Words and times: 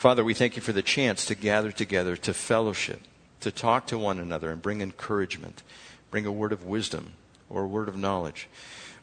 Father, 0.00 0.24
we 0.24 0.32
thank 0.32 0.56
you 0.56 0.62
for 0.62 0.72
the 0.72 0.80
chance 0.80 1.26
to 1.26 1.34
gather 1.34 1.70
together, 1.70 2.16
to 2.16 2.32
fellowship, 2.32 3.02
to 3.40 3.50
talk 3.50 3.86
to 3.88 3.98
one 3.98 4.18
another 4.18 4.50
and 4.50 4.62
bring 4.62 4.80
encouragement, 4.80 5.62
bring 6.10 6.24
a 6.24 6.32
word 6.32 6.52
of 6.52 6.64
wisdom 6.64 7.12
or 7.50 7.64
a 7.64 7.68
word 7.68 7.86
of 7.86 7.98
knowledge. 7.98 8.48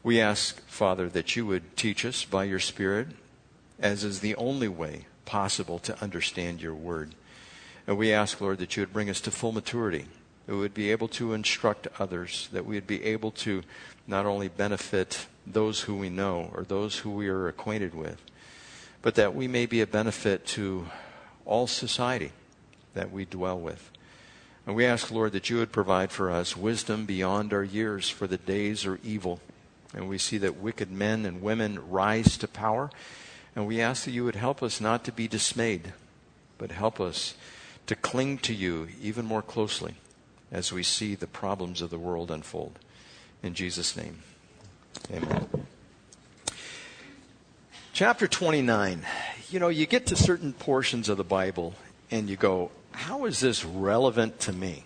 We 0.01 0.19
ask, 0.19 0.59
Father, 0.61 1.07
that 1.09 1.35
you 1.35 1.45
would 1.45 1.77
teach 1.77 2.03
us 2.03 2.25
by 2.25 2.45
your 2.45 2.57
Spirit, 2.57 3.09
as 3.77 4.03
is 4.03 4.21
the 4.21 4.35
only 4.37 4.67
way 4.67 5.05
possible 5.23 5.77
to 5.77 6.01
understand 6.01 6.63
your 6.63 6.73
word. 6.73 7.13
And 7.85 7.95
we 7.95 8.11
ask, 8.11 8.41
Lord, 8.41 8.57
that 8.57 8.75
you 8.75 8.81
would 8.81 8.93
bring 8.93 9.11
us 9.11 9.21
to 9.21 9.29
full 9.29 9.51
maturity, 9.51 10.07
that 10.47 10.55
we 10.55 10.61
would 10.61 10.73
be 10.73 10.89
able 10.89 11.09
to 11.09 11.33
instruct 11.33 11.87
others, 11.99 12.49
that 12.51 12.65
we 12.65 12.73
would 12.73 12.87
be 12.87 13.03
able 13.03 13.29
to 13.33 13.61
not 14.07 14.25
only 14.25 14.47
benefit 14.47 15.27
those 15.45 15.81
who 15.81 15.95
we 15.95 16.09
know 16.09 16.49
or 16.55 16.63
those 16.63 16.97
who 16.97 17.11
we 17.11 17.27
are 17.27 17.47
acquainted 17.47 17.93
with, 17.93 18.19
but 19.07 19.15
that 19.15 19.33
we 19.33 19.47
may 19.47 19.65
be 19.65 19.79
a 19.79 19.87
benefit 19.87 20.45
to 20.45 20.85
all 21.45 21.65
society 21.65 22.33
that 22.93 23.09
we 23.09 23.23
dwell 23.23 23.57
with. 23.57 23.89
And 24.65 24.75
we 24.75 24.85
ask, 24.85 25.09
Lord, 25.09 25.31
that 25.31 25.49
you 25.49 25.55
would 25.59 25.71
provide 25.71 26.11
for 26.11 26.29
us 26.29 26.57
wisdom 26.57 27.05
beyond 27.05 27.53
our 27.53 27.63
years, 27.63 28.09
for 28.09 28.27
the 28.27 28.37
days 28.37 28.85
are 28.85 28.99
evil. 29.05 29.39
And 29.93 30.09
we 30.09 30.17
see 30.17 30.37
that 30.39 30.57
wicked 30.57 30.91
men 30.91 31.25
and 31.25 31.41
women 31.41 31.89
rise 31.89 32.37
to 32.39 32.49
power. 32.49 32.89
And 33.55 33.65
we 33.65 33.79
ask 33.79 34.03
that 34.03 34.11
you 34.11 34.25
would 34.25 34.35
help 34.35 34.61
us 34.61 34.81
not 34.81 35.05
to 35.05 35.13
be 35.13 35.29
dismayed, 35.29 35.93
but 36.57 36.71
help 36.71 36.99
us 36.99 37.35
to 37.85 37.95
cling 37.95 38.39
to 38.39 38.53
you 38.53 38.89
even 39.01 39.25
more 39.25 39.41
closely 39.41 39.95
as 40.51 40.73
we 40.73 40.83
see 40.83 41.15
the 41.15 41.27
problems 41.27 41.81
of 41.81 41.91
the 41.91 41.97
world 41.97 42.29
unfold. 42.29 42.77
In 43.41 43.53
Jesus' 43.53 43.95
name, 43.95 44.19
amen. 45.09 45.47
Chapter 47.97 48.27
29. 48.27 49.01
You 49.49 49.59
know, 49.59 49.69
you 49.69 49.87
get 49.87 50.05
to 50.05 50.15
certain 50.15 50.53
portions 50.53 51.09
of 51.09 51.17
the 51.17 51.23
Bible 51.23 51.73
and 52.11 52.29
you 52.29 52.35
go, 52.35 52.69
how 52.91 53.25
is 53.25 53.39
this 53.39 53.65
relevant 53.65 54.39
to 54.41 54.53
me? 54.53 54.83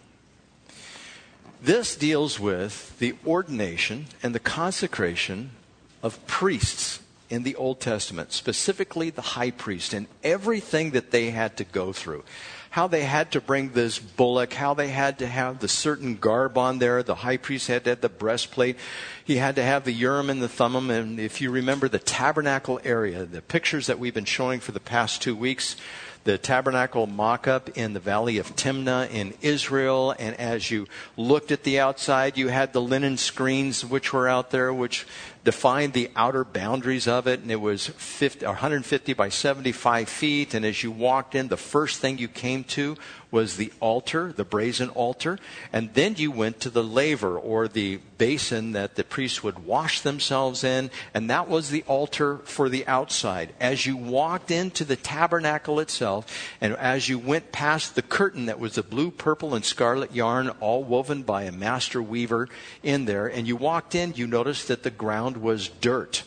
This 1.61 1.97
deals 1.97 2.39
with 2.39 2.97
the 3.00 3.16
ordination 3.27 4.05
and 4.23 4.33
the 4.33 4.39
consecration 4.39 5.52
of 6.02 6.25
priests 6.25 7.02
in 7.30 7.44
the 7.44 7.53
Old 7.58 7.81
Testament, 7.81 8.31
specifically 8.31 9.09
the 9.09 9.35
high 9.35 9.52
priest, 9.52 9.94
and 9.94 10.07
everything 10.23 10.91
that 10.91 11.11
they 11.11 11.31
had 11.31 11.57
to 11.57 11.66
go 11.66 11.91
through 11.91 12.23
how 12.72 12.88
they 12.88 13.03
had 13.03 13.31
to 13.31 13.41
bring 13.41 13.73
this 13.73 14.00
bullock, 14.00 14.53
how 14.53 14.73
they 14.73 14.88
had 14.88 15.19
to 15.19 15.27
have 15.27 15.59
the 15.59 15.67
certain 15.67 16.16
garb 16.16 16.58
on 16.58 16.80
there. 16.80 17.03
The 17.03 17.16
high 17.16 17.36
priest 17.36 17.67
had 17.67 17.83
to 17.83 17.91
have 17.91 18.02
the 18.02 18.08
breastplate. 18.08 18.78
He 19.25 19.36
had 19.36 19.58
to 19.58 19.63
have 19.63 19.83
the 19.83 19.91
Urim 19.91 20.30
and 20.30 20.41
the 20.41 20.47
Thummim. 20.47 20.89
And 20.89 21.19
if 21.19 21.41
you 21.41 21.52
remember 21.52 21.89
the 21.89 22.00
tabernacle 22.00 22.80
area, 22.86 23.25
the 23.25 23.41
pictures 23.41 23.88
that 23.88 24.00
we've 24.00 24.13
been 24.13 24.23
showing 24.23 24.61
for 24.61 24.72
the 24.72 24.80
past 24.80 25.22
two 25.22 25.36
weeks, 25.36 25.75
the 26.23 26.38
tabernacle 26.38 27.08
mock 27.08 27.45
up 27.45 27.69
in 27.78 27.91
the 27.91 28.00
valley 28.00 28.38
of 28.38 28.55
Timnah 28.55 29.09
in 29.11 29.33
Israel. 29.41 30.16
And 30.17 30.39
as 30.39 30.72
you 30.72 30.88
looked 31.17 31.52
at 31.52 31.63
the 31.63 31.80
outside, 31.80 32.38
you 32.38 32.47
had 32.47 32.72
the 32.72 32.81
linen 32.81 33.17
screens 33.17 33.83
which 33.83 34.13
were 34.13 34.30
out 34.30 34.52
there, 34.52 34.73
which 34.73 35.06
defined 35.44 35.94
the 35.94 36.11
outer 36.16 36.44
boundaries 36.44 37.08
of 37.08 37.28
it, 37.28 37.39
and 37.39 37.52
it 37.52 37.59
was 37.59 37.88
50, 37.88 38.45
150 38.45 39.14
by 39.14 39.30
75 39.30 40.08
feet. 40.08 40.53
And 40.53 40.66
as 40.66 40.84
you 40.84 40.92
walked 40.92 41.36
in, 41.36 41.47
the 41.47 41.58
first 41.58 42.00
thing 42.00 42.17
you 42.17 42.28
came 42.28 42.64
to 42.66 42.95
was 43.31 43.56
the 43.56 43.72
altar, 43.80 44.34
the 44.34 44.44
brazen 44.44 44.89
altar, 44.89 45.39
and 45.72 45.94
then 45.94 46.16
you 46.17 46.30
went 46.30 46.59
to 46.59 46.69
the 46.69 46.84
laver 46.84 47.38
or 47.39 47.67
the 47.67 47.97
basin 48.17 48.73
that 48.73 48.95
the 48.95 49.03
priests 49.03 49.42
would 49.42 49.66
wash 49.66 50.02
themselves 50.02 50.64
in, 50.64 50.92
and 51.14 51.30
that 51.30 51.47
was 51.47 51.69
the 51.69 51.84
altar 51.84 52.39
for 52.39 52.67
the 52.67 52.86
outside. 52.88 53.53
As 53.59 53.86
you 53.86 53.95
walked 53.95 54.52
into 54.52 54.84
the 54.84 54.97
tabernacle 54.97 55.80
itself, 55.80 56.28
and 56.59 56.75
as 56.75 57.08
you 57.08 57.17
went 57.17 57.53
past 57.53 57.95
the 57.95 58.02
curtain 58.02 58.47
that 58.47 58.59
was 58.59 58.75
the 58.75 58.84
blue, 58.84 59.09
purple, 59.09 59.56
and 59.56 59.64
scarlet 59.64 60.14
yarn, 60.14 60.50
all 60.59 60.84
woven 60.84 61.23
by 61.23 61.44
a 61.44 61.52
master 61.52 62.02
weaver 62.03 62.50
in 62.84 63.06
there, 63.06 63.28
and 63.28 63.47
you 63.47 63.56
walked 63.56 63.96
in, 63.96 64.13
you 64.13 64.28
noticed 64.28 64.68
that 64.68 64.84
the 64.84 64.91
ground 64.91 65.31
was 65.38 65.68
dirt 65.68 66.24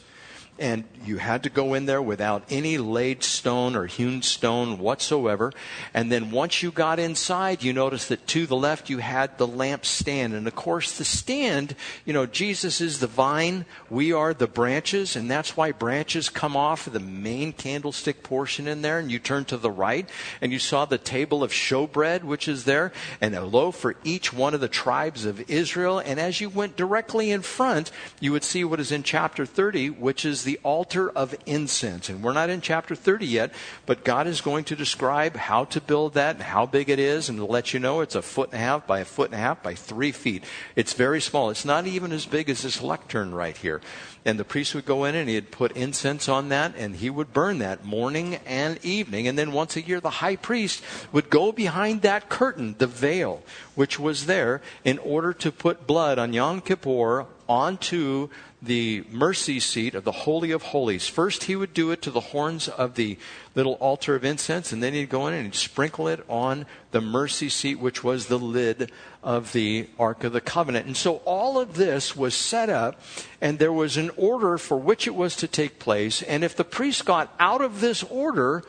and 0.59 0.85
you 1.05 1.17
had 1.17 1.43
to 1.43 1.51
go 1.51 1.75
in 1.75 1.87
there 1.87 2.01
without 2.01 2.45
any 2.49 2.79
laid 2.79 3.25
stone 3.25 3.75
or 3.75 3.87
hewn 3.87 4.23
stone 4.23 4.79
whatsoever. 4.79 5.53
And 5.93 6.13
then 6.13 6.31
once 6.31 6.63
you 6.63 6.71
got 6.71 7.01
inside, 7.01 7.63
you 7.63 7.73
noticed 7.73 8.09
that 8.11 8.27
to 8.29 8.47
the 8.47 8.57
left 8.57 8.89
you 8.89 8.99
had 8.99 9.37
the 9.37 9.49
lampstand. 9.49 10.33
And 10.33 10.47
of 10.47 10.55
course, 10.55 10.97
the 10.97 11.05
stand, 11.05 11.75
you 12.05 12.13
know, 12.13 12.25
Jesus 12.27 12.81
is 12.81 13.01
the 13.01 13.09
vine, 13.09 13.67
we 13.91 14.13
are 14.13 14.33
the 14.33 14.47
branches, 14.47 15.17
and 15.17 15.29
that's 15.29 15.57
why 15.57 15.73
branches 15.73 16.29
come 16.29 16.57
off 16.57 16.87
of 16.87 16.93
the 16.93 17.01
main 17.01 17.53
candlestick 17.53 18.23
portion 18.23 18.69
in 18.69 18.83
there. 18.83 18.99
And 19.01 19.11
you 19.11 19.19
turn 19.19 19.45
to 19.47 19.57
the 19.57 19.71
right, 19.71 20.09
and 20.41 20.53
you 20.53 20.61
saw 20.61 20.85
the 20.85 20.99
table 20.99 21.43
of 21.43 21.51
showbread, 21.51 22.23
which 22.23 22.47
is 22.47 22.65
there, 22.65 22.93
and 23.21 23.35
a 23.35 23.45
loaf 23.45 23.77
for 23.77 23.97
each 24.05 24.33
one 24.33 24.55
of 24.55 24.61
the 24.61 24.69
tribes 24.69 25.25
of 25.25 25.51
Israel. 25.51 25.99
And 25.99 26.21
as 26.21 26.41
you 26.41 26.49
went 26.49 26.77
directly 26.77 27.33
in 27.33 27.43
front, 27.43 27.91
you 28.21 28.31
would 28.31 28.45
see 28.45 28.63
what 28.63 28.81
is 28.81 28.93
in 28.93 29.03
chapter 29.03 29.45
30, 29.45 29.91
which 29.91 30.25
is 30.25 30.44
the 30.44 30.60
altar 30.62 31.10
of 31.10 31.34
incense. 31.47 32.09
And 32.09 32.22
we're 32.22 32.32
not 32.32 32.50
in 32.50 32.60
chapter 32.60 32.94
30 32.94 33.27
yet, 33.27 33.53
but 33.87 34.05
God 34.05 34.27
is 34.27 34.41
going 34.41 34.65
to 34.65 34.77
describe 34.77 35.37
how 35.37 35.65
to 35.66 35.81
build 35.81 36.15
that 36.15 36.37
and 36.37 36.44
how 36.44 36.66
big 36.66 36.88
it 36.88 36.99
is 36.99 37.28
and 37.28 37.38
to 37.38 37.44
let 37.44 37.75
you 37.75 37.81
know 37.81 38.00
it's 38.00 38.15
a 38.15 38.22
foot 38.22 38.50
and 38.53 38.60
a 38.60 38.65
half 38.65 38.87
by 38.87 39.00
a 39.00 39.05
foot 39.05 39.31
and 39.31 39.34
a 39.34 39.43
half 39.43 39.62
by 39.62 39.75
three 39.75 40.12
feet. 40.12 40.44
It's 40.77 40.93
very 40.93 41.21
small. 41.21 41.50
It's 41.50 41.65
not 41.65 41.87
even 41.87 42.12
as 42.12 42.27
big 42.27 42.49
as 42.49 42.62
this 42.62 42.81
lectern 42.81 43.34
right 43.34 43.56
here. 43.56 43.81
And 44.25 44.38
the 44.38 44.44
priest 44.44 44.75
would 44.75 44.87
go 44.87 45.05
in 45.05 45.15
and 45.15 45.28
he'd 45.28 45.50
put 45.50 45.72
incense 45.72 46.28
on 46.28 46.49
that 46.49 46.75
and 46.76 46.97
he 46.97 47.11
would 47.11 47.32
burn 47.32 47.59
that 47.59 47.84
morning 47.84 48.37
and 48.47 48.82
evening. 48.82 49.28
And 49.28 49.38
then 49.38 49.53
once 49.53 49.76
a 49.76 49.82
year, 49.82 50.00
the 50.00 50.11
high 50.11 50.37
priest 50.37 50.82
would 51.12 51.28
go 51.28 51.53
behind 51.53 52.03
that 52.03 52.28
curtain, 52.28 52.75
the 52.78 52.87
veil, 52.87 53.43
which 53.75 53.99
was 53.99 54.26
there, 54.26 54.62
in 54.82 54.99
order 54.99 55.32
to 55.34 55.53
put 55.53 55.87
blood 55.87 56.19
on 56.19 56.32
Yom 56.32 56.62
Kippur 56.62 57.26
onto 57.49 58.28
the 58.65 59.05
mercy 59.10 59.60
seat 59.60 59.94
of 59.94 60.05
the 60.05 60.12
Holy 60.12 60.50
of 60.50 60.62
Holies. 60.62 61.06
First, 61.06 61.44
he 61.44 61.56
would 61.56 61.75
do 61.75 61.91
it 61.91 62.00
to 62.03 62.10
the 62.10 62.21
horns 62.21 62.69
of 62.69 62.94
the 62.94 63.19
little 63.55 63.75
altar 63.75 64.15
of 64.15 64.25
incense, 64.25 64.72
and 64.72 64.82
then 64.82 64.94
he'd 64.94 65.10
go 65.10 65.27
in 65.27 65.34
and 65.34 65.55
sprinkle 65.55 66.09
it 66.09 66.25
on 66.28 66.66
the 66.91 67.00
mercy 67.00 67.49
seat, 67.49 67.78
which 67.78 68.03
was 68.03 68.27
the 68.27 68.38
lid 68.38 68.91
of 69.22 69.53
the 69.53 69.88
Ark 69.99 70.25
of 70.25 70.32
the 70.32 70.41
Covenant. 70.41 70.87
And 70.87 70.97
so 70.97 71.16
all 71.25 71.59
of 71.59 71.75
this 71.75 72.16
was 72.16 72.34
set 72.34 72.71
up, 72.71 73.00
and 73.41 73.59
there 73.59 73.72
was 73.72 73.97
an 73.97 74.11
order 74.16 74.56
for 74.56 74.78
which 74.78 75.06
it 75.06 75.15
was 75.15 75.37
to 75.37 75.49
take 75.49 75.78
place. 75.78 76.22
And 76.22 76.43
if 76.43 76.56
the 76.56 76.65
priest 76.65 77.05
got 77.05 77.34
out 77.38 77.61
of 77.61 77.81
this 77.81 78.03
order, 78.05 78.62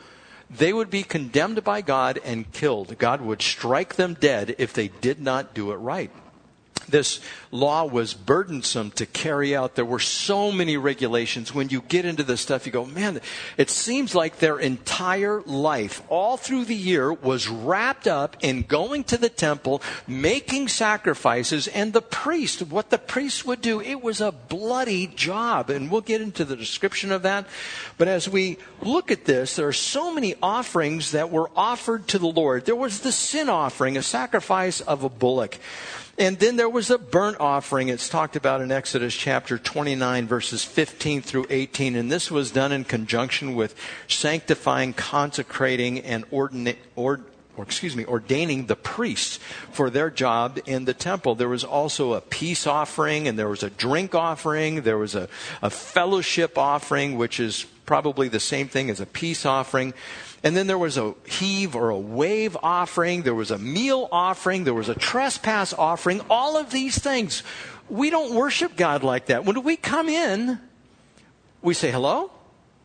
they 0.50 0.72
would 0.72 0.90
be 0.90 1.02
condemned 1.02 1.64
by 1.64 1.80
God 1.80 2.20
and 2.24 2.52
killed. 2.52 2.98
God 2.98 3.20
would 3.20 3.40
strike 3.40 3.94
them 3.96 4.14
dead 4.18 4.54
if 4.58 4.72
they 4.72 4.88
did 4.88 5.20
not 5.20 5.54
do 5.54 5.72
it 5.72 5.76
right 5.76 6.10
this 6.88 7.20
law 7.50 7.84
was 7.84 8.14
burdensome 8.14 8.90
to 8.92 9.06
carry 9.06 9.56
out. 9.56 9.74
There 9.74 9.84
were 9.84 9.98
so 9.98 10.52
many 10.52 10.76
regulations. 10.76 11.54
When 11.54 11.68
you 11.68 11.80
get 11.80 12.04
into 12.04 12.22
this 12.22 12.40
stuff, 12.40 12.66
you 12.66 12.72
go, 12.72 12.84
man, 12.84 13.20
it 13.56 13.70
seems 13.70 14.14
like 14.14 14.38
their 14.38 14.58
entire 14.58 15.42
life, 15.42 16.02
all 16.08 16.36
through 16.36 16.66
the 16.66 16.76
year, 16.76 17.12
was 17.12 17.48
wrapped 17.48 18.06
up 18.06 18.36
in 18.40 18.62
going 18.62 19.04
to 19.04 19.16
the 19.16 19.28
temple, 19.28 19.82
making 20.06 20.68
sacrifices, 20.68 21.66
and 21.68 21.92
the 21.92 22.02
priest, 22.02 22.62
what 22.62 22.90
the 22.90 22.98
priest 22.98 23.46
would 23.46 23.60
do, 23.60 23.80
it 23.80 24.02
was 24.02 24.20
a 24.20 24.32
bloody 24.32 25.06
job. 25.06 25.70
And 25.70 25.90
we'll 25.90 26.02
get 26.02 26.20
into 26.20 26.44
the 26.44 26.56
description 26.56 27.10
of 27.10 27.22
that. 27.22 27.46
But 27.98 28.08
as 28.08 28.28
we 28.28 28.58
look 28.80 29.10
at 29.10 29.24
this, 29.24 29.56
there 29.56 29.66
are 29.66 29.72
so 29.72 30.12
many 30.12 30.36
offerings 30.42 31.12
that 31.12 31.30
were 31.30 31.50
offered 31.56 32.06
to 32.08 32.18
the 32.18 32.26
Lord. 32.26 32.64
There 32.64 32.76
was 32.76 33.00
the 33.00 33.12
sin 33.12 33.48
offering, 33.48 33.96
a 33.96 34.02
sacrifice 34.02 34.80
of 34.80 35.02
a 35.02 35.08
bullock. 35.08 35.58
And 36.18 36.38
then 36.38 36.56
there 36.56 36.68
was 36.68 36.90
a 36.90 36.96
burnt 36.96 37.40
offering. 37.40 37.88
It's 37.88 38.08
talked 38.08 38.36
about 38.36 38.62
in 38.62 38.72
Exodus 38.72 39.14
chapter 39.14 39.58
29, 39.58 40.26
verses 40.26 40.64
15 40.64 41.20
through 41.20 41.46
18. 41.50 41.94
And 41.94 42.10
this 42.10 42.30
was 42.30 42.50
done 42.50 42.72
in 42.72 42.84
conjunction 42.84 43.54
with 43.54 43.74
sanctifying, 44.08 44.94
consecrating, 44.94 46.00
and 46.00 46.24
ordinate, 46.30 46.78
or 46.96 47.20
excuse 47.58 47.94
me, 47.94 48.06
ordaining 48.06 48.66
the 48.66 48.76
priests 48.76 49.38
for 49.72 49.90
their 49.90 50.10
job 50.10 50.58
in 50.66 50.86
the 50.86 50.94
temple. 50.94 51.34
There 51.34 51.48
was 51.48 51.64
also 51.64 52.14
a 52.14 52.20
peace 52.22 52.66
offering 52.66 53.28
and 53.28 53.38
there 53.38 53.48
was 53.48 53.62
a 53.62 53.70
drink 53.70 54.14
offering. 54.14 54.82
There 54.82 54.98
was 54.98 55.14
a, 55.14 55.28
a 55.62 55.70
fellowship 55.70 56.56
offering, 56.56 57.16
which 57.16 57.40
is 57.40 57.66
probably 57.86 58.28
the 58.28 58.40
same 58.40 58.68
thing 58.68 58.90
as 58.90 59.00
a 59.00 59.06
peace 59.06 59.46
offering. 59.46 59.94
And 60.42 60.56
then 60.56 60.66
there 60.66 60.78
was 60.78 60.98
a 60.98 61.14
heave 61.26 61.74
or 61.74 61.88
a 61.90 61.98
wave 61.98 62.56
offering. 62.62 63.22
There 63.22 63.34
was 63.34 63.50
a 63.50 63.58
meal 63.58 64.08
offering. 64.12 64.64
There 64.64 64.74
was 64.74 64.88
a 64.88 64.94
trespass 64.94 65.72
offering. 65.72 66.20
All 66.28 66.56
of 66.56 66.70
these 66.70 66.98
things. 66.98 67.42
We 67.88 68.10
don't 68.10 68.34
worship 68.34 68.76
God 68.76 69.02
like 69.02 69.26
that. 69.26 69.44
When 69.44 69.62
we 69.62 69.76
come 69.76 70.08
in, 70.08 70.60
we 71.62 71.74
say 71.74 71.90
hello, 71.90 72.30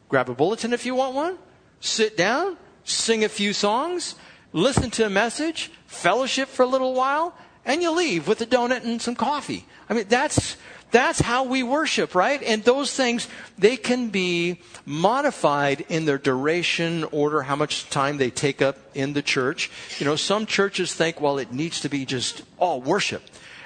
grab 0.09 0.29
a 0.29 0.33
bulletin 0.33 0.73
if 0.73 0.85
you 0.85 0.95
want 0.95 1.15
one, 1.15 1.37
sit 1.79 2.15
down, 2.15 2.57
sing 2.83 3.23
a 3.23 3.29
few 3.29 3.53
songs, 3.53 4.15
listen 4.53 4.89
to 4.91 5.05
a 5.05 5.09
message, 5.09 5.71
fellowship 5.87 6.47
for 6.47 6.63
a 6.63 6.67
little 6.67 6.93
while, 6.93 7.35
and 7.65 7.81
you 7.81 7.91
leave 7.91 8.27
with 8.27 8.41
a 8.41 8.45
donut 8.45 8.83
and 8.83 9.01
some 9.01 9.15
coffee. 9.15 9.65
I 9.89 9.93
mean, 9.93 10.05
that's, 10.07 10.57
That's 10.91 11.21
how 11.21 11.45
we 11.45 11.63
worship, 11.63 12.15
right? 12.15 12.41
And 12.43 12.63
those 12.63 12.93
things, 12.93 13.27
they 13.57 13.77
can 13.77 14.09
be 14.09 14.59
modified 14.85 15.85
in 15.87 16.05
their 16.05 16.17
duration, 16.17 17.05
order, 17.05 17.41
how 17.41 17.55
much 17.55 17.89
time 17.89 18.17
they 18.17 18.29
take 18.29 18.61
up 18.61 18.77
in 18.93 19.13
the 19.13 19.21
church. 19.21 19.71
You 19.99 20.05
know, 20.05 20.17
some 20.17 20.45
churches 20.45 20.93
think, 20.93 21.21
well, 21.21 21.37
it 21.37 21.53
needs 21.53 21.81
to 21.81 21.89
be 21.89 22.05
just 22.05 22.43
all 22.59 22.81
worship 22.81 23.23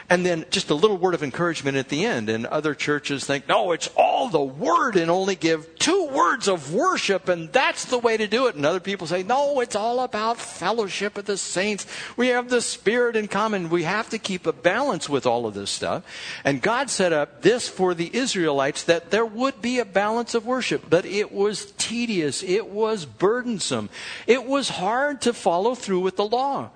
and 0.09 0.25
then 0.25 0.45
just 0.49 0.69
a 0.69 0.75
little 0.75 0.97
word 0.97 1.13
of 1.13 1.23
encouragement 1.23 1.77
at 1.77 1.89
the 1.89 2.05
end. 2.05 2.29
And 2.29 2.45
other 2.45 2.75
churches 2.75 3.25
think, 3.25 3.47
no, 3.47 3.71
it's 3.71 3.89
all 3.95 4.29
the 4.29 4.41
word 4.41 4.95
and 4.95 5.09
only 5.09 5.35
give 5.35 5.75
two 5.79 6.07
words 6.07 6.47
of 6.47 6.73
worship, 6.73 7.27
and 7.29 7.51
that's 7.51 7.85
the 7.85 7.97
way 7.97 8.17
to 8.17 8.27
do 8.27 8.47
it. 8.47 8.55
And 8.55 8.65
other 8.65 8.79
people 8.79 9.07
say, 9.07 9.23
no, 9.23 9.59
it's 9.59 9.75
all 9.75 10.01
about 10.01 10.37
fellowship 10.37 11.17
of 11.17 11.25
the 11.25 11.37
saints. 11.37 11.85
We 12.15 12.27
have 12.27 12.49
the 12.49 12.61
Spirit 12.61 13.15
in 13.15 13.27
common. 13.27 13.69
We 13.69 13.83
have 13.83 14.09
to 14.09 14.17
keep 14.17 14.45
a 14.45 14.53
balance 14.53 15.09
with 15.09 15.25
all 15.25 15.45
of 15.45 15.53
this 15.53 15.69
stuff. 15.69 16.03
And 16.43 16.61
God 16.61 16.89
set 16.89 17.13
up 17.13 17.41
this 17.41 17.67
for 17.67 17.93
the 17.93 18.15
Israelites 18.15 18.83
that 18.83 19.11
there 19.11 19.25
would 19.25 19.61
be 19.61 19.79
a 19.79 19.85
balance 19.85 20.35
of 20.35 20.45
worship, 20.45 20.89
but 20.89 21.05
it 21.05 21.31
was 21.31 21.71
tedious, 21.77 22.43
it 22.43 22.67
was 22.67 23.05
burdensome, 23.05 23.89
it 24.27 24.45
was 24.45 24.69
hard 24.69 25.21
to 25.21 25.33
follow 25.33 25.75
through 25.75 26.01
with 26.01 26.15
the 26.15 26.25
law. 26.25 26.69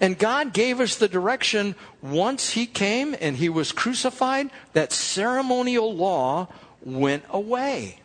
And 0.00 0.18
God 0.18 0.52
gave 0.52 0.80
us 0.80 0.96
the 0.96 1.08
direction 1.08 1.74
once 2.02 2.50
He 2.50 2.66
came 2.66 3.14
and 3.20 3.36
He 3.36 3.48
was 3.48 3.72
crucified, 3.72 4.50
that 4.72 4.92
ceremonial 4.92 5.94
law 5.94 6.48
went 6.82 7.24
away. 7.30 8.00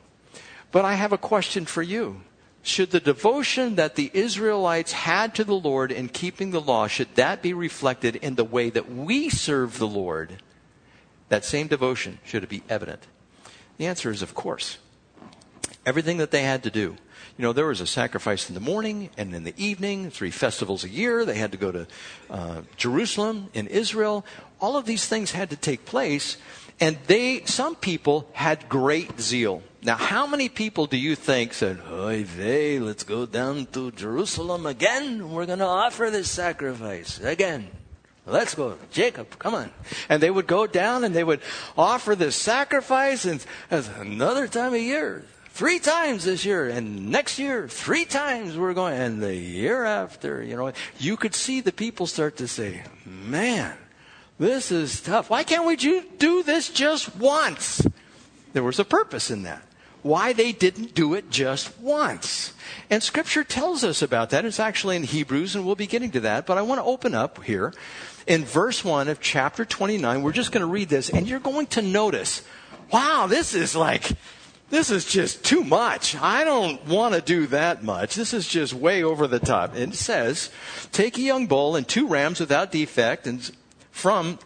But 0.72 0.86
I 0.86 0.94
have 0.94 1.12
a 1.12 1.18
question 1.18 1.66
for 1.66 1.82
you. 1.82 2.22
Should 2.64 2.92
the 2.92 3.00
devotion 3.00 3.76
that 3.76 3.96
the 3.96 4.12
Israelites 4.14 4.92
had 4.92 5.34
to 5.36 5.44
the 5.44 5.56
Lord 5.56 5.92
in 5.92 6.10
keeping 6.10 6.52
the 6.52 6.62
law, 6.62 6.88
should 6.88 7.16
that 7.16 7.42
be 7.42 7.54
reflected 7.54 8.16
in 8.18 8.36
the 8.36 8.44
way 8.44 8.70
that 8.70 8.92
we 8.92 9.30
serve 9.30 9.80
the 9.80 9.88
Lord? 9.88 10.42
That 11.30 11.44
same 11.44 11.68
devotion, 11.68 12.20
should 12.24 12.44
it 12.44 12.50
be 12.50 12.64
evident? 12.70 13.08
The 13.78 13.88
answer 13.88 14.12
is 14.12 14.22
of 14.22 14.36
course. 14.36 14.78
Everything 15.86 16.18
that 16.18 16.30
they 16.30 16.44
had 16.44 16.62
to 16.64 16.70
do 16.70 16.98
you 17.38 17.44
know, 17.44 17.54
there 17.54 17.66
was 17.66 17.82
a 17.82 17.88
sacrifice 17.88 18.50
in 18.50 18.56
the 18.56 18.62
morning 18.62 19.10
and 19.18 19.34
in 19.34 19.44
the 19.44 19.54
evening, 19.58 20.10
three 20.12 20.32
festivals 20.32 20.84
a 20.84 20.90
year. 20.90 21.26
They 21.26 21.38
had 21.38 21.52
to 21.52 21.58
go 21.58 21.72
to 21.72 21.88
uh, 22.30 22.62
Jerusalem 22.78 23.50
in 23.54 23.68
Israel. 23.68 24.26
All 24.60 24.78
of 24.78 24.86
these 24.86 25.08
things 25.08 25.32
had 25.32 25.50
to 25.50 25.56
take 25.56 25.86
place. 25.86 26.38
And 26.80 26.98
they, 27.08 27.44
some 27.46 27.76
people 27.76 28.28
had 28.34 28.68
great 28.68 29.20
zeal. 29.20 29.62
Now, 29.84 29.96
how 29.96 30.28
many 30.28 30.50
people 30.50 30.86
do 30.86 30.98
you 30.98 31.16
think 31.16 31.54
said, 31.54 31.80
Oy 31.90 32.24
vey, 32.24 32.80
let's 32.80 33.04
go 33.04 33.26
down 33.26 33.68
to 33.74 33.92
Jerusalem 33.92 34.66
again? 34.66 35.32
We're 35.32 35.46
going 35.46 35.60
to 35.60 35.66
offer 35.66 36.10
this 36.10 36.30
sacrifice 36.30 37.20
again. 37.20 37.70
Let's 38.26 38.54
go. 38.54 38.78
Jacob, 38.92 39.40
come 39.40 39.56
on. 39.56 39.72
And 40.08 40.22
they 40.22 40.30
would 40.30 40.46
go 40.46 40.68
down 40.68 41.04
and 41.04 41.16
they 41.16 41.24
would 41.24 41.42
offer 41.76 42.16
this 42.16 42.36
sacrifice 42.36 43.26
and 43.26 43.44
another 43.70 44.48
time 44.48 44.74
of 44.74 44.80
year 44.80 45.26
three 45.54 45.80
times 45.80 46.24
this 46.24 46.46
year, 46.46 46.68
and 46.68 47.10
next 47.10 47.38
year, 47.38 47.68
three 47.68 48.06
times 48.06 48.58
we're 48.58 48.74
going, 48.74 48.98
and 48.98 49.22
the 49.22 49.36
year 49.36 49.86
after, 49.86 50.44
you 50.44 50.56
know, 50.56 50.72
you 50.98 51.18
could 51.18 51.36
see 51.36 51.62
the 51.62 51.72
people 51.72 52.08
start 52.08 52.38
to 52.38 52.48
say, 52.48 52.84
man, 53.06 53.78
this 54.40 54.72
is 54.72 55.02
tough. 55.02 55.30
Why 55.30 55.44
can't 55.44 55.68
we 55.68 55.76
do 55.76 56.44
this 56.44 56.70
just 56.70 57.16
once? 57.16 57.86
There 58.54 58.64
was 58.64 58.80
a 58.80 58.86
purpose 58.86 59.30
in 59.30 59.44
that. 59.44 59.62
Why 60.02 60.34
they 60.34 60.52
didn't 60.52 60.96
do 60.96 61.14
it 61.14 61.30
just 61.30 61.80
once. 61.80 62.54
And 62.90 63.04
scripture 63.04 63.44
tells 63.44 63.84
us 63.84 64.02
about 64.02 64.32
that. 64.32 64.46
It's 64.46 64.60
actually 64.60 64.96
in 64.96 65.04
Hebrews, 65.04 65.56
and 65.56 65.64
we'll 65.64 65.76
be 65.76 65.86
getting 65.86 66.10
to 66.12 66.22
that. 66.22 66.48
But 66.48 66.58
I 66.58 66.64
want 66.64 66.80
to 66.80 66.86
open 66.86 67.14
up 67.14 67.44
here 67.44 67.72
in 68.26 68.44
verse 68.44 68.84
1 68.84 69.10
of 69.10 69.22
chapter 69.22 69.64
29. 69.64 70.24
We're 70.24 70.32
just 70.32 70.52
going 70.52 70.62
to 70.62 70.72
read 70.72 70.90
this, 70.90 71.10
and 71.10 71.28
you're 71.28 71.40
going 71.40 71.68
to 71.68 71.84
notice, 71.84 72.44
wow, 72.92 73.28
this 73.28 73.54
is 73.54 73.76
like, 73.76 74.12
this 74.72 74.90
is 74.90 75.06
just 75.06 75.44
too 75.44 75.64
much. 75.64 76.16
I 76.16 76.44
don't 76.44 76.84
want 76.88 77.14
to 77.14 77.22
do 77.22 77.46
that 77.48 77.84
much. 77.84 78.16
This 78.16 78.34
is 78.34 78.48
just 78.48 78.74
way 78.74 79.04
over 79.04 79.28
the 79.28 79.40
top. 79.40 79.76
It 79.76 79.94
says, 79.94 80.50
take 80.92 81.18
a 81.18 81.22
young 81.22 81.46
bull 81.46 81.76
and 81.76 81.88
two 81.88 82.08
rams 82.08 82.40
without 82.40 82.72
defect 82.72 83.28
and 83.28 83.52
from 83.92 84.40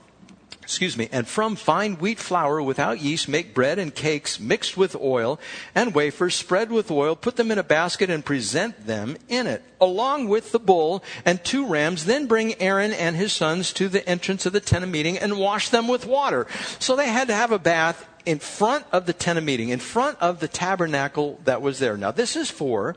excuse 0.66 0.98
me, 0.98 1.07
and 1.12 1.27
from 1.27 1.56
fine 1.56 1.94
wheat 1.98 2.18
flour 2.18 2.60
without 2.60 3.00
yeast 3.00 3.30
make 3.30 3.54
bread 3.54 3.77
and 3.77 3.94
cakes 3.94 4.39
mixed 4.39 4.75
with 4.75 4.95
oil 4.95 5.39
and 5.75 5.94
wafers 5.94 6.33
spread 6.33 6.72
with 6.72 6.89
oil, 6.89 7.16
put 7.16 7.36
them 7.36 7.51
in 7.51 7.60
a 7.60 7.63
basket 7.63 8.10
and 8.10 8.25
present 8.25 8.88
them 8.88 9.16
in 9.30 9.45
it, 9.45 9.62
along 9.80 10.27
with 10.27 10.51
the 10.51 10.60
bull 10.60 11.04
and 11.24 11.44
two 11.44 11.68
rams. 11.68 12.06
Then 12.06 12.25
bring 12.25 12.60
Aaron 12.60 12.94
and 12.94 13.16
his 13.16 13.31
sons 13.31 13.72
to 13.74 13.88
the 13.88 14.07
entrance 14.10 14.48
of 14.48 14.54
the 14.54 14.60
tent 14.60 14.83
of 14.83 14.89
meeting 14.89 15.19
and 15.19 15.38
wash 15.38 15.69
them 15.69 15.88
with 15.88 16.07
water. 16.07 16.48
So 16.80 16.95
they 16.95 17.10
had 17.10 17.27
to 17.27 17.36
have 17.36 17.51
a 17.51 17.60
bath 17.60 18.07
in 18.25 18.39
front 18.39 18.86
of 18.92 19.06
the 19.06 19.13
tent 19.13 19.38
of 19.38 19.44
meeting, 19.44 19.69
in 19.69 19.80
front 19.80 20.18
of 20.19 20.39
the 20.39 20.48
tabernacle 20.48 21.39
that 21.45 21.62
was 21.62 21.80
there. 21.80 21.98
Now, 21.98 22.12
this 22.12 22.36
is 22.36 22.50
for 22.50 22.95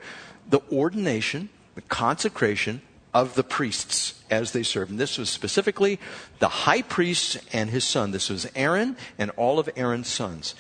the 0.49 0.61
ordination, 0.73 1.51
the 1.75 1.83
consecration 1.83 2.81
of 3.15 3.35
the 3.35 3.43
priests 3.43 4.23
as 4.31 4.53
they 4.53 4.63
serve. 4.63 4.91
And 4.91 4.99
this 4.99 5.19
was 5.19 5.31
specifically 5.31 5.99
the 6.39 6.49
high 6.49 6.83
priest 6.83 7.39
and 7.53 7.71
his 7.71 7.85
son. 7.85 8.11
This 8.11 8.29
was 8.29 8.51
Aaron 8.55 8.97
and 9.19 9.31
all 9.33 9.59
of 9.59 9.69
Aaron's 9.77 10.09
sons. 10.09 10.55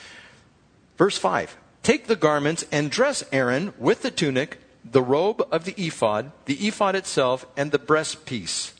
Verse 0.96 1.18
5 1.18 1.56
Take 1.82 2.06
the 2.06 2.16
garments 2.16 2.64
and 2.70 2.90
dress 2.90 3.22
Aaron 3.32 3.72
with 3.78 4.02
the 4.02 4.10
tunic, 4.10 4.58
the 4.84 5.02
robe 5.02 5.46
of 5.50 5.64
the 5.64 5.74
ephod, 5.80 6.32
the 6.46 6.66
ephod 6.66 6.94
itself, 6.94 7.46
and 7.56 7.70
the 7.70 7.78
breastpiece. 7.78 8.72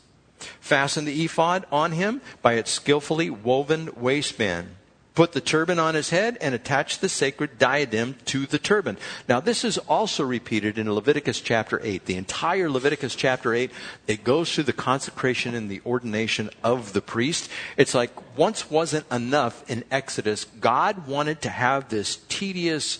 Fasten 0.59 1.05
the 1.05 1.23
ephod 1.25 1.65
on 1.71 1.91
him 1.91 2.21
by 2.41 2.53
its 2.53 2.71
skillfully 2.71 3.29
woven 3.29 3.89
waistband 3.95 4.75
put 5.19 5.33
the 5.33 5.41
turban 5.41 5.79
on 5.79 5.95
his 5.95 6.11
head 6.11 6.37
and 6.39 6.55
attach 6.55 6.99
the 6.99 7.09
sacred 7.09 7.59
diadem 7.59 8.15
to 8.23 8.45
the 8.45 8.57
turban. 8.57 8.97
Now, 9.27 9.41
this 9.41 9.65
is 9.65 9.77
also 9.77 10.23
repeated 10.23 10.77
in 10.77 10.89
Leviticus 10.89 11.41
chapter 11.41 11.77
8. 11.83 12.05
The 12.05 12.15
entire 12.15 12.69
Leviticus 12.69 13.15
chapter 13.15 13.53
8, 13.53 13.69
it 14.07 14.23
goes 14.23 14.55
through 14.55 14.63
the 14.63 14.71
consecration 14.71 15.55
and 15.55 15.69
the 15.69 15.81
ordination 15.85 16.49
of 16.63 16.93
the 16.93 17.01
priest. 17.01 17.51
It's 17.75 17.93
like 17.93 18.11
once 18.37 18.71
wasn't 18.71 19.11
enough 19.11 19.69
in 19.69 19.83
Exodus. 19.91 20.45
God 20.45 21.05
wanted 21.05 21.41
to 21.41 21.49
have 21.49 21.89
this 21.89 22.19
tedious, 22.29 22.99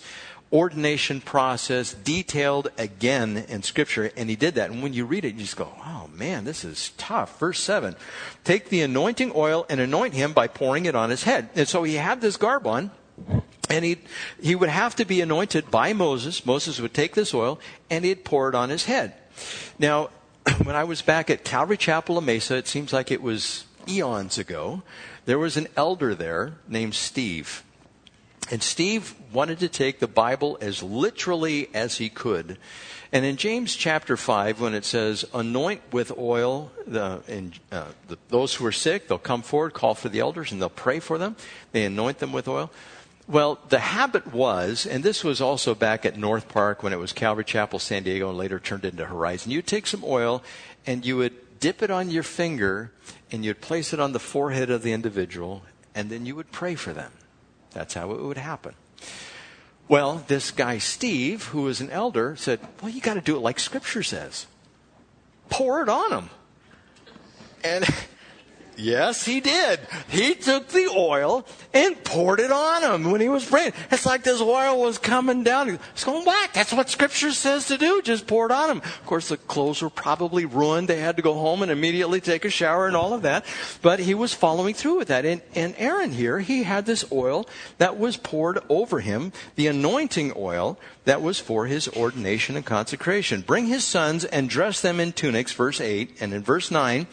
ordination 0.52 1.20
process 1.20 1.94
detailed 1.94 2.70
again 2.76 3.44
in 3.48 3.62
Scripture, 3.62 4.10
and 4.16 4.28
he 4.28 4.36
did 4.36 4.56
that. 4.56 4.70
And 4.70 4.82
when 4.82 4.92
you 4.92 5.04
read 5.04 5.24
it, 5.24 5.34
you 5.34 5.40
just 5.40 5.56
go, 5.56 5.72
oh 5.84 6.08
man, 6.12 6.44
this 6.44 6.64
is 6.64 6.90
tough. 6.96 7.38
Verse 7.38 7.60
7 7.60 7.94
Take 8.44 8.68
the 8.68 8.82
anointing 8.82 9.32
oil 9.34 9.64
and 9.68 9.80
anoint 9.80 10.14
him 10.14 10.32
by 10.32 10.48
pouring 10.48 10.86
it 10.86 10.94
on 10.94 11.10
his 11.10 11.22
head. 11.22 11.50
And 11.54 11.68
so 11.68 11.82
he 11.84 11.94
had 11.94 12.20
this 12.20 12.36
garb 12.36 12.66
on. 12.66 12.90
And 13.68 13.84
he, 13.84 13.98
he 14.42 14.56
would 14.56 14.68
have 14.68 14.96
to 14.96 15.04
be 15.04 15.20
anointed 15.20 15.70
by 15.70 15.92
Moses. 15.92 16.44
Moses 16.44 16.80
would 16.80 16.92
take 16.92 17.14
this 17.14 17.32
oil 17.32 17.60
and 17.88 18.04
he'd 18.04 18.24
pour 18.24 18.48
it 18.48 18.54
on 18.56 18.68
his 18.68 18.86
head. 18.86 19.14
Now, 19.78 20.10
when 20.64 20.74
I 20.74 20.82
was 20.82 21.02
back 21.02 21.30
at 21.30 21.44
Calvary 21.44 21.76
Chapel 21.76 22.18
of 22.18 22.24
Mesa, 22.24 22.56
it 22.56 22.66
seems 22.66 22.92
like 22.92 23.12
it 23.12 23.22
was 23.22 23.66
eons 23.86 24.38
ago, 24.38 24.82
there 25.26 25.38
was 25.38 25.56
an 25.56 25.68
elder 25.76 26.14
there 26.14 26.54
named 26.66 26.94
Steve. 26.94 27.62
And 28.50 28.62
Steve 28.62 29.14
wanted 29.32 29.60
to 29.60 29.68
take 29.68 30.00
the 30.00 30.08
Bible 30.08 30.58
as 30.60 30.82
literally 30.82 31.68
as 31.72 31.98
he 31.98 32.08
could. 32.08 32.58
And 33.12 33.24
in 33.24 33.36
James 33.36 33.76
chapter 33.76 34.16
5, 34.16 34.60
when 34.60 34.74
it 34.74 34.84
says, 34.84 35.24
anoint 35.32 35.80
with 35.92 36.16
oil 36.18 36.72
the, 36.86 37.22
and, 37.28 37.58
uh, 37.70 37.86
the, 38.08 38.18
those 38.28 38.54
who 38.54 38.66
are 38.66 38.72
sick, 38.72 39.06
they'll 39.06 39.18
come 39.18 39.42
forward, 39.42 39.72
call 39.72 39.94
for 39.94 40.08
the 40.08 40.20
elders, 40.20 40.50
and 40.50 40.60
they'll 40.60 40.68
pray 40.68 40.98
for 40.98 41.16
them. 41.16 41.36
They 41.72 41.84
anoint 41.84 42.18
them 42.18 42.32
with 42.32 42.48
oil. 42.48 42.70
Well, 43.28 43.60
the 43.68 43.78
habit 43.78 44.32
was, 44.32 44.86
and 44.86 45.04
this 45.04 45.22
was 45.22 45.40
also 45.40 45.74
back 45.76 46.04
at 46.04 46.18
North 46.18 46.48
Park 46.48 46.82
when 46.82 46.92
it 46.92 46.98
was 46.98 47.12
Calvary 47.12 47.44
Chapel, 47.44 47.78
San 47.78 48.02
Diego, 48.02 48.28
and 48.28 48.36
later 48.38 48.58
turned 48.58 48.84
into 48.84 49.06
Horizon. 49.06 49.52
You'd 49.52 49.68
take 49.68 49.86
some 49.86 50.02
oil 50.04 50.42
and 50.84 51.06
you 51.06 51.16
would 51.16 51.60
dip 51.60 51.82
it 51.82 51.90
on 51.92 52.10
your 52.10 52.24
finger 52.24 52.90
and 53.30 53.44
you'd 53.44 53.60
place 53.60 53.92
it 53.92 54.00
on 54.00 54.12
the 54.12 54.18
forehead 54.18 54.70
of 54.70 54.82
the 54.82 54.92
individual, 54.92 55.62
and 55.94 56.10
then 56.10 56.26
you 56.26 56.34
would 56.34 56.50
pray 56.50 56.74
for 56.74 56.92
them. 56.92 57.12
That's 57.72 57.94
how 57.94 58.12
it 58.12 58.20
would 58.20 58.36
happen. 58.36 58.74
Well, 59.88 60.24
this 60.28 60.50
guy, 60.50 60.78
Steve, 60.78 61.46
who 61.46 61.62
was 61.62 61.80
an 61.80 61.90
elder, 61.90 62.36
said, 62.36 62.60
Well, 62.80 62.90
you 62.90 63.00
got 63.00 63.14
to 63.14 63.20
do 63.20 63.36
it 63.36 63.40
like 63.40 63.58
Scripture 63.58 64.02
says. 64.02 64.46
Pour 65.48 65.82
it 65.82 65.88
on 65.88 66.10
them. 66.10 66.30
And 67.64 67.84
Yes, 68.80 69.24
he 69.24 69.40
did. 69.40 69.80
He 70.08 70.34
took 70.34 70.68
the 70.68 70.88
oil 70.96 71.44
and 71.74 72.02
poured 72.02 72.40
it 72.40 72.50
on 72.50 72.82
him 72.82 73.10
when 73.10 73.20
he 73.20 73.28
was 73.28 73.44
praying. 73.44 73.72
It's 73.90 74.06
like 74.06 74.22
this 74.22 74.40
oil 74.40 74.80
was 74.80 74.98
coming 74.98 75.42
down. 75.42 75.78
It's 75.92 76.04
going 76.04 76.24
back. 76.24 76.54
That's 76.54 76.72
what 76.72 76.88
Scripture 76.88 77.32
says 77.32 77.66
to 77.66 77.76
do. 77.76 78.00
Just 78.02 78.26
pour 78.26 78.46
it 78.46 78.52
on 78.52 78.70
him. 78.70 78.78
Of 78.78 79.06
course, 79.06 79.28
the 79.28 79.36
clothes 79.36 79.82
were 79.82 79.90
probably 79.90 80.46
ruined. 80.46 80.88
They 80.88 81.00
had 81.00 81.16
to 81.16 81.22
go 81.22 81.34
home 81.34 81.62
and 81.62 81.70
immediately 81.70 82.20
take 82.20 82.44
a 82.44 82.50
shower 82.50 82.86
and 82.86 82.96
all 82.96 83.12
of 83.12 83.22
that. 83.22 83.44
But 83.82 84.00
he 84.00 84.14
was 84.14 84.32
following 84.32 84.74
through 84.74 84.98
with 84.98 85.08
that. 85.08 85.24
And, 85.24 85.42
and 85.54 85.74
Aaron 85.76 86.12
here, 86.12 86.40
he 86.40 86.62
had 86.62 86.86
this 86.86 87.04
oil 87.12 87.46
that 87.78 87.98
was 87.98 88.16
poured 88.16 88.60
over 88.68 89.00
him, 89.00 89.32
the 89.56 89.66
anointing 89.66 90.32
oil 90.36 90.78
that 91.04 91.22
was 91.22 91.38
for 91.38 91.66
his 91.66 91.88
ordination 91.88 92.56
and 92.56 92.64
consecration. 92.64 93.40
Bring 93.40 93.66
his 93.66 93.84
sons 93.84 94.24
and 94.24 94.48
dress 94.48 94.80
them 94.80 95.00
in 95.00 95.12
tunics, 95.12 95.52
verse 95.52 95.80
8. 95.80 96.16
And 96.20 96.32
in 96.32 96.42
verse 96.42 96.70
9, 96.70 97.06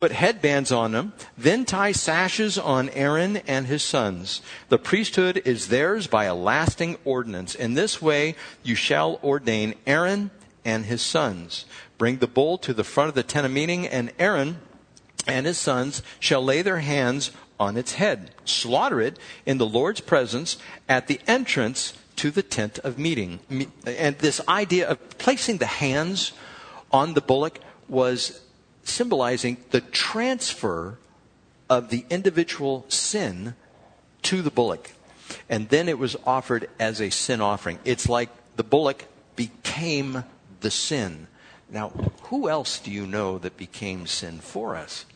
put 0.00 0.12
headbands 0.12 0.70
on 0.70 0.92
them 0.92 1.01
them. 1.02 1.12
Then 1.36 1.64
tie 1.64 1.92
sashes 1.92 2.58
on 2.58 2.88
Aaron 2.90 3.38
and 3.38 3.66
his 3.66 3.82
sons. 3.82 4.42
The 4.68 4.78
priesthood 4.78 5.42
is 5.44 5.68
theirs 5.68 6.06
by 6.06 6.24
a 6.24 6.34
lasting 6.34 6.96
ordinance. 7.04 7.54
In 7.54 7.74
this 7.74 8.00
way 8.00 8.36
you 8.62 8.74
shall 8.74 9.18
ordain 9.22 9.74
Aaron 9.86 10.30
and 10.64 10.86
his 10.86 11.02
sons. 11.02 11.64
Bring 11.98 12.18
the 12.18 12.26
bull 12.26 12.58
to 12.58 12.72
the 12.74 12.84
front 12.84 13.08
of 13.08 13.14
the 13.14 13.22
tent 13.22 13.46
of 13.46 13.52
meeting, 13.52 13.86
and 13.86 14.12
Aaron 14.18 14.58
and 15.26 15.46
his 15.46 15.58
sons 15.58 16.02
shall 16.18 16.42
lay 16.42 16.62
their 16.62 16.80
hands 16.80 17.30
on 17.60 17.76
its 17.76 17.94
head. 17.94 18.32
Slaughter 18.44 19.00
it 19.00 19.18
in 19.46 19.58
the 19.58 19.66
Lord's 19.66 20.00
presence 20.00 20.56
at 20.88 21.06
the 21.06 21.20
entrance 21.26 21.94
to 22.16 22.30
the 22.30 22.42
tent 22.42 22.78
of 22.80 22.98
meeting. 22.98 23.40
And 23.86 24.18
this 24.18 24.40
idea 24.48 24.88
of 24.88 25.18
placing 25.18 25.58
the 25.58 25.66
hands 25.66 26.32
on 26.90 27.14
the 27.14 27.20
bullock 27.20 27.60
was 27.88 28.40
symbolizing 28.84 29.56
the 29.70 29.80
transfer 29.80 30.98
of 31.68 31.90
the 31.90 32.04
individual 32.10 32.84
sin 32.88 33.54
to 34.22 34.42
the 34.42 34.50
bullock. 34.50 34.92
And 35.48 35.68
then 35.68 35.88
it 35.88 35.98
was 35.98 36.16
offered 36.26 36.68
as 36.78 37.00
a 37.00 37.10
sin 37.10 37.40
offering. 37.40 37.78
It's 37.84 38.08
like 38.08 38.28
the 38.56 38.64
bullock 38.64 39.04
became 39.36 40.24
the 40.60 40.70
sin. 40.70 41.26
Now, 41.70 41.88
who 42.24 42.48
else 42.48 42.78
do 42.78 42.90
you 42.90 43.06
know 43.06 43.38
that 43.38 43.56
became 43.56 44.06
sin 44.06 44.38
for 44.40 44.76
us? 44.76 45.06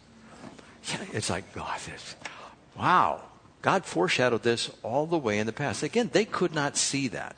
It's 1.12 1.28
like, 1.28 1.52
God, 1.52 1.78
this, 1.84 2.16
wow. 2.78 3.22
God 3.60 3.84
foreshadowed 3.84 4.42
this 4.42 4.70
all 4.82 5.06
the 5.06 5.18
way 5.18 5.38
in 5.38 5.46
the 5.46 5.52
past. 5.52 5.82
Again, 5.82 6.10
they 6.12 6.24
could 6.24 6.54
not 6.54 6.76
see 6.76 7.08
that. 7.08 7.36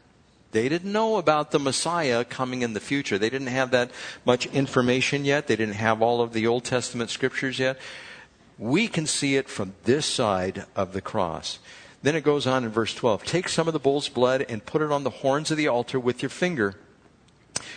They 0.51 0.69
didn't 0.69 0.93
know 0.93 1.17
about 1.17 1.51
the 1.51 1.59
Messiah 1.59 2.25
coming 2.25 2.63
in 2.63 2.73
the 2.73 2.81
future. 2.81 3.19
They 3.19 3.29
didn't 3.29 3.49
have 3.49 3.71
that 3.73 3.91
much 4.25 4.47
information 4.47 5.25
yet. 5.25 5.47
They 5.47 5.57
didn't 5.57 5.75
have 5.75 6.01
all 6.01 6.23
of 6.23 6.33
the 6.33 6.47
Old 6.47 6.65
Testament 6.65 7.11
scriptures 7.11 7.59
yet. 7.59 7.79
We 8.59 8.89
can 8.89 9.07
see 9.07 9.37
it 9.37 9.49
from 9.49 9.75
this 9.85 10.07
side 10.07 10.65
of 10.75 10.95
the 10.95 11.03
cross. 11.03 11.59
Then 12.03 12.17
it 12.17 12.25
goes 12.25 12.47
on 12.47 12.65
in 12.65 12.71
verse 12.71 12.95
12 12.95 13.25
Take 13.25 13.49
some 13.49 13.67
of 13.67 13.75
the 13.75 13.79
bull's 13.79 14.09
blood 14.09 14.47
and 14.49 14.65
put 14.65 14.83
it 14.83 14.91
on 14.91 15.05
the 15.05 15.11
horns 15.11 15.51
of 15.51 15.57
the 15.57 15.69
altar 15.69 16.01
with 16.01 16.23
your 16.23 16.31
finger, 16.31 16.77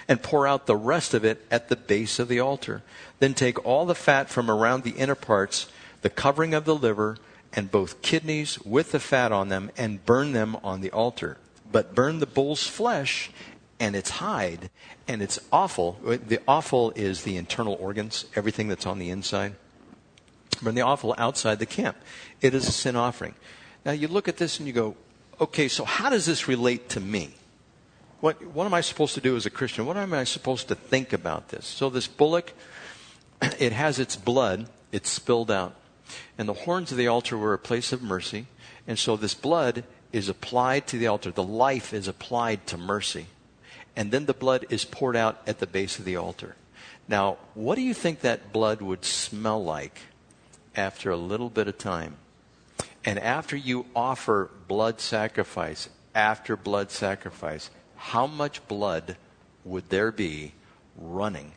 and 0.08 0.24
pour 0.24 0.48
out 0.48 0.66
the 0.66 0.75
rest 0.75 1.13
of 1.13 1.25
it 1.25 1.46
at 1.51 1.68
the 1.68 1.75
base 1.75 2.20
of 2.20 2.30
the 2.30 2.40
altar. 2.40 2.84
Then 3.20 3.34
take 3.34 3.63
all 3.66 3.86
the 3.86 3.96
fat 3.96 4.30
from 4.30 4.50
around 4.50 4.84
the 4.84 4.92
inner 4.92 5.16
parts, 5.16 5.68
the 6.04 6.10
covering 6.10 6.54
of 6.54 6.66
the 6.66 6.75
liver, 6.75 7.18
and 7.51 7.70
both 7.70 8.01
kidneys 8.01 8.60
with 8.62 8.92
the 8.92 9.00
fat 9.00 9.32
on 9.34 9.50
them, 9.50 9.72
and 9.75 10.06
burn 10.06 10.32
them 10.32 10.56
on 10.63 10.80
the 10.82 10.92
altar 10.92 11.38
but 11.72 11.96
burn 11.96 12.20
the 12.20 12.25
bull's 12.25 12.68
flesh 12.68 13.32
and 13.80 13.96
its 13.96 14.12
hide 14.12 14.70
and 15.08 15.22
its 15.22 15.40
offal. 15.51 16.00
The 16.04 16.40
offal 16.48 16.92
is 16.92 17.24
the 17.24 17.38
internal 17.38 17.75
organs, 17.80 18.25
everything 18.36 18.68
that's 18.68 18.86
on 18.86 19.00
the 19.00 19.10
inside. 19.10 19.56
Burn 20.62 20.75
the 20.75 20.82
offal 20.82 21.16
outside 21.18 21.60
the 21.60 21.66
camp. 21.66 21.98
It 22.42 22.54
is 22.54 22.68
a 22.68 22.72
sin 22.72 22.96
offering. 22.96 23.34
Now 23.84 23.94
you 23.94 24.08
look 24.08 24.28
at 24.28 24.38
this 24.38 24.60
and 24.60 24.68
you 24.68 24.74
go, 24.74 24.96
okay, 25.40 25.68
so 25.68 25.84
how 25.84 26.10
does 26.10 26.25
this 26.25 26.48
relate 26.48 26.90
to 26.90 27.00
me? 27.00 27.32
What, 28.20 28.46
what 28.46 28.66
am 28.66 28.74
I 28.75 28.82
supposed 28.82 29.16
to 29.16 29.22
do 29.22 29.36
as 29.36 29.48
a 29.48 29.50
Christian? 29.50 29.88
What 29.88 29.98
am 29.98 30.13
I 30.13 30.25
supposed 30.25 30.68
to 30.68 30.75
think 30.75 31.12
about 31.12 31.50
this? 31.50 31.66
So 31.66 31.90
this 31.90 32.08
bullock, 32.08 32.54
it 33.42 33.72
has 33.72 33.98
its 33.98 34.16
blood, 34.16 34.70
it's 34.92 35.10
spilled 35.10 35.50
out. 35.50 35.75
And 36.38 36.48
the 36.48 36.54
horns 36.54 36.92
of 36.92 37.00
the 37.00 37.08
altar 37.08 37.36
were 37.36 37.54
a 37.54 37.60
place 37.60 37.92
of 37.92 38.04
mercy. 38.04 38.46
And 38.88 39.00
so 39.00 39.16
this 39.16 39.34
blood 39.34 39.84
is 40.12 40.30
applied 40.30 40.88
to 40.88 40.98
the 40.98 41.08
altar. 41.08 41.32
The 41.32 41.44
life 41.44 41.94
is 41.94 42.08
applied 42.08 42.68
to 42.68 42.77
mercy. 42.77 43.27
And 43.96 44.12
then 44.12 44.25
the 44.25 44.34
blood 44.34 44.65
is 44.70 44.86
poured 44.86 45.15
out 45.15 45.41
at 45.46 45.60
the 45.60 45.68
base 45.68 46.00
of 46.00 46.06
the 46.06 46.15
altar. 46.15 46.56
Now, 47.08 47.38
what 47.53 47.75
do 47.75 47.82
you 47.82 47.94
think 47.94 48.22
that 48.22 48.53
blood 48.53 48.82
would 48.82 49.03
smell 49.03 49.63
like 49.63 50.00
after 50.75 51.12
a 51.12 51.18
little 51.18 51.50
bit 51.50 51.68
of 51.68 51.77
time? 51.77 52.15
And 53.03 53.20
after 53.20 53.56
you 53.56 53.86
offer 53.96 54.50
blood 54.68 55.01
sacrifice, 55.01 55.89
after 56.13 56.56
blood 56.56 56.91
sacrifice, 56.91 57.70
how 57.96 58.27
much 58.27 58.65
blood 58.68 59.18
would 59.65 59.89
there 59.89 60.12
be 60.12 60.53
running 60.96 61.53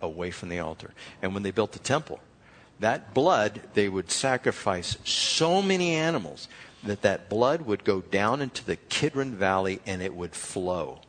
away 0.00 0.30
from 0.30 0.48
the 0.48 0.58
altar? 0.58 0.92
And 1.22 1.34
when 1.34 1.42
they 1.42 1.50
built 1.50 1.72
the 1.72 1.78
temple, 1.78 2.20
that 2.80 3.14
blood, 3.14 3.60
they 3.74 3.88
would 3.88 4.10
sacrifice 4.10 4.96
so 5.04 5.62
many 5.62 5.94
animals 5.94 6.48
that 6.82 7.02
that 7.02 7.28
blood 7.28 7.62
would 7.62 7.84
go 7.84 8.00
down 8.00 8.40
into 8.40 8.64
the 8.64 8.76
Kidron 8.76 9.34
Valley 9.34 9.80
and 9.86 10.02
it 10.02 10.14
would 10.14 10.34
flow. 10.34 11.00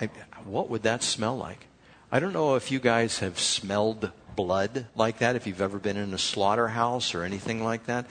I, 0.00 0.10
what 0.44 0.68
would 0.68 0.82
that 0.82 1.02
smell 1.02 1.36
like? 1.36 1.66
I 2.10 2.20
don't 2.20 2.32
know 2.32 2.54
if 2.54 2.70
you 2.70 2.78
guys 2.78 3.18
have 3.20 3.38
smelled 3.38 4.10
blood 4.36 4.86
like 4.94 5.18
that, 5.18 5.34
if 5.34 5.46
you've 5.46 5.62
ever 5.62 5.78
been 5.78 5.96
in 5.96 6.12
a 6.12 6.18
slaughterhouse 6.18 7.14
or 7.14 7.24
anything 7.24 7.64
like 7.64 7.86
that. 7.86 8.06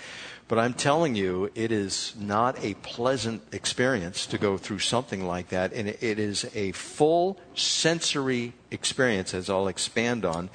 But 0.47 0.59
I'm 0.59 0.73
telling 0.73 1.15
you, 1.15 1.49
it 1.55 1.71
is 1.71 2.13
not 2.19 2.63
a 2.63 2.75
pleasant 2.75 3.41
experience 3.51 4.27
to 4.27 4.37
go 4.37 4.57
through 4.57 4.79
something 4.79 5.25
like 5.25 5.49
that. 5.49 5.73
And 5.73 5.87
it 5.87 6.19
is 6.19 6.45
a 6.53 6.71
full 6.73 7.39
sensory 7.55 8.53
experience, 8.69 9.33
as 9.33 9.49
I'll 9.49 9.67
expand 9.67 10.23
on 10.25 10.49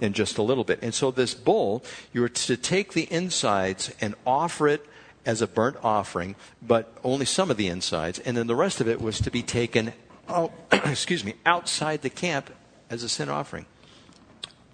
in 0.00 0.14
just 0.14 0.38
a 0.38 0.42
little 0.42 0.64
bit. 0.64 0.80
And 0.82 0.92
so, 0.92 1.10
this 1.10 1.34
bull, 1.34 1.84
you 2.12 2.24
are 2.24 2.28
to 2.28 2.56
take 2.56 2.94
the 2.94 3.06
insides 3.12 3.94
and 4.00 4.14
offer 4.26 4.66
it 4.66 4.84
as 5.26 5.42
a 5.42 5.46
burnt 5.46 5.76
offering, 5.82 6.36
but 6.62 6.96
only 7.04 7.26
some 7.26 7.50
of 7.50 7.56
the 7.56 7.66
insides, 7.66 8.18
and 8.20 8.36
then 8.36 8.46
the 8.46 8.56
rest 8.56 8.80
of 8.80 8.88
it 8.88 9.00
was 9.00 9.18
to 9.20 9.30
be 9.30 9.42
taken, 9.42 9.92
excuse 10.72 11.24
me, 11.24 11.34
outside 11.44 12.02
the 12.02 12.10
camp 12.10 12.50
as 12.88 13.02
a 13.02 13.08
sin 13.08 13.28
offering. 13.28 13.66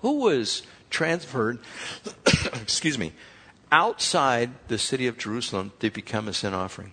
Who 0.02 0.20
was 0.20 0.62
transferred, 0.90 1.58
excuse 2.54 2.98
me, 2.98 3.12
outside 3.72 4.50
the 4.68 4.78
city 4.78 5.06
of 5.06 5.16
Jerusalem 5.16 5.72
to 5.80 5.90
become 5.90 6.28
a 6.28 6.34
sin 6.34 6.52
offering? 6.52 6.92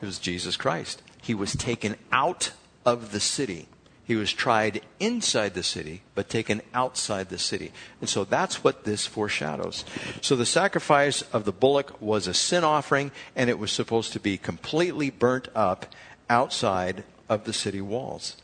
It 0.00 0.06
was 0.06 0.18
Jesus 0.18 0.56
Christ. 0.56 1.02
He 1.20 1.34
was 1.34 1.52
taken 1.52 1.96
out 2.10 2.52
of 2.84 3.12
the 3.12 3.20
city 3.20 3.68
he 4.04 4.16
was 4.16 4.32
tried 4.32 4.82
inside 4.98 5.54
the 5.54 5.62
city, 5.62 6.02
but 6.14 6.28
taken 6.28 6.60
outside 6.74 7.28
the 7.28 7.38
city. 7.38 7.72
And 8.00 8.08
so 8.08 8.24
that's 8.24 8.64
what 8.64 8.84
this 8.84 9.06
foreshadows. 9.06 9.84
So 10.20 10.34
the 10.34 10.46
sacrifice 10.46 11.22
of 11.32 11.44
the 11.44 11.52
bullock 11.52 12.00
was 12.00 12.26
a 12.26 12.34
sin 12.34 12.64
offering, 12.64 13.12
and 13.36 13.48
it 13.48 13.58
was 13.58 13.70
supposed 13.70 14.12
to 14.12 14.20
be 14.20 14.38
completely 14.38 15.10
burnt 15.10 15.48
up 15.54 15.86
outside 16.28 17.04
of 17.28 17.44
the 17.44 17.52
city 17.52 17.80
walls. 17.80 18.36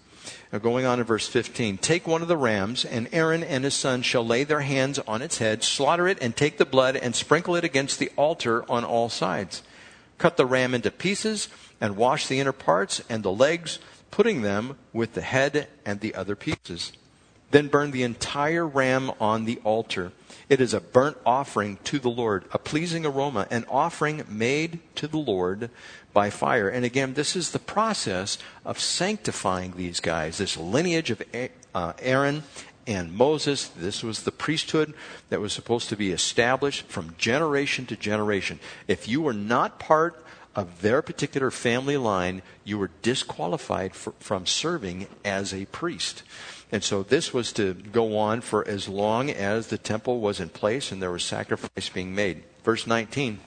Now, 0.53 0.59
going 0.59 0.85
on 0.85 1.01
in 1.01 1.05
verse 1.05 1.27
15 1.27 1.79
Take 1.79 2.07
one 2.07 2.23
of 2.23 2.29
the 2.29 2.37
rams, 2.37 2.85
and 2.85 3.09
Aaron 3.13 3.43
and 3.43 3.65
his 3.65 3.75
sons 3.75 4.07
shall 4.07 4.25
lay 4.25 4.45
their 4.45 4.61
hands 4.61 4.99
on 5.01 5.23
its 5.23 5.39
head, 5.39 5.65
slaughter 5.65 6.07
it, 6.07 6.19
and 6.21 6.37
take 6.37 6.59
the 6.59 6.65
blood, 6.65 6.97
and 6.97 7.15
sprinkle 7.15 7.57
it 7.57 7.65
against 7.65 7.99
the 7.99 8.13
altar 8.17 8.65
on 8.71 8.85
all 8.85 9.09
sides. 9.09 9.63
Cut 10.19 10.37
the 10.37 10.47
ram 10.47 10.75
into 10.75 10.91
pieces, 10.91 11.49
and 11.81 11.97
wash 11.97 12.27
the 12.27 12.41
inner 12.41 12.53
parts 12.53 13.03
and 13.09 13.23
the 13.23 13.33
legs 13.33 13.79
putting 14.11 14.43
them 14.43 14.77
with 14.93 15.15
the 15.15 15.23
head 15.23 15.69
and 15.85 16.01
the 16.01 16.15
other 16.15 16.37
pieces. 16.37 16.93
Then 17.51 17.69
burn 17.69 17.93
the 17.93 18.03
entire 18.03 18.67
ram 18.67 19.11
on 19.21 19.45
the 19.45 19.59
altar. 19.65 20.13
It 20.49 20.61
is 20.61 20.75
a 20.75 20.81
burnt 20.81 21.17
offering 21.25 21.79
to 21.85 21.99
the 21.99 22.11
Lord, 22.11 22.45
a 22.53 22.59
pleasing 22.59 23.07
aroma, 23.07 23.47
an 23.51 23.65
offering 23.71 24.25
made 24.29 24.81
to 24.97 25.09
the 25.09 25.19
Lord 25.19 25.71
by 26.13 26.31
fire. 26.31 26.69
And 26.69 26.85
again, 26.85 27.15
this 27.15 27.37
is 27.37 27.51
the 27.51 27.59
process 27.59 28.39
of 28.65 28.79
sanctifying 28.79 29.75
these 29.77 30.01
guys, 30.01 30.39
this 30.39 30.57
lineage 30.57 31.11
of 31.11 31.23
uh, 31.75 31.93
Aaron 32.01 32.43
and 32.87 33.13
Moses. 33.13 33.69
This 33.69 34.03
was 34.03 34.23
the 34.23 34.33
priesthood 34.33 34.95
that 35.29 35.41
was 35.41 35.53
supposed 35.53 35.89
to 35.91 35.97
be 35.97 36.11
established 36.11 36.87
from 36.87 37.15
generation 37.19 37.87
to 37.87 37.97
generation. 37.97 38.61
If 38.87 39.07
you 39.07 39.21
were 39.21 39.35
not 39.35 39.79
part 39.79 40.25
of 40.59 40.83
their 40.83 41.03
particular 41.03 41.53
family 41.53 41.97
line, 41.97 42.43
you 42.65 42.77
were 42.77 42.91
disqualified 43.01 43.95
for, 43.95 44.13
from 44.19 44.45
serving 44.45 45.07
as 45.25 45.55
a 45.55 45.65
priest. 45.67 46.25
And 46.73 46.83
so 46.83 47.05
this 47.05 47.33
was 47.33 47.53
to 47.53 47.75
go 47.75 48.19
on 48.19 48.41
for 48.41 48.67
as 48.67 48.89
long 48.89 49.31
as 49.31 49.69
the 49.69 49.79
temple 49.79 50.19
was 50.19 50.41
in 50.41 50.49
place 50.49 50.91
and 50.91 51.01
there 51.01 51.13
was 51.13 51.23
sacrifice 51.23 51.89
being 51.89 52.13
made. 52.13 52.43
Verse 52.65 52.89
19. 52.89 53.39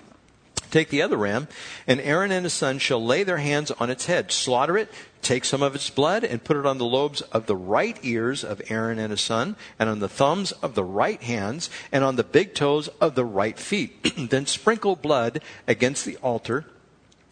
Take 0.69 0.87
the 0.87 1.01
other 1.01 1.17
ram, 1.17 1.49
and 1.85 1.99
Aaron 1.99 2.31
and 2.31 2.45
his 2.45 2.53
sons 2.53 2.81
shall 2.81 3.03
lay 3.03 3.23
their 3.23 3.39
hands 3.39 3.71
on 3.71 3.89
its 3.89 4.05
head, 4.05 4.31
slaughter 4.31 4.77
it, 4.77 4.89
take 5.21 5.43
some 5.43 5.61
of 5.61 5.75
its 5.75 5.89
blood, 5.89 6.23
and 6.23 6.41
put 6.41 6.55
it 6.55 6.65
on 6.65 6.77
the 6.77 6.85
lobes 6.85 7.19
of 7.23 7.45
the 7.45 7.57
right 7.57 7.99
ears 8.03 8.41
of 8.45 8.61
Aaron 8.69 8.97
and 8.97 9.11
his 9.11 9.19
son, 9.19 9.57
and 9.77 9.89
on 9.89 9.99
the 9.99 10.07
thumbs 10.07 10.53
of 10.53 10.75
the 10.75 10.83
right 10.85 11.21
hands, 11.21 11.69
and 11.91 12.05
on 12.05 12.15
the 12.15 12.23
big 12.23 12.55
toes 12.55 12.87
of 13.01 13.15
the 13.15 13.25
right 13.25 13.59
feet. 13.59 14.01
then 14.29 14.45
sprinkle 14.45 14.95
blood 14.95 15.41
against 15.67 16.05
the 16.05 16.15
altar 16.17 16.65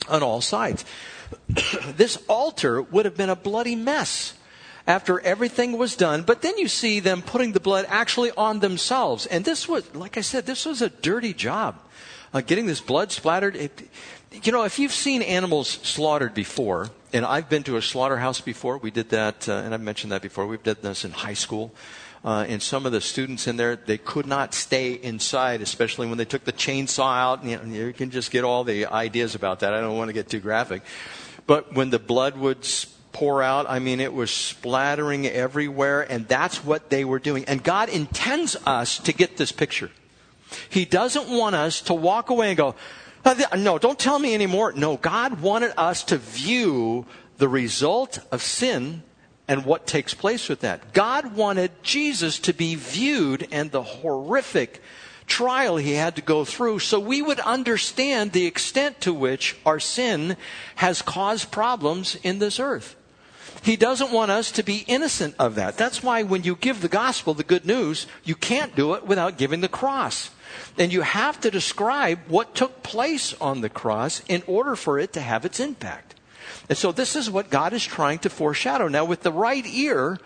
on 0.09 0.23
all 0.23 0.41
sides. 0.41 0.85
this 1.95 2.17
altar 2.27 2.81
would 2.81 3.05
have 3.05 3.15
been 3.15 3.29
a 3.29 3.35
bloody 3.35 3.75
mess 3.75 4.33
after 4.87 5.19
everything 5.21 5.77
was 5.77 5.95
done. 5.95 6.23
But 6.23 6.41
then 6.41 6.57
you 6.57 6.67
see 6.67 6.99
them 6.99 7.21
putting 7.21 7.51
the 7.51 7.59
blood 7.59 7.85
actually 7.89 8.31
on 8.31 8.59
themselves. 8.59 9.25
And 9.25 9.45
this 9.45 9.67
was, 9.67 9.93
like 9.93 10.17
I 10.17 10.21
said, 10.21 10.45
this 10.45 10.65
was 10.65 10.81
a 10.81 10.89
dirty 10.89 11.33
job. 11.33 11.79
Uh, 12.33 12.41
getting 12.41 12.65
this 12.65 12.81
blood 12.81 13.11
splattered. 13.11 13.55
It, 13.55 13.89
you 14.43 14.51
know, 14.51 14.63
if 14.63 14.77
you've 14.79 14.91
seen 14.91 15.21
animals 15.21 15.67
slaughtered 15.67 16.33
before, 16.33 16.89
and 17.13 17.25
I've 17.25 17.49
been 17.49 17.63
to 17.63 17.77
a 17.77 17.81
slaughterhouse 17.81 18.41
before. 18.41 18.77
We 18.77 18.91
did 18.91 19.09
that, 19.09 19.49
uh, 19.49 19.53
and 19.53 19.73
I've 19.73 19.81
mentioned 19.81 20.11
that 20.11 20.21
before. 20.21 20.45
We've 20.45 20.61
done 20.61 20.77
this 20.81 21.05
in 21.05 21.11
high 21.11 21.33
school. 21.33 21.73
Uh, 22.23 22.45
and 22.49 22.61
some 22.61 22.85
of 22.85 22.91
the 22.91 22.99
students 22.99 23.47
in 23.47 23.55
there, 23.55 23.77
they 23.77 23.97
could 23.97 24.25
not 24.25 24.53
stay 24.53 24.93
inside, 24.93 25.61
especially 25.61 26.07
when 26.07 26.17
they 26.17 26.25
took 26.25 26.43
the 26.43 26.51
chainsaw 26.51 27.17
out. 27.17 27.45
You, 27.45 27.57
know, 27.57 27.63
you 27.63 27.93
can 27.93 28.11
just 28.11 28.29
get 28.29 28.43
all 28.43 28.63
the 28.63 28.87
ideas 28.87 29.35
about 29.35 29.61
that. 29.61 29.73
I 29.73 29.79
don't 29.79 29.97
want 29.97 30.09
to 30.09 30.13
get 30.13 30.29
too 30.29 30.41
graphic. 30.41 30.83
But 31.47 31.73
when 31.73 31.89
the 31.89 31.99
blood 31.99 32.37
would 32.37 32.67
pour 33.13 33.41
out, 33.41 33.67
I 33.69 33.79
mean, 33.79 34.01
it 34.01 34.13
was 34.13 34.31
splattering 34.31 35.27
everywhere, 35.27 36.01
and 36.01 36.27
that's 36.27 36.63
what 36.63 36.89
they 36.89 37.05
were 37.05 37.19
doing. 37.19 37.45
And 37.45 37.63
God 37.63 37.87
intends 37.89 38.57
us 38.65 38.99
to 38.99 39.13
get 39.13 39.37
this 39.37 39.51
picture. 39.51 39.89
He 40.69 40.83
doesn't 40.85 41.29
want 41.29 41.55
us 41.55 41.81
to 41.83 41.93
walk 41.93 42.29
away 42.29 42.49
and 42.49 42.57
go, 42.57 42.75
uh, 43.25 43.35
no, 43.57 43.77
don't 43.77 43.99
tell 43.99 44.19
me 44.19 44.33
anymore. 44.33 44.73
No, 44.73 44.97
God 44.97 45.41
wanted 45.41 45.73
us 45.77 46.03
to 46.05 46.17
view 46.17 47.05
the 47.37 47.47
result 47.47 48.19
of 48.31 48.41
sin 48.41 49.03
and 49.49 49.65
what 49.65 49.87
takes 49.87 50.13
place 50.13 50.47
with 50.47 50.61
that. 50.61 50.93
God 50.93 51.35
wanted 51.35 51.71
Jesus 51.81 52.37
to 52.39 52.53
be 52.53 52.75
viewed 52.75 53.47
and 53.51 53.71
the 53.71 53.81
horrific 53.81 54.79
trial 55.25 55.77
he 55.77 55.93
had 55.93 56.15
to 56.15 56.21
go 56.21 56.45
through 56.45 56.79
so 56.79 56.99
we 56.99 57.21
would 57.21 57.39
understand 57.39 58.31
the 58.31 58.45
extent 58.45 59.01
to 59.01 59.13
which 59.13 59.57
our 59.65 59.79
sin 59.79 60.37
has 60.75 61.01
caused 61.01 61.51
problems 61.51 62.15
in 62.21 62.37
this 62.37 62.59
earth. 62.59 62.95
He 63.63 63.75
doesn't 63.75 64.11
want 64.11 64.29
us 64.29 64.51
to 64.51 64.63
be 64.63 64.85
innocent 64.87 65.33
of 65.39 65.55
that. 65.55 65.77
That's 65.77 66.03
why 66.03 66.21
when 66.21 66.43
you 66.43 66.55
give 66.55 66.81
the 66.81 66.87
gospel, 66.87 67.33
the 67.33 67.43
good 67.43 67.65
news, 67.65 68.05
you 68.23 68.35
can't 68.35 68.75
do 68.75 68.93
it 68.93 69.05
without 69.05 69.37
giving 69.37 69.61
the 69.61 69.67
cross. 69.67 70.29
And 70.77 70.93
you 70.93 71.01
have 71.01 71.39
to 71.41 71.51
describe 71.51 72.19
what 72.27 72.55
took 72.55 72.83
place 72.83 73.33
on 73.41 73.61
the 73.61 73.69
cross 73.69 74.21
in 74.27 74.43
order 74.45 74.75
for 74.75 74.99
it 74.99 75.11
to 75.13 75.21
have 75.21 75.43
its 75.43 75.59
impact. 75.59 76.08
And 76.69 76.77
so 76.77 76.91
this 76.91 77.15
is 77.15 77.29
what 77.29 77.49
God 77.49 77.73
is 77.73 77.83
trying 77.83 78.19
to 78.19 78.29
foreshadow. 78.29 78.87
Now, 78.87 79.03
with 79.03 79.23
the 79.23 79.31
right 79.31 79.65
ear, 79.65 80.19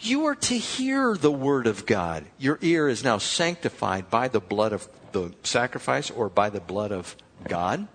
you 0.00 0.26
are 0.26 0.34
to 0.34 0.58
hear 0.58 1.16
the 1.16 1.30
word 1.30 1.66
of 1.66 1.86
God. 1.86 2.24
Your 2.38 2.58
ear 2.60 2.88
is 2.88 3.04
now 3.04 3.18
sanctified 3.18 4.10
by 4.10 4.28
the 4.28 4.40
blood 4.40 4.72
of 4.72 4.88
the 5.12 5.32
sacrifice 5.44 6.10
or 6.10 6.28
by 6.28 6.50
the 6.50 6.60
blood 6.60 6.90
of 6.90 7.16
God. 7.48 7.86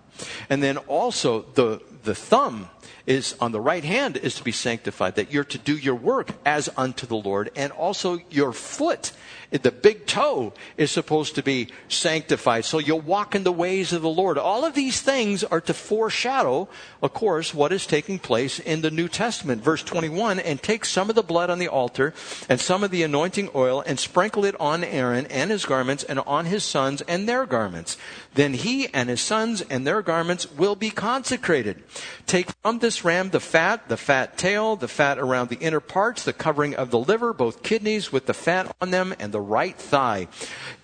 And 0.48 0.62
then 0.62 0.78
also 0.78 1.42
the, 1.42 1.82
the 2.02 2.14
thumb 2.14 2.68
is 3.06 3.34
on 3.40 3.52
the 3.52 3.60
right 3.60 3.84
hand 3.84 4.16
is 4.16 4.34
to 4.36 4.44
be 4.44 4.52
sanctified, 4.52 5.16
that 5.16 5.32
you're 5.32 5.44
to 5.44 5.58
do 5.58 5.76
your 5.76 5.94
work 5.94 6.30
as 6.44 6.68
unto 6.76 7.06
the 7.06 7.16
Lord, 7.16 7.50
and 7.56 7.72
also 7.72 8.20
your 8.30 8.52
foot 8.52 9.12
the 9.50 9.72
big 9.72 10.06
toe 10.06 10.52
is 10.76 10.90
supposed 10.90 11.34
to 11.34 11.42
be 11.42 11.68
sanctified. 11.88 12.64
So 12.64 12.78
you'll 12.78 13.00
walk 13.00 13.34
in 13.34 13.42
the 13.42 13.52
ways 13.52 13.92
of 13.92 14.02
the 14.02 14.08
Lord. 14.08 14.38
All 14.38 14.64
of 14.64 14.74
these 14.74 15.00
things 15.00 15.42
are 15.42 15.60
to 15.62 15.74
foreshadow, 15.74 16.68
of 17.02 17.12
course, 17.12 17.52
what 17.52 17.72
is 17.72 17.86
taking 17.86 18.18
place 18.18 18.60
in 18.60 18.80
the 18.80 18.90
New 18.90 19.08
Testament. 19.08 19.62
Verse 19.62 19.82
21 19.82 20.38
and 20.38 20.62
take 20.62 20.84
some 20.84 21.10
of 21.10 21.16
the 21.16 21.22
blood 21.22 21.50
on 21.50 21.58
the 21.58 21.68
altar 21.68 22.14
and 22.48 22.60
some 22.60 22.84
of 22.84 22.90
the 22.90 23.02
anointing 23.02 23.50
oil 23.54 23.82
and 23.84 23.98
sprinkle 23.98 24.44
it 24.44 24.58
on 24.60 24.84
Aaron 24.84 25.26
and 25.26 25.50
his 25.50 25.64
garments 25.66 26.04
and 26.04 26.20
on 26.20 26.46
his 26.46 26.62
sons 26.62 27.02
and 27.02 27.28
their 27.28 27.44
garments. 27.44 27.96
Then 28.34 28.54
he 28.54 28.86
and 28.94 29.08
his 29.08 29.20
sons 29.20 29.62
and 29.62 29.84
their 29.84 30.02
garments 30.02 30.50
will 30.52 30.76
be 30.76 30.90
consecrated. 30.90 31.82
Take 32.26 32.50
from 32.62 32.78
this 32.78 33.04
ram 33.04 33.30
the 33.30 33.40
fat, 33.40 33.88
the 33.88 33.96
fat 33.96 34.38
tail, 34.38 34.76
the 34.76 34.88
fat 34.88 35.18
around 35.18 35.48
the 35.48 35.58
inner 35.58 35.80
parts, 35.80 36.24
the 36.24 36.32
covering 36.32 36.74
of 36.74 36.90
the 36.90 36.98
liver, 36.98 37.32
both 37.32 37.62
kidneys 37.62 38.12
with 38.12 38.26
the 38.26 38.34
fat 38.34 38.74
on 38.80 38.90
them, 38.90 39.14
and 39.18 39.32
the 39.32 39.40
right 39.40 39.76
thigh. 39.76 40.28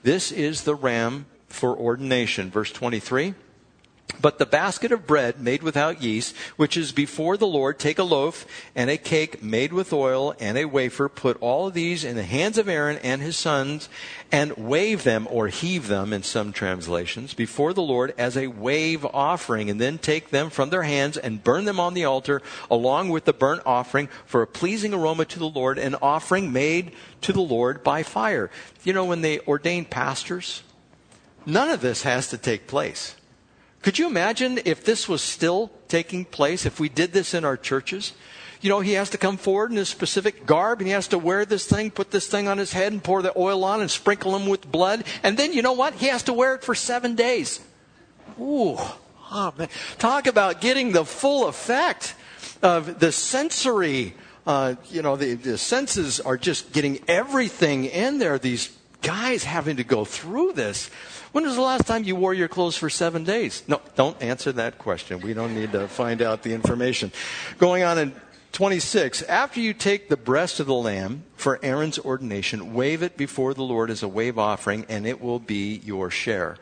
This 0.02 0.32
is 0.32 0.64
the 0.64 0.74
ram 0.74 1.26
for 1.48 1.76
ordination. 1.76 2.50
Verse 2.50 2.72
23. 2.72 3.34
But 4.20 4.38
the 4.38 4.46
basket 4.46 4.92
of 4.92 5.06
bread 5.06 5.40
made 5.40 5.64
without 5.64 6.00
yeast, 6.00 6.34
which 6.56 6.76
is 6.76 6.92
before 6.92 7.36
the 7.36 7.46
Lord, 7.46 7.78
take 7.78 7.98
a 7.98 8.04
loaf 8.04 8.46
and 8.74 8.88
a 8.88 8.96
cake 8.96 9.42
made 9.42 9.72
with 9.72 9.92
oil 9.92 10.34
and 10.38 10.56
a 10.56 10.64
wafer. 10.64 11.08
Put 11.08 11.36
all 11.40 11.66
of 11.66 11.74
these 11.74 12.04
in 12.04 12.14
the 12.14 12.22
hands 12.22 12.56
of 12.56 12.68
Aaron 12.68 12.98
and 12.98 13.20
his 13.20 13.36
sons 13.36 13.88
and 14.30 14.56
wave 14.56 15.02
them 15.02 15.26
or 15.28 15.48
heave 15.48 15.88
them 15.88 16.12
in 16.12 16.22
some 16.22 16.52
translations 16.52 17.34
before 17.34 17.74
the 17.74 17.82
Lord 17.82 18.14
as 18.16 18.36
a 18.36 18.46
wave 18.46 19.04
offering. 19.04 19.68
And 19.70 19.80
then 19.80 19.98
take 19.98 20.30
them 20.30 20.50
from 20.50 20.70
their 20.70 20.84
hands 20.84 21.16
and 21.16 21.42
burn 21.42 21.64
them 21.64 21.80
on 21.80 21.94
the 21.94 22.04
altar 22.04 22.42
along 22.70 23.08
with 23.08 23.24
the 23.24 23.32
burnt 23.32 23.62
offering 23.66 24.08
for 24.24 24.40
a 24.40 24.46
pleasing 24.46 24.94
aroma 24.94 25.24
to 25.26 25.38
the 25.40 25.48
Lord, 25.48 25.78
an 25.78 25.96
offering 26.00 26.52
made 26.52 26.92
to 27.22 27.32
the 27.32 27.40
Lord 27.40 27.82
by 27.82 28.04
fire. 28.04 28.50
You 28.84 28.92
know, 28.92 29.04
when 29.04 29.22
they 29.22 29.40
ordained 29.40 29.90
pastors, 29.90 30.62
none 31.44 31.70
of 31.70 31.80
this 31.80 32.02
has 32.02 32.28
to 32.30 32.38
take 32.38 32.68
place. 32.68 33.15
Could 33.86 34.00
you 34.00 34.08
imagine 34.08 34.58
if 34.64 34.84
this 34.84 35.08
was 35.08 35.22
still 35.22 35.70
taking 35.86 36.24
place, 36.24 36.66
if 36.66 36.80
we 36.80 36.88
did 36.88 37.12
this 37.12 37.34
in 37.34 37.44
our 37.44 37.56
churches? 37.56 38.14
You 38.60 38.68
know, 38.68 38.80
he 38.80 38.94
has 38.94 39.10
to 39.10 39.16
come 39.16 39.36
forward 39.36 39.70
in 39.70 39.76
his 39.76 39.88
specific 39.88 40.44
garb 40.44 40.80
and 40.80 40.88
he 40.88 40.92
has 40.92 41.06
to 41.06 41.18
wear 41.18 41.44
this 41.44 41.68
thing, 41.68 41.92
put 41.92 42.10
this 42.10 42.26
thing 42.26 42.48
on 42.48 42.58
his 42.58 42.72
head 42.72 42.90
and 42.90 43.00
pour 43.00 43.22
the 43.22 43.32
oil 43.38 43.62
on 43.62 43.80
and 43.80 43.88
sprinkle 43.88 44.34
him 44.34 44.48
with 44.48 44.72
blood. 44.72 45.04
And 45.22 45.38
then, 45.38 45.52
you 45.52 45.62
know 45.62 45.74
what? 45.74 45.94
He 45.94 46.08
has 46.08 46.24
to 46.24 46.32
wear 46.32 46.56
it 46.56 46.64
for 46.64 46.74
seven 46.74 47.14
days. 47.14 47.60
Ooh, 48.40 48.76
oh 49.30 49.54
man. 49.56 49.68
Talk 49.98 50.26
about 50.26 50.60
getting 50.60 50.90
the 50.90 51.04
full 51.04 51.46
effect 51.46 52.16
of 52.62 52.98
the 52.98 53.12
sensory, 53.12 54.14
uh, 54.48 54.74
you 54.90 55.02
know, 55.02 55.14
the, 55.14 55.34
the 55.34 55.58
senses 55.58 56.18
are 56.18 56.36
just 56.36 56.72
getting 56.72 56.98
everything 57.06 57.84
in 57.84 58.18
there. 58.18 58.36
These 58.36 58.75
guys 59.06 59.44
having 59.44 59.76
to 59.76 59.84
go 59.84 60.04
through 60.04 60.52
this. 60.52 60.90
When 61.30 61.44
was 61.44 61.54
the 61.54 61.62
last 61.62 61.86
time 61.86 62.02
you 62.02 62.16
wore 62.16 62.34
your 62.34 62.48
clothes 62.48 62.76
for 62.76 62.90
seven 62.90 63.22
days? 63.22 63.62
No, 63.68 63.80
don't 63.94 64.20
answer 64.20 64.50
that 64.52 64.78
question. 64.78 65.20
We 65.20 65.32
don't 65.32 65.54
need 65.54 65.70
to 65.72 65.86
find 65.86 66.20
out 66.20 66.42
the 66.42 66.52
information. 66.52 67.12
Going 67.58 67.84
on 67.84 67.98
in 67.98 68.12
26, 68.50 69.22
after 69.22 69.60
you 69.60 69.72
take 69.74 70.08
the 70.08 70.16
breast 70.16 70.58
of 70.58 70.66
the 70.66 70.74
lamb 70.74 71.22
for 71.36 71.60
Aaron's 71.62 72.00
ordination, 72.00 72.74
wave 72.74 73.04
it 73.04 73.16
before 73.16 73.54
the 73.54 73.62
Lord 73.62 73.90
as 73.90 74.02
a 74.02 74.08
wave 74.08 74.40
offering, 74.40 74.84
and 74.88 75.06
it 75.06 75.20
will 75.20 75.38
be 75.38 75.80
your 75.84 76.10
share. 76.10 76.56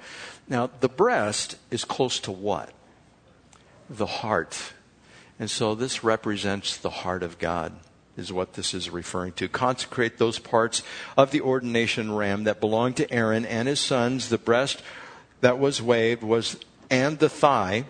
Now, 0.47 0.69
the 0.81 0.89
breast 0.91 1.57
is 1.71 1.87
close 1.87 2.21
to 2.21 2.31
what? 2.31 2.73
The 3.89 4.07
heart. 4.07 4.75
And 5.39 5.51
so 5.51 5.75
this 5.75 6.05
represents 6.05 6.77
the 6.77 6.91
heart 6.91 7.23
of 7.23 7.39
God 7.39 7.73
is 8.17 8.33
what 8.33 8.55
this 8.55 8.75
is 8.75 8.91
referring 8.91 9.33
to. 9.33 9.49
Consecrate 9.49 10.19
those 10.19 10.39
parts 10.39 10.83
of 11.17 11.31
the 11.31 11.41
ordination 11.41 12.15
ram 12.15 12.45
that 12.45 12.61
belonged 12.61 12.97
to 12.97 13.13
Aaron 13.13 13.45
and 13.45 13.69
his 13.69 13.81
sons. 13.81 14.29
The 14.29 14.39
breast 14.39 14.83
that 15.41 15.59
was 15.59 15.83
waved 15.83 16.23
was, 16.23 16.57
and 16.91 17.19
the 17.19 17.29
thigh 17.29 17.85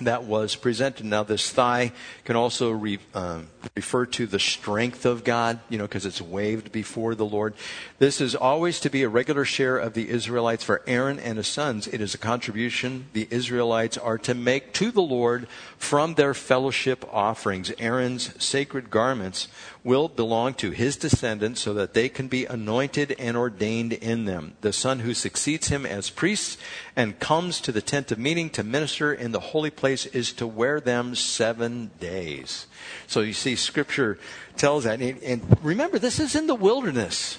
that 0.00 0.24
was 0.24 0.56
presented. 0.56 1.06
Now, 1.06 1.22
this 1.22 1.50
thigh 1.50 1.92
can 2.24 2.34
also 2.34 2.72
re, 2.72 2.98
um, 3.14 3.48
refer 3.76 4.06
to 4.06 4.26
the 4.26 4.40
strength 4.40 5.06
of 5.06 5.22
God, 5.22 5.60
you 5.68 5.78
know, 5.78 5.84
because 5.84 6.04
it's 6.04 6.20
waved 6.20 6.72
before 6.72 7.14
the 7.14 7.24
Lord. 7.24 7.54
This 7.98 8.20
is 8.20 8.34
always 8.34 8.80
to 8.80 8.90
be 8.90 9.04
a 9.04 9.08
regular 9.08 9.44
share 9.44 9.78
of 9.78 9.94
the 9.94 10.10
Israelites. 10.10 10.64
For 10.64 10.82
Aaron 10.88 11.20
and 11.20 11.36
his 11.36 11.46
sons, 11.46 11.86
it 11.86 12.00
is 12.00 12.14
a 12.14 12.18
contribution 12.18 13.06
the 13.12 13.28
Israelites 13.30 13.96
are 13.96 14.18
to 14.18 14.34
make 14.34 14.72
to 14.74 14.90
the 14.90 15.02
Lord 15.02 15.46
from 15.78 16.14
their 16.14 16.34
fellowship 16.34 17.04
offerings. 17.12 17.70
Aaron's 17.78 18.42
sacred 18.42 18.90
garments 18.90 19.46
will 19.84 20.08
belong 20.08 20.54
to 20.54 20.70
his 20.70 20.96
descendants 20.96 21.60
so 21.60 21.74
that 21.74 21.92
they 21.92 22.08
can 22.08 22.26
be 22.26 22.46
anointed 22.46 23.14
and 23.18 23.36
ordained 23.36 23.92
in 23.92 24.24
them. 24.24 24.56
The 24.62 24.72
son 24.72 25.00
who 25.00 25.12
succeeds 25.12 25.68
him 25.68 25.84
as 25.84 26.08
priest 26.08 26.58
and 26.96 27.20
comes 27.20 27.60
to 27.60 27.70
the 27.70 27.82
tent 27.82 28.10
of 28.10 28.18
meeting 28.18 28.48
to 28.50 28.64
minister 28.64 29.12
in 29.12 29.32
the 29.32 29.40
holy 29.40 29.70
place 29.70 30.06
is 30.06 30.32
to 30.34 30.46
wear 30.46 30.80
them 30.80 31.14
seven 31.14 31.90
days. 32.00 32.66
So 33.06 33.20
you 33.20 33.34
see, 33.34 33.56
scripture 33.56 34.18
tells 34.56 34.84
that. 34.84 35.02
And 35.02 35.58
remember, 35.62 35.98
this 35.98 36.18
is 36.18 36.34
in 36.34 36.46
the 36.46 36.54
wilderness. 36.54 37.38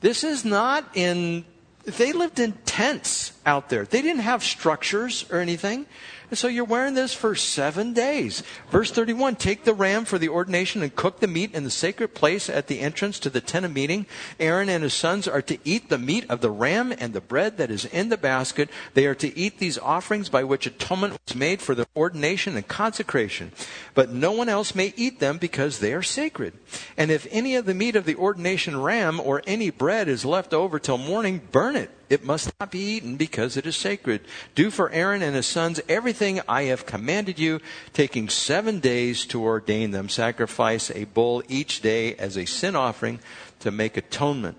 This 0.00 0.24
is 0.24 0.44
not 0.44 0.84
in, 0.94 1.44
they 1.84 2.12
lived 2.12 2.40
in 2.40 2.52
tents 2.64 3.37
out 3.48 3.70
there. 3.70 3.86
They 3.86 4.02
didn't 4.02 4.22
have 4.22 4.44
structures 4.44 5.24
or 5.30 5.40
anything. 5.40 5.86
And 6.28 6.36
so 6.36 6.46
you're 6.46 6.64
wearing 6.64 6.92
this 6.92 7.14
for 7.14 7.34
seven 7.34 7.94
days. 7.94 8.42
Verse 8.70 8.90
31 8.90 9.36
Take 9.36 9.64
the 9.64 9.72
ram 9.72 10.04
for 10.04 10.18
the 10.18 10.28
ordination 10.28 10.82
and 10.82 10.94
cook 10.94 11.20
the 11.20 11.26
meat 11.26 11.54
in 11.54 11.64
the 11.64 11.70
sacred 11.70 12.14
place 12.14 12.50
at 12.50 12.66
the 12.66 12.80
entrance 12.80 13.18
to 13.20 13.30
the 13.30 13.40
tent 13.40 13.64
of 13.64 13.72
meeting. 13.72 14.04
Aaron 14.38 14.68
and 14.68 14.82
his 14.82 14.92
sons 14.92 15.26
are 15.26 15.40
to 15.40 15.56
eat 15.64 15.88
the 15.88 15.96
meat 15.96 16.26
of 16.28 16.42
the 16.42 16.50
ram 16.50 16.92
and 16.92 17.14
the 17.14 17.22
bread 17.22 17.56
that 17.56 17.70
is 17.70 17.86
in 17.86 18.10
the 18.10 18.18
basket. 18.18 18.68
They 18.92 19.06
are 19.06 19.14
to 19.14 19.36
eat 19.38 19.58
these 19.58 19.78
offerings 19.78 20.28
by 20.28 20.44
which 20.44 20.66
atonement 20.66 21.18
was 21.26 21.34
made 21.34 21.62
for 21.62 21.74
their 21.74 21.86
ordination 21.96 22.54
and 22.54 22.68
consecration. 22.68 23.52
But 23.94 24.12
no 24.12 24.32
one 24.32 24.50
else 24.50 24.74
may 24.74 24.92
eat 24.96 25.20
them 25.20 25.38
because 25.38 25.78
they 25.78 25.94
are 25.94 26.02
sacred. 26.02 26.52
And 26.98 27.10
if 27.10 27.26
any 27.30 27.56
of 27.56 27.64
the 27.64 27.72
meat 27.72 27.96
of 27.96 28.04
the 28.04 28.16
ordination 28.16 28.78
ram 28.78 29.18
or 29.18 29.42
any 29.46 29.70
bread 29.70 30.08
is 30.08 30.26
left 30.26 30.52
over 30.52 30.78
till 30.78 30.98
morning, 30.98 31.40
burn 31.50 31.74
it 31.74 31.90
it 32.10 32.24
must 32.24 32.52
not 32.58 32.70
be 32.70 32.78
eaten 32.78 33.16
because 33.16 33.56
it 33.56 33.66
is 33.66 33.76
sacred. 33.76 34.22
Do 34.54 34.70
for 34.70 34.90
Aaron 34.90 35.22
and 35.22 35.36
his 35.36 35.46
sons 35.46 35.80
everything 35.88 36.40
I 36.48 36.62
have 36.64 36.86
commanded 36.86 37.38
you, 37.38 37.60
taking 37.92 38.28
seven 38.28 38.80
days 38.80 39.26
to 39.26 39.42
ordain 39.42 39.90
them. 39.90 40.08
Sacrifice 40.08 40.90
a 40.90 41.04
bull 41.04 41.42
each 41.48 41.80
day 41.80 42.14
as 42.14 42.36
a 42.36 42.46
sin 42.46 42.74
offering 42.74 43.20
to 43.60 43.70
make 43.70 43.96
atonement. 43.96 44.56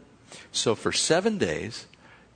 So 0.51 0.75
for 0.75 0.91
seven 0.91 1.37
days, 1.37 1.85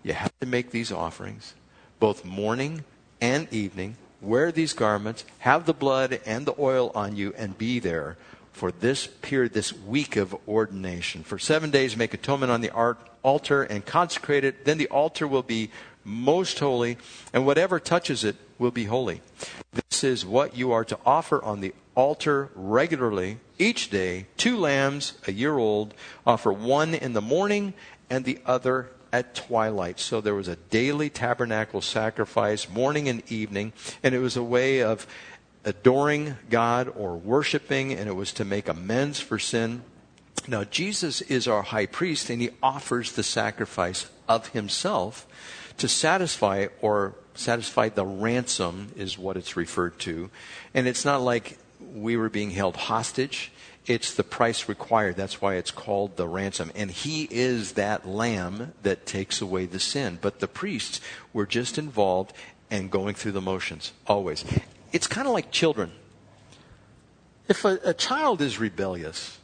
you 0.03 0.13
have 0.13 0.33
to 0.39 0.47
make 0.47 0.71
these 0.71 0.91
offerings, 0.91 1.53
both 1.99 2.25
morning 2.25 2.83
and 3.21 3.51
evening, 3.53 3.97
wear 4.21 4.51
these 4.51 4.73
garments, 4.73 5.25
have 5.39 5.65
the 5.65 5.73
blood 5.73 6.19
and 6.25 6.45
the 6.45 6.55
oil 6.59 6.91
on 6.95 7.15
you, 7.15 7.33
and 7.37 7.57
be 7.57 7.79
there 7.79 8.17
for 8.51 8.71
this 8.71 9.07
period, 9.07 9.53
this 9.53 9.73
week 9.73 10.15
of 10.15 10.35
ordination. 10.47 11.23
For 11.23 11.39
seven 11.39 11.71
days, 11.71 11.97
make 11.97 12.13
atonement 12.13 12.51
on 12.51 12.61
the 12.61 12.71
altar 13.23 13.63
and 13.63 13.85
consecrate 13.85 14.43
it. 14.43 14.65
Then 14.65 14.77
the 14.77 14.87
altar 14.87 15.27
will 15.27 15.43
be 15.43 15.71
most 16.03 16.59
holy, 16.59 16.97
and 17.33 17.45
whatever 17.45 17.79
touches 17.79 18.23
it 18.23 18.35
will 18.59 18.71
be 18.71 18.85
holy. 18.85 19.21
This 19.71 20.03
is 20.03 20.25
what 20.25 20.55
you 20.55 20.71
are 20.71 20.85
to 20.85 20.99
offer 21.05 21.41
on 21.43 21.61
the 21.61 21.73
altar 21.95 22.49
regularly 22.55 23.37
each 23.57 23.89
day 23.89 24.27
two 24.35 24.57
lambs 24.57 25.13
a 25.27 25.31
year 25.31 25.57
old, 25.57 25.93
offer 26.25 26.51
one 26.51 26.93
in 26.93 27.13
the 27.13 27.21
morning 27.21 27.73
and 28.09 28.25
the 28.25 28.39
other 28.45 28.89
at 29.11 29.35
twilight. 29.35 29.99
So 29.99 30.19
there 30.19 30.35
was 30.35 30.47
a 30.47 30.55
daily 30.55 31.09
tabernacle 31.09 31.81
sacrifice, 31.81 32.67
morning 32.67 33.07
and 33.07 33.23
evening, 33.31 33.71
and 34.01 34.13
it 34.13 34.19
was 34.19 34.35
a 34.35 34.43
way 34.43 34.81
of 34.81 35.07
adoring 35.63 36.35
God 36.49 36.91
or 36.97 37.15
worshiping, 37.15 37.93
and 37.93 38.09
it 38.09 38.15
was 38.15 38.33
to 38.33 38.43
make 38.43 38.67
amends 38.67 39.19
for 39.19 39.39
sin. 39.39 39.83
Now, 40.47 40.63
Jesus 40.63 41.21
is 41.21 41.47
our 41.47 41.61
high 41.61 41.85
priest, 41.85 42.29
and 42.29 42.41
he 42.41 42.49
offers 42.61 43.13
the 43.13 43.23
sacrifice 43.23 44.09
of 44.27 44.49
himself 44.49 45.25
to 45.77 45.87
satisfy 45.87 46.67
or 46.81 47.15
satisfy 47.33 47.89
the 47.89 48.05
ransom, 48.05 48.91
is 48.95 49.17
what 49.17 49.37
it's 49.37 49.55
referred 49.55 49.97
to. 49.99 50.29
And 50.73 50.87
it's 50.87 51.05
not 51.05 51.21
like 51.21 51.57
we 51.93 52.17
were 52.17 52.29
being 52.29 52.51
held 52.51 52.75
hostage. 52.75 53.51
It's 53.85 54.13
the 54.13 54.23
price 54.23 54.69
required. 54.69 55.15
That's 55.15 55.41
why 55.41 55.55
it's 55.55 55.71
called 55.71 56.15
the 56.15 56.27
ransom. 56.27 56.71
And 56.75 56.91
he 56.91 57.27
is 57.29 57.73
that 57.73 58.07
lamb 58.07 58.73
that 58.83 59.05
takes 59.05 59.41
away 59.41 59.65
the 59.65 59.79
sin. 59.79 60.19
But 60.21 60.39
the 60.39 60.47
priests 60.47 61.01
were 61.33 61.45
just 61.45 61.77
involved 61.77 62.33
and 62.69 62.89
going 62.89 63.15
through 63.15 63.33
the 63.33 63.41
motions, 63.41 63.91
always. 64.07 64.45
It's 64.91 65.07
kind 65.07 65.27
of 65.27 65.33
like 65.33 65.51
children. 65.51 65.91
If 67.47 67.65
a, 67.65 67.79
a 67.83 67.93
child 67.93 68.41
is 68.41 68.59
rebellious, 68.59 69.37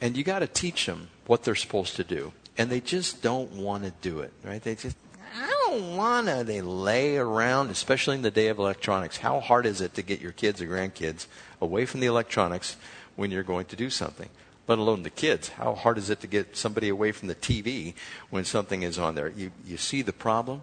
and 0.00 0.16
you 0.16 0.24
got 0.24 0.40
to 0.40 0.46
teach 0.46 0.86
them 0.86 1.08
what 1.26 1.44
they're 1.44 1.54
supposed 1.54 1.96
to 1.96 2.04
do, 2.04 2.32
and 2.56 2.70
they 2.70 2.80
just 2.80 3.22
don't 3.22 3.52
want 3.52 3.84
to 3.84 3.92
do 4.00 4.20
it, 4.20 4.32
right? 4.44 4.62
They 4.62 4.74
just, 4.74 4.96
I 5.34 5.48
don't 5.66 5.96
want 5.96 6.28
to. 6.28 6.44
They 6.44 6.60
lay 6.60 7.16
around, 7.16 7.70
especially 7.70 8.16
in 8.16 8.22
the 8.22 8.30
day 8.30 8.48
of 8.48 8.58
electronics. 8.58 9.18
How 9.18 9.40
hard 9.40 9.66
is 9.66 9.80
it 9.80 9.94
to 9.94 10.02
get 10.02 10.20
your 10.20 10.32
kids 10.32 10.60
or 10.60 10.66
grandkids 10.66 11.26
away 11.60 11.86
from 11.86 12.00
the 12.00 12.06
electronics 12.06 12.76
when 13.16 13.30
you're 13.30 13.42
going 13.42 13.66
to 13.66 13.76
do 13.76 13.90
something? 13.90 14.28
Let 14.66 14.78
alone 14.78 15.02
the 15.02 15.10
kids. 15.10 15.48
How 15.48 15.74
hard 15.74 15.98
is 15.98 16.10
it 16.10 16.20
to 16.20 16.26
get 16.26 16.56
somebody 16.56 16.88
away 16.88 17.12
from 17.12 17.28
the 17.28 17.34
TV 17.34 17.94
when 18.30 18.44
something 18.44 18.82
is 18.82 18.98
on 18.98 19.14
there? 19.14 19.28
You, 19.28 19.50
you 19.66 19.76
see 19.76 20.02
the 20.02 20.12
problem? 20.12 20.62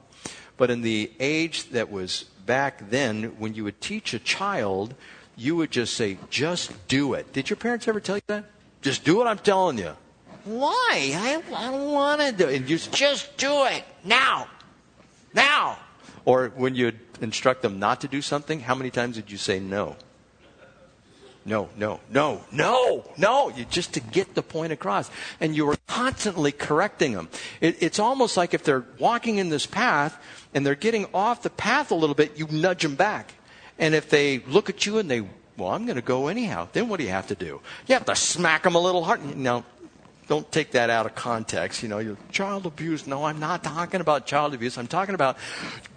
But 0.58 0.72
in 0.72 0.82
the 0.82 1.12
age 1.20 1.70
that 1.70 1.92
was 1.92 2.24
back 2.46 2.90
then, 2.90 3.40
when 3.40 3.56
you 3.56 3.64
would 3.64 3.82
teach 3.82 4.14
a 4.14 4.20
child, 4.20 4.94
you 5.36 5.56
would 5.56 5.72
just 5.72 5.96
say, 5.96 6.18
just 6.30 6.88
do 6.88 7.14
it. 7.14 7.34
Did 7.34 7.50
your 7.50 7.58
parents 7.58 7.88
ever 7.88 8.00
tell 8.00 8.18
you 8.18 8.22
that? 8.28 8.46
Just 8.86 9.04
do 9.04 9.18
what 9.18 9.26
I'm 9.26 9.40
telling 9.40 9.80
you. 9.80 9.96
Why? 10.44 11.12
I, 11.16 11.42
I 11.56 11.72
don't 11.72 11.92
want 11.92 12.22
to 12.22 12.32
do 12.32 12.48
it. 12.48 12.58
And 12.58 12.68
just, 12.68 12.94
just 12.94 13.36
do 13.36 13.66
it 13.66 13.84
now. 14.04 14.48
Now. 15.34 15.80
Or 16.24 16.50
when 16.50 16.76
you 16.76 16.92
instruct 17.20 17.64
them 17.64 17.80
not 17.80 18.02
to 18.02 18.08
do 18.08 18.22
something, 18.22 18.60
how 18.60 18.76
many 18.76 18.92
times 18.92 19.16
did 19.16 19.32
you 19.32 19.40
say 19.40 19.60
no? 19.60 19.96
No, 21.46 21.70
no, 21.76 22.00
no, 22.12 22.42
no, 22.52 23.04
no. 23.18 23.50
You 23.50 23.66
just 23.66 23.96
to 23.96 24.00
get 24.02 24.36
the 24.36 24.44
point 24.44 24.72
across. 24.72 25.10
And 25.40 25.56
you 25.56 25.66
were 25.66 25.78
constantly 25.88 26.52
correcting 26.52 27.14
them. 27.14 27.30
It, 27.62 27.82
it's 27.82 27.98
almost 27.98 28.38
like 28.38 28.54
if 28.54 28.64
they're 28.64 28.86
walking 29.00 29.38
in 29.38 29.50
this 29.50 29.66
path 29.66 30.16
and 30.54 30.64
they're 30.64 30.76
getting 30.76 31.08
off 31.12 31.42
the 31.42 31.50
path 31.50 31.90
a 31.90 31.96
little 31.96 32.14
bit, 32.14 32.38
you 32.38 32.46
nudge 32.52 32.84
them 32.84 32.94
back. 32.94 33.34
And 33.80 33.96
if 33.96 34.12
they 34.12 34.42
look 34.42 34.70
at 34.70 34.86
you 34.86 35.00
and 35.00 35.10
they, 35.10 35.28
well, 35.58 35.70
I'm 35.70 35.86
going 35.86 35.96
to 35.96 36.02
go 36.02 36.28
anyhow, 36.28 36.68
then 36.74 36.90
what 36.90 37.00
do 37.00 37.06
you 37.06 37.12
have 37.12 37.28
to 37.28 37.36
do? 37.36 37.62
You 37.88 37.94
have 37.94 38.06
to 38.06 38.16
smack 38.16 38.64
them 38.64 38.76
a 38.76 38.80
little 38.80 39.04
hard. 39.04 39.38
Now, 39.38 39.64
don't 40.28 40.52
take 40.52 40.72
that 40.72 40.90
out 40.90 41.06
of 41.06 41.16
context. 41.16 41.84
You 41.84 41.90
know, 41.90 42.00
you're 42.00 42.18
child 42.32 42.66
abuse. 42.66 43.06
No, 43.06 43.26
I'm 43.26 43.40
not 43.40 43.64
talking 43.64 44.02
about 44.02 44.26
child 44.26 44.54
abuse. 44.54 44.78
I'm 44.78 44.88
talking 44.88 45.16
about 45.16 45.38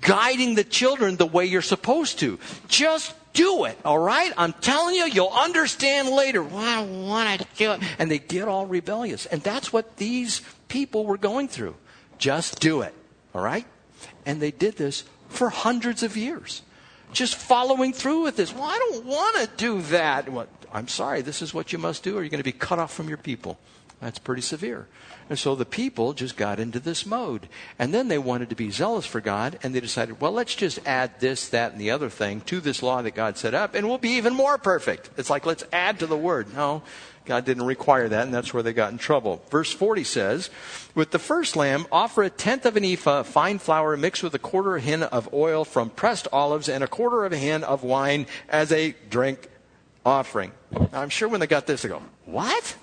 guiding 0.00 0.54
the 0.54 0.64
children 0.64 1.16
the 1.16 1.26
way 1.26 1.46
you're 1.46 1.62
supposed 1.62 2.18
to. 2.20 2.38
Just 2.68 3.14
do 3.32 3.64
it, 3.64 3.78
all 3.84 3.98
right? 3.98 4.32
I'm 4.36 4.52
telling 4.52 4.96
you, 4.96 5.06
you'll 5.06 5.28
understand 5.28 6.08
later. 6.08 6.42
Well, 6.42 6.58
I 6.58 6.84
want 6.84 7.40
to 7.40 7.46
do 7.56 7.72
it. 7.72 7.80
And 7.98 8.10
they 8.10 8.18
get 8.18 8.48
all 8.48 8.66
rebellious. 8.66 9.26
And 9.26 9.42
that's 9.42 9.72
what 9.72 9.96
these 9.96 10.42
people 10.68 11.06
were 11.06 11.18
going 11.18 11.48
through. 11.48 11.76
Just 12.18 12.60
do 12.60 12.82
it, 12.82 12.94
all 13.34 13.42
right? 13.42 13.64
And 14.26 14.42
they 14.42 14.50
did 14.50 14.76
this 14.76 15.04
for 15.28 15.50
hundreds 15.50 16.02
of 16.02 16.16
years. 16.16 16.62
Just 17.12 17.36
following 17.36 17.92
through 17.92 18.22
with 18.22 18.36
this. 18.36 18.54
Well, 18.54 18.64
I 18.64 18.78
don't 18.78 19.04
want 19.04 19.36
to 19.36 19.56
do 19.56 19.82
that. 19.82 20.28
Well, 20.28 20.46
I'm 20.72 20.88
sorry, 20.88 21.22
this 21.22 21.42
is 21.42 21.54
what 21.54 21.72
you 21.72 21.78
must 21.78 22.02
do, 22.02 22.16
or 22.16 22.20
you're 22.22 22.30
going 22.30 22.38
to 22.38 22.44
be 22.44 22.52
cut 22.52 22.78
off 22.78 22.92
from 22.92 23.08
your 23.08 23.18
people. 23.18 23.58
That's 24.00 24.18
pretty 24.18 24.42
severe. 24.42 24.86
And 25.28 25.38
so 25.38 25.54
the 25.54 25.64
people 25.64 26.12
just 26.12 26.36
got 26.36 26.60
into 26.60 26.78
this 26.78 27.04
mode. 27.04 27.48
And 27.78 27.92
then 27.92 28.08
they 28.08 28.18
wanted 28.18 28.48
to 28.50 28.54
be 28.54 28.70
zealous 28.70 29.06
for 29.06 29.20
God, 29.20 29.58
and 29.62 29.74
they 29.74 29.80
decided, 29.80 30.20
well, 30.20 30.32
let's 30.32 30.54
just 30.54 30.78
add 30.86 31.18
this, 31.20 31.48
that, 31.48 31.72
and 31.72 31.80
the 31.80 31.90
other 31.90 32.08
thing 32.08 32.40
to 32.42 32.60
this 32.60 32.82
law 32.82 33.02
that 33.02 33.14
God 33.14 33.36
set 33.36 33.54
up, 33.54 33.74
and 33.74 33.88
we'll 33.88 33.98
be 33.98 34.10
even 34.10 34.34
more 34.34 34.56
perfect. 34.56 35.10
It's 35.16 35.30
like, 35.30 35.46
let's 35.46 35.64
add 35.72 35.98
to 35.98 36.06
the 36.06 36.16
word. 36.16 36.54
No, 36.54 36.82
God 37.28 37.44
didn't 37.44 37.66
require 37.66 38.08
that, 38.08 38.24
and 38.24 38.32
that's 38.32 38.54
where 38.54 38.62
they 38.62 38.72
got 38.72 38.90
in 38.90 38.96
trouble. 38.96 39.42
Verse 39.50 39.70
40 39.70 40.02
says, 40.02 40.48
With 40.94 41.10
the 41.10 41.18
first 41.18 41.56
lamb, 41.56 41.86
offer 41.92 42.22
a 42.22 42.30
tenth 42.30 42.64
of 42.64 42.78
an 42.78 42.86
ephah 42.86 43.20
of 43.20 43.26
fine 43.26 43.58
flour 43.58 43.98
mixed 43.98 44.22
with 44.22 44.34
a 44.34 44.38
quarter 44.38 44.76
of 44.76 44.82
a 44.82 44.86
hin 44.86 45.02
of 45.02 45.32
oil 45.34 45.66
from 45.66 45.90
pressed 45.90 46.26
olives 46.32 46.70
and 46.70 46.82
a 46.82 46.86
quarter 46.88 47.26
of 47.26 47.34
a 47.34 47.36
hin 47.36 47.64
of 47.64 47.82
wine 47.82 48.26
as 48.48 48.72
a 48.72 48.94
drink 49.10 49.50
offering. 50.06 50.52
I'm 50.90 51.10
sure 51.10 51.28
when 51.28 51.40
they 51.40 51.46
got 51.46 51.66
this, 51.66 51.82
they 51.82 51.90
go, 51.90 52.02
What? 52.24 52.76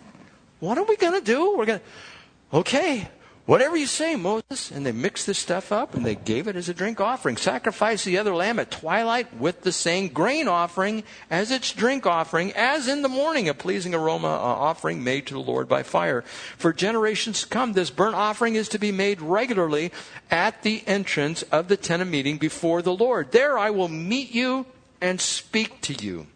What 0.59 0.77
are 0.77 0.83
we 0.83 0.95
going 0.95 1.19
to 1.19 1.25
do? 1.25 1.57
We're 1.57 1.65
going 1.65 1.79
to, 1.79 2.57
okay, 2.59 3.09
whatever 3.45 3.75
you 3.75 3.85
say, 3.85 4.15
Moses. 4.15 4.71
And 4.71 4.85
they 4.85 4.91
mixed 4.91 5.27
this 5.27 5.37
stuff 5.37 5.71
up 5.71 5.95
and 5.95 6.05
they 6.05 6.15
gave 6.15 6.47
it 6.47 6.55
as 6.55 6.69
a 6.69 6.73
drink 6.73 6.99
offering. 6.99 7.37
Sacrifice 7.37 8.03
the 8.03 8.17
other 8.17 8.35
lamb 8.35 8.59
at 8.59 8.71
twilight 8.71 9.35
with 9.37 9.61
the 9.61 9.71
same 9.71 10.07
grain 10.09 10.47
offering 10.47 11.03
as 11.29 11.51
its 11.51 11.71
drink 11.73 12.05
offering, 12.05 12.51
as 12.53 12.87
in 12.87 13.01
the 13.01 13.09
morning, 13.09 13.49
a 13.49 13.53
pleasing 13.53 13.93
aroma 13.93 14.27
uh, 14.27 14.39
offering 14.39 15.03
made 15.03 15.27
to 15.27 15.33
the 15.33 15.39
Lord 15.39 15.67
by 15.67 15.83
fire. 15.83 16.21
For 16.57 16.73
generations 16.73 17.41
to 17.41 17.47
come, 17.47 17.73
this 17.73 17.89
burnt 17.89 18.15
offering 18.15 18.55
is 18.55 18.69
to 18.69 18.79
be 18.79 18.91
made 18.91 19.21
regularly 19.21 19.91
at 20.31 20.63
the 20.63 20.83
entrance 20.87 21.43
of 21.43 21.67
the 21.67 21.77
tent 21.77 22.01
of 22.01 22.07
meeting 22.07 22.37
before 22.37 22.81
the 22.81 22.95
Lord. 22.95 23.31
There 23.31 23.57
I 23.57 23.69
will 23.69 23.89
meet 23.89 24.33
you 24.33 24.65
and 25.01 25.21
speak 25.21 25.81
to 25.81 25.93
you. 25.93 26.27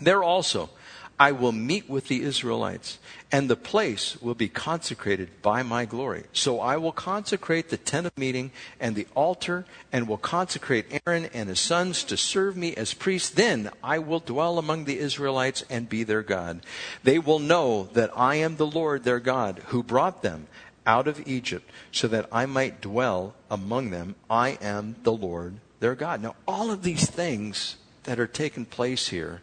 There 0.00 0.22
also 0.22 0.70
I 1.18 1.32
will 1.32 1.52
meet 1.52 1.88
with 1.88 2.08
the 2.08 2.22
Israelites 2.22 2.98
and 3.32 3.50
the 3.50 3.56
place 3.56 4.20
will 4.22 4.34
be 4.34 4.48
consecrated 4.48 5.42
by 5.42 5.62
my 5.62 5.84
glory. 5.84 6.24
So 6.32 6.60
I 6.60 6.76
will 6.76 6.92
consecrate 6.92 7.70
the 7.70 7.76
tent 7.76 8.06
of 8.06 8.16
meeting 8.16 8.52
and 8.78 8.94
the 8.94 9.06
altar, 9.14 9.64
and 9.92 10.06
will 10.06 10.16
consecrate 10.16 11.00
Aaron 11.06 11.28
and 11.34 11.48
his 11.48 11.58
sons 11.58 12.04
to 12.04 12.16
serve 12.16 12.56
me 12.56 12.74
as 12.76 12.94
priests. 12.94 13.30
Then 13.30 13.70
I 13.82 13.98
will 13.98 14.20
dwell 14.20 14.58
among 14.58 14.84
the 14.84 14.98
Israelites 14.98 15.64
and 15.68 15.88
be 15.88 16.04
their 16.04 16.22
God. 16.22 16.60
They 17.02 17.18
will 17.18 17.40
know 17.40 17.88
that 17.94 18.10
I 18.16 18.36
am 18.36 18.56
the 18.56 18.66
Lord 18.66 19.02
their 19.02 19.20
God, 19.20 19.62
who 19.66 19.82
brought 19.82 20.22
them 20.22 20.46
out 20.86 21.08
of 21.08 21.26
Egypt, 21.26 21.68
so 21.90 22.06
that 22.08 22.28
I 22.30 22.46
might 22.46 22.80
dwell 22.80 23.34
among 23.50 23.90
them. 23.90 24.14
I 24.30 24.50
am 24.60 24.96
the 25.02 25.12
Lord 25.12 25.56
their 25.80 25.96
God. 25.96 26.22
Now, 26.22 26.36
all 26.46 26.70
of 26.70 26.84
these 26.84 27.10
things 27.10 27.76
that 28.04 28.20
are 28.20 28.26
taking 28.28 28.64
place 28.64 29.08
here 29.08 29.42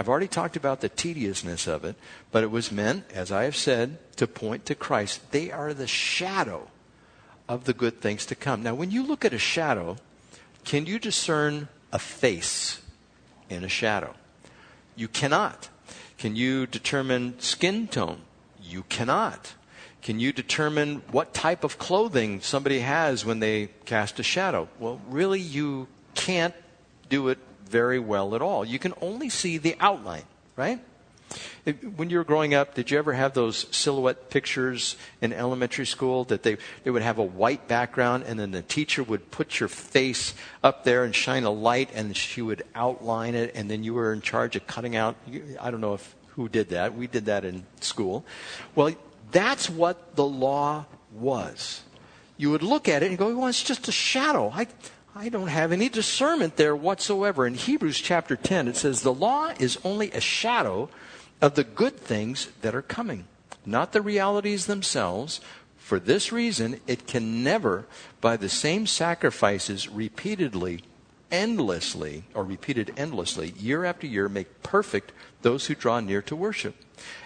I've 0.00 0.08
already 0.08 0.28
talked 0.28 0.56
about 0.56 0.80
the 0.80 0.88
tediousness 0.88 1.66
of 1.66 1.84
it, 1.84 1.94
but 2.32 2.42
it 2.42 2.50
was 2.50 2.72
meant, 2.72 3.04
as 3.12 3.30
I 3.30 3.44
have 3.44 3.54
said, 3.54 3.98
to 4.16 4.26
point 4.26 4.64
to 4.64 4.74
Christ. 4.74 5.30
They 5.30 5.50
are 5.50 5.74
the 5.74 5.86
shadow 5.86 6.68
of 7.46 7.64
the 7.64 7.74
good 7.74 8.00
things 8.00 8.24
to 8.26 8.34
come. 8.34 8.62
Now, 8.62 8.74
when 8.74 8.90
you 8.90 9.02
look 9.06 9.26
at 9.26 9.34
a 9.34 9.38
shadow, 9.38 9.98
can 10.64 10.86
you 10.86 10.98
discern 10.98 11.68
a 11.92 11.98
face 11.98 12.80
in 13.50 13.62
a 13.62 13.68
shadow? 13.68 14.14
You 14.96 15.06
cannot. 15.06 15.68
Can 16.16 16.34
you 16.34 16.66
determine 16.66 17.38
skin 17.38 17.86
tone? 17.86 18.22
You 18.62 18.84
cannot. 18.84 19.52
Can 20.00 20.18
you 20.18 20.32
determine 20.32 21.02
what 21.10 21.34
type 21.34 21.62
of 21.62 21.76
clothing 21.76 22.40
somebody 22.40 22.78
has 22.78 23.26
when 23.26 23.40
they 23.40 23.68
cast 23.84 24.18
a 24.18 24.22
shadow? 24.22 24.66
Well, 24.78 24.98
really, 25.10 25.40
you 25.40 25.88
can't 26.14 26.54
do 27.10 27.28
it 27.28 27.38
very 27.70 27.98
well 27.98 28.34
at 28.34 28.42
all. 28.42 28.64
You 28.64 28.78
can 28.78 28.94
only 29.00 29.28
see 29.28 29.58
the 29.58 29.76
outline, 29.80 30.24
right? 30.56 30.80
When 31.94 32.10
you 32.10 32.18
were 32.18 32.24
growing 32.24 32.54
up, 32.54 32.74
did 32.74 32.90
you 32.90 32.98
ever 32.98 33.12
have 33.12 33.34
those 33.34 33.66
silhouette 33.70 34.30
pictures 34.30 34.96
in 35.20 35.32
elementary 35.32 35.86
school 35.86 36.24
that 36.24 36.42
they, 36.42 36.56
they 36.82 36.90
would 36.90 37.02
have 37.02 37.18
a 37.18 37.24
white 37.24 37.68
background 37.68 38.24
and 38.26 38.38
then 38.38 38.50
the 38.50 38.62
teacher 38.62 39.04
would 39.04 39.30
put 39.30 39.60
your 39.60 39.68
face 39.68 40.34
up 40.64 40.82
there 40.82 41.04
and 41.04 41.14
shine 41.14 41.44
a 41.44 41.50
light 41.50 41.90
and 41.94 42.16
she 42.16 42.42
would 42.42 42.64
outline 42.74 43.36
it 43.36 43.52
and 43.54 43.70
then 43.70 43.84
you 43.84 43.94
were 43.94 44.12
in 44.12 44.20
charge 44.20 44.56
of 44.56 44.66
cutting 44.66 44.96
out? 44.96 45.14
I 45.60 45.70
don't 45.70 45.80
know 45.80 45.94
if 45.94 46.16
who 46.30 46.48
did 46.48 46.70
that. 46.70 46.96
We 46.96 47.06
did 47.06 47.26
that 47.26 47.44
in 47.44 47.64
school. 47.80 48.24
Well, 48.74 48.92
that's 49.30 49.68
what 49.68 50.16
the 50.16 50.24
law 50.26 50.86
was. 51.12 51.82
You 52.36 52.50
would 52.50 52.62
look 52.62 52.88
at 52.88 53.02
it 53.02 53.10
and 53.10 53.18
go, 53.18 53.36
well, 53.36 53.48
it's 53.48 53.62
just 53.62 53.86
a 53.88 53.92
shadow. 53.92 54.50
I, 54.52 54.66
I 55.20 55.28
don't 55.28 55.48
have 55.48 55.70
any 55.70 55.90
discernment 55.90 56.56
there 56.56 56.74
whatsoever. 56.74 57.46
In 57.46 57.52
Hebrews 57.52 58.00
chapter 58.00 58.36
10, 58.36 58.68
it 58.68 58.76
says, 58.76 59.02
The 59.02 59.12
law 59.12 59.52
is 59.58 59.78
only 59.84 60.10
a 60.12 60.20
shadow 60.20 60.88
of 61.42 61.56
the 61.56 61.62
good 61.62 61.98
things 61.98 62.48
that 62.62 62.74
are 62.74 62.80
coming, 62.80 63.26
not 63.66 63.92
the 63.92 64.00
realities 64.00 64.64
themselves. 64.64 65.42
For 65.76 66.00
this 66.00 66.32
reason, 66.32 66.80
it 66.86 67.06
can 67.06 67.44
never, 67.44 67.84
by 68.22 68.38
the 68.38 68.48
same 68.48 68.86
sacrifices 68.86 69.90
repeatedly, 69.90 70.84
endlessly, 71.30 72.24
or 72.32 72.42
repeated 72.42 72.94
endlessly, 72.96 73.52
year 73.58 73.84
after 73.84 74.06
year, 74.06 74.26
make 74.26 74.62
perfect 74.62 75.12
those 75.42 75.66
who 75.66 75.74
draw 75.74 76.00
near 76.00 76.22
to 76.22 76.34
worship. 76.34 76.76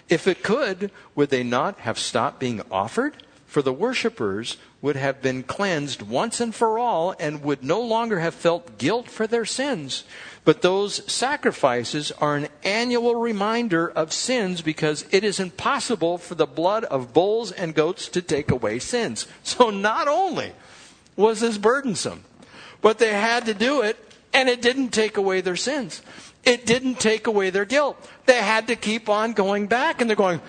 If 0.09 0.27
it 0.27 0.43
could, 0.43 0.91
would 1.15 1.29
they 1.29 1.43
not 1.43 1.79
have 1.79 1.97
stopped 1.97 2.41
being 2.41 2.61
offered? 2.69 3.23
For 3.45 3.61
the 3.61 3.71
worshippers 3.71 4.57
would 4.85 4.95
have 4.95 5.19
been 5.19 5.41
cleansed 5.41 6.03
once 6.03 6.39
and 6.39 6.53
for 6.53 6.77
all 6.77 7.15
and 7.19 7.41
would 7.41 7.63
no 7.63 7.81
longer 7.81 8.19
have 8.19 8.35
felt 8.35 8.77
guilt 8.77 9.09
for 9.09 9.25
their 9.25 9.43
sins. 9.43 10.03
But 10.43 10.61
those 10.61 11.11
sacrifices 11.11 12.11
are 12.11 12.35
an 12.35 12.49
annual 12.63 13.15
reminder 13.15 13.89
of 13.89 14.13
sins 14.13 14.61
because 14.61 15.03
it 15.09 15.23
is 15.23 15.39
impossible 15.39 16.19
for 16.19 16.35
the 16.35 16.45
blood 16.45 16.83
of 16.83 17.13
bulls 17.13 17.51
and 17.51 17.73
goats 17.73 18.07
to 18.09 18.21
take 18.21 18.51
away 18.51 18.77
sins. 18.77 19.25
So 19.41 19.71
not 19.71 20.07
only 20.07 20.53
was 21.15 21.39
this 21.39 21.57
burdensome, 21.57 22.23
but 22.83 22.99
they 22.99 23.11
had 23.11 23.47
to 23.47 23.55
do 23.55 23.81
it 23.81 23.97
and 24.35 24.47
it 24.47 24.61
didn't 24.61 24.89
take 24.89 25.17
away 25.17 25.41
their 25.41 25.55
sins. 25.55 26.03
It 26.43 26.67
didn't 26.67 26.99
take 26.99 27.25
away 27.25 27.49
their 27.49 27.65
guilt. 27.65 27.97
They 28.27 28.37
had 28.37 28.67
to 28.67 28.75
keep 28.75 29.09
on 29.09 29.33
going 29.33 29.65
back 29.65 29.99
and 29.99 30.07
they're 30.07 30.15
going, 30.15 30.41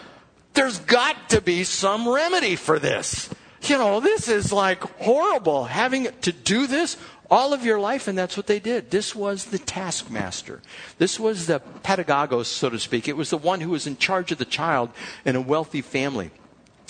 there's 0.53 0.79
got 0.81 1.31
to 1.31 1.41
be 1.41 1.65
some 1.65 2.07
remedy 2.07 2.57
for 2.57 2.79
this. 2.79 3.31
You 3.63 3.79
know, 3.79 4.01
this 4.01 4.29
is 4.29 4.53
like 4.53 4.83
horrible 5.01 5.65
having 5.65 6.09
to 6.23 6.33
do 6.33 6.67
this 6.67 6.97
all 7.31 7.53
of 7.53 7.65
your 7.65 7.81
life, 7.81 8.07
and 8.09 8.17
that's 8.17 8.37
what 8.37 8.47
they 8.47 8.61
did. 8.61 8.91
This 8.91 9.15
was 9.15 9.47
the 9.47 9.59
taskmaster. 9.59 10.63
This 10.99 11.19
was 11.19 11.47
the 11.47 11.61
pedagogos, 11.83 12.47
so 12.47 12.71
to 12.71 12.79
speak. 12.79 13.09
It 13.09 13.17
was 13.17 13.31
the 13.31 13.39
one 13.39 13.61
who 13.61 13.71
was 13.71 13.87
in 13.87 13.97
charge 13.97 14.31
of 14.31 14.39
the 14.39 14.45
child 14.45 14.91
in 15.25 15.37
a 15.37 15.41
wealthy 15.41 15.83
family. 15.83 16.31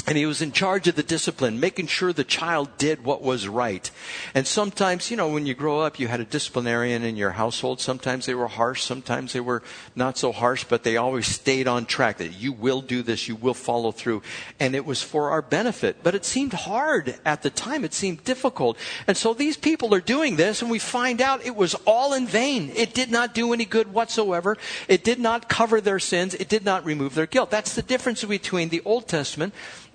And 0.09 0.17
he 0.17 0.25
was 0.25 0.41
in 0.41 0.53
charge 0.53 0.87
of 0.87 0.95
the 0.95 1.03
discipline, 1.03 1.59
making 1.59 1.89
sure 1.89 2.13
the 2.13 2.23
child 2.23 2.69
did 2.79 3.05
what 3.05 3.23
was 3.23 3.49
right. 3.49 3.91
And 4.35 4.47
sometimes, 4.47 5.11
you 5.11 5.17
know, 5.17 5.29
when 5.29 5.47
you 5.47 5.55
grow 5.55 5.81
up, 5.81 5.99
you 5.99 6.07
had 6.07 6.21
a 6.21 6.25
disciplinarian 6.25 7.03
in 7.03 7.17
your 7.17 7.33
household. 7.33 7.81
Sometimes 7.81 8.25
they 8.25 8.35
were 8.35 8.47
harsh, 8.47 8.85
sometimes 8.85 9.33
they 9.33 9.41
were 9.41 9.65
not 9.97 10.17
so 10.17 10.31
harsh, 10.31 10.63
but 10.63 10.85
they 10.85 10.97
always 10.97 11.27
stayed 11.27 11.67
on 11.67 11.87
track 11.87 12.19
that 12.19 12.35
you 12.35 12.53
will 12.53 12.83
do 12.83 13.03
this, 13.03 13.27
you 13.27 13.35
will 13.35 13.53
follow 13.55 13.91
through. 13.91 14.23
And 14.61 14.77
it 14.77 14.87
was 14.87 15.03
for 15.03 15.31
our 15.31 15.43
benefit. 15.43 15.97
But 16.05 16.15
it 16.15 16.25
seemed 16.25 16.53
hard 16.53 17.17
at 17.25 17.43
the 17.43 17.51
time, 17.51 17.85
it 17.85 17.93
seemed 17.93 18.23
difficult. 18.23 18.79
And 19.09 19.17
so 19.17 19.35
these 19.35 19.57
people 19.57 19.93
are 19.93 20.01
doing 20.01 20.37
this, 20.37 20.63
and 20.63 20.71
we 20.71 20.79
find 20.79 21.21
out 21.21 21.45
it 21.45 21.57
was 21.57 21.75
all 21.85 22.15
in 22.15 22.29
vain. 22.29 22.71
It 22.77 22.95
did 22.95 23.11
not 23.11 23.35
do 23.35 23.53
any 23.53 23.65
good 23.65 23.93
whatsoever. 23.93 24.57
It 24.87 25.03
did 25.03 25.19
not 25.19 25.49
cover 25.49 25.81
their 25.81 25.99
sins, 25.99 26.35
it 26.35 26.49
did 26.49 26.65
not 26.65 26.85
remove 26.85 27.17
their 27.17 27.27
guilt. 27.27 27.51
That's 27.51 27.75
the 27.75 27.83
difference 27.83 28.23
between 28.23 28.69
the 28.69 28.83
Old 28.85 29.09
Testament 29.09 29.53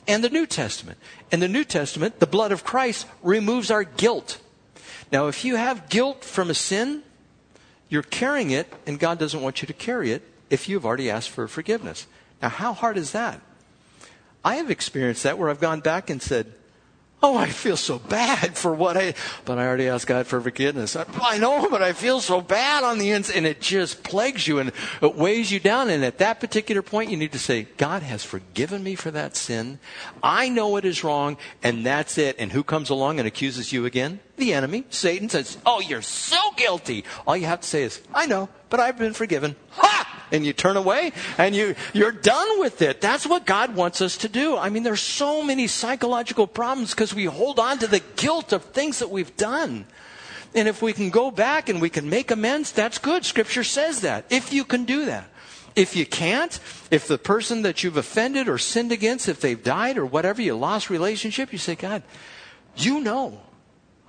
and 0.08 0.24
the 0.24 0.30
New 0.30 0.46
Testament. 0.46 0.98
In 1.32 1.40
the 1.40 1.48
New 1.48 1.64
Testament, 1.64 2.20
the 2.20 2.28
blood 2.28 2.52
of 2.52 2.64
Christ 2.64 3.08
removes 3.22 3.72
our 3.72 3.84
guilt. 3.84 4.40
Now, 5.12 5.28
if 5.28 5.44
you 5.44 5.56
have 5.56 5.90
guilt 5.90 6.24
from 6.24 6.50
a 6.50 6.54
sin, 6.54 7.04
you're 7.90 8.04
carrying 8.04 8.52
it, 8.52 8.72
and 8.88 9.00
God 9.00 9.20
doesn't 9.20 9.42
want 9.42 9.62
you 9.62 9.68
to 9.68 9.74
carry 9.74 10.12
it 10.12 10.24
if 10.50 10.70
you've 10.70 10.86
already 10.86 11.10
asked 11.10 11.30
for 11.30 11.48
forgiveness. 11.48 12.08
Now, 12.42 12.50
how 12.50 12.74
hard 12.74 12.98
is 12.98 13.12
that? 13.12 13.42
I 14.44 14.56
have 14.56 14.72
experienced 14.72 15.24
that 15.24 15.38
where 15.38 15.50
I've 15.50 15.60
gone 15.60 15.82
back 15.82 16.10
and 16.10 16.22
said, 16.22 16.54
Oh, 17.24 17.38
I 17.38 17.50
feel 17.50 17.78
so 17.78 18.00
bad 18.00 18.58
for 18.58 18.74
what 18.74 18.98
I, 18.98 19.14
but 19.46 19.60
I 19.60 19.68
already 19.68 19.88
asked 19.88 20.08
God 20.08 20.26
for 20.26 20.42
forgiveness. 20.42 20.96
I, 20.96 21.06
I 21.22 21.38
know, 21.38 21.70
but 21.70 21.84
I 21.84 21.94
feel 21.94 22.20
so 22.20 22.42
bad 22.42 22.84
on 22.84 22.98
the 22.98 23.12
inside, 23.12 23.38
and 23.38 23.46
it 23.46 23.62
just 23.62 24.04
plagues 24.04 24.48
you 24.48 24.58
and 24.58 24.72
it 25.04 25.16
weighs 25.16 25.52
you 25.52 25.60
down. 25.60 25.92
And 25.92 26.04
at 26.04 26.18
that 26.18 26.40
particular 26.40 26.82
point, 26.82 27.12
you 27.12 27.18
need 27.18 27.32
to 27.34 27.40
say, 27.40 27.68
God 27.78 28.02
has 28.02 28.24
forgiven 28.24 28.82
me 28.84 28.96
for 28.96 29.12
that 29.12 29.36
sin. 29.36 29.78
I 30.24 30.50
know 30.50 30.78
it 30.78 30.86
is 30.86 31.04
wrong, 31.04 31.38
and 31.62 31.86
that's 31.86 32.18
it. 32.18 32.38
And 32.40 32.52
who 32.52 32.64
comes 32.64 32.90
along 32.90 33.20
and 33.20 33.28
accuses 33.28 33.72
you 33.72 33.86
again? 33.86 34.20
The 34.38 34.54
enemy. 34.56 34.86
Satan 34.90 35.30
says, 35.30 35.60
Oh, 35.64 35.80
you're 35.80 36.02
so 36.02 36.40
guilty. 36.58 37.06
All 37.28 37.38
you 37.38 37.46
have 37.46 37.62
to 37.62 37.68
say 37.68 37.84
is, 37.84 38.02
I 38.16 38.26
know, 38.26 38.50
but 38.72 38.80
I've 38.80 38.98
been 38.98 39.14
forgiven. 39.14 39.56
And 40.32 40.46
you 40.46 40.54
turn 40.54 40.78
away 40.78 41.12
and 41.38 41.56
you, 41.56 41.76
you're 41.94 42.12
done 42.12 42.60
with 42.60 42.82
it. 42.82 43.02
That's 43.02 43.28
what 43.28 43.46
God 43.46 43.76
wants 43.76 44.02
us 44.02 44.18
to 44.18 44.30
do. 44.30 44.58
I 44.58 44.70
mean, 44.70 44.84
there's 44.84 45.02
so 45.02 45.44
many 45.44 45.68
psychological 45.68 46.48
problems 46.48 46.92
because 46.92 47.14
we 47.14 47.26
hold 47.26 47.60
on 47.60 47.80
to 47.80 47.88
the 47.88 48.02
guilt 48.16 48.54
of 48.54 48.64
things 48.66 49.00
that 49.00 49.10
we've 49.10 49.36
done. 49.36 49.86
And 50.54 50.68
if 50.68 50.82
we 50.82 50.94
can 50.94 51.10
go 51.10 51.32
back 51.32 51.70
and 51.70 51.82
we 51.82 51.90
can 51.90 52.10
make 52.10 52.32
amends, 52.32 52.72
that's 52.72 52.98
good. 52.98 53.26
Scripture 53.26 53.64
says 53.64 54.02
that. 54.02 54.26
If 54.30 54.54
you 54.54 54.64
can 54.64 54.86
do 54.86 55.06
that. 55.06 55.28
If 55.76 55.96
you 55.96 56.06
can't, 56.06 56.60
if 56.92 57.08
the 57.08 57.18
person 57.18 57.62
that 57.62 57.84
you've 57.84 57.96
offended 57.96 58.50
or 58.50 58.58
sinned 58.58 58.92
against, 58.92 59.30
if 59.30 59.40
they've 59.40 59.62
died 59.62 59.98
or 59.98 60.06
whatever, 60.06 60.42
you 60.42 60.56
lost 60.56 60.90
relationship, 60.90 61.54
you 61.54 61.58
say, 61.58 61.76
God, 61.76 62.04
you 62.76 63.00
know, 63.00 63.40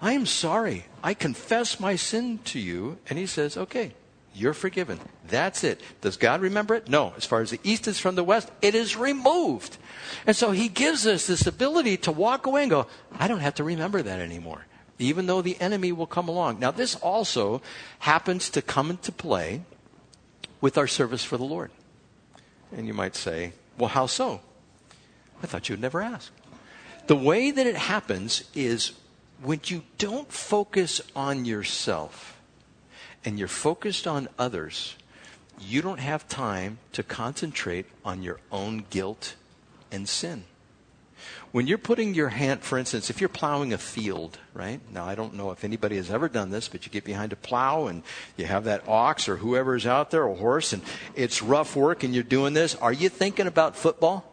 I 0.00 0.12
am 0.14 0.26
sorry. 0.26 0.86
I 1.04 1.14
confess 1.14 1.78
my 1.78 1.94
sin 1.94 2.40
to 2.46 2.58
you. 2.58 2.98
And 3.08 3.16
he 3.16 3.26
says, 3.26 3.56
okay, 3.56 3.94
you're 4.34 4.54
forgiven. 4.54 4.98
That's 5.28 5.64
it. 5.64 5.80
Does 6.00 6.16
God 6.16 6.40
remember 6.40 6.74
it? 6.74 6.88
No. 6.88 7.12
As 7.16 7.24
far 7.24 7.40
as 7.40 7.50
the 7.50 7.60
east 7.62 7.86
is 7.86 7.98
from 7.98 8.14
the 8.14 8.24
west, 8.24 8.50
it 8.62 8.74
is 8.74 8.96
removed. 8.96 9.76
And 10.26 10.34
so 10.34 10.50
he 10.52 10.68
gives 10.68 11.06
us 11.06 11.26
this 11.26 11.46
ability 11.46 11.98
to 11.98 12.12
walk 12.12 12.46
away 12.46 12.62
and 12.62 12.70
go, 12.70 12.86
I 13.18 13.28
don't 13.28 13.40
have 13.40 13.56
to 13.56 13.64
remember 13.64 14.02
that 14.02 14.20
anymore, 14.20 14.66
even 14.98 15.26
though 15.26 15.42
the 15.42 15.60
enemy 15.60 15.92
will 15.92 16.06
come 16.06 16.28
along. 16.28 16.60
Now, 16.60 16.70
this 16.70 16.94
also 16.96 17.60
happens 18.00 18.48
to 18.50 18.62
come 18.62 18.90
into 18.90 19.12
play 19.12 19.62
with 20.60 20.78
our 20.78 20.86
service 20.86 21.24
for 21.24 21.36
the 21.36 21.44
Lord. 21.44 21.70
And 22.74 22.86
you 22.86 22.94
might 22.94 23.16
say, 23.16 23.52
well, 23.76 23.88
how 23.88 24.06
so? 24.06 24.40
I 25.42 25.46
thought 25.46 25.68
you'd 25.68 25.80
never 25.80 26.00
ask. 26.00 26.32
The 27.06 27.16
way 27.16 27.50
that 27.50 27.66
it 27.66 27.76
happens 27.76 28.44
is 28.54 28.92
when 29.42 29.60
you 29.64 29.82
don't 29.98 30.32
focus 30.32 31.00
on 31.16 31.44
yourself 31.44 32.38
and 33.24 33.38
you're 33.38 33.48
focused 33.48 34.06
on 34.06 34.28
others, 34.38 34.96
you 35.60 35.82
don't 35.82 36.00
have 36.00 36.28
time 36.28 36.78
to 36.92 37.02
concentrate 37.02 37.86
on 38.04 38.22
your 38.22 38.40
own 38.50 38.84
guilt 38.90 39.34
and 39.90 40.08
sin. 40.08 40.44
When 41.52 41.66
you're 41.66 41.78
putting 41.78 42.14
your 42.14 42.30
hand, 42.30 42.62
for 42.62 42.78
instance, 42.78 43.10
if 43.10 43.20
you're 43.20 43.28
plowing 43.28 43.72
a 43.72 43.78
field, 43.78 44.38
right? 44.54 44.80
Now, 44.90 45.04
I 45.04 45.14
don't 45.14 45.34
know 45.34 45.50
if 45.50 45.64
anybody 45.64 45.96
has 45.96 46.10
ever 46.10 46.28
done 46.28 46.50
this, 46.50 46.68
but 46.68 46.86
you 46.86 46.90
get 46.90 47.04
behind 47.04 47.32
a 47.32 47.36
plow 47.36 47.86
and 47.86 48.02
you 48.36 48.46
have 48.46 48.64
that 48.64 48.88
ox 48.88 49.28
or 49.28 49.36
whoever 49.36 49.76
is 49.76 49.86
out 49.86 50.10
there, 50.10 50.26
a 50.26 50.34
horse, 50.34 50.72
and 50.72 50.82
it's 51.14 51.42
rough 51.42 51.76
work 51.76 52.04
and 52.04 52.14
you're 52.14 52.24
doing 52.24 52.54
this. 52.54 52.74
Are 52.76 52.92
you 52.92 53.08
thinking 53.08 53.46
about 53.46 53.76
football? 53.76 54.31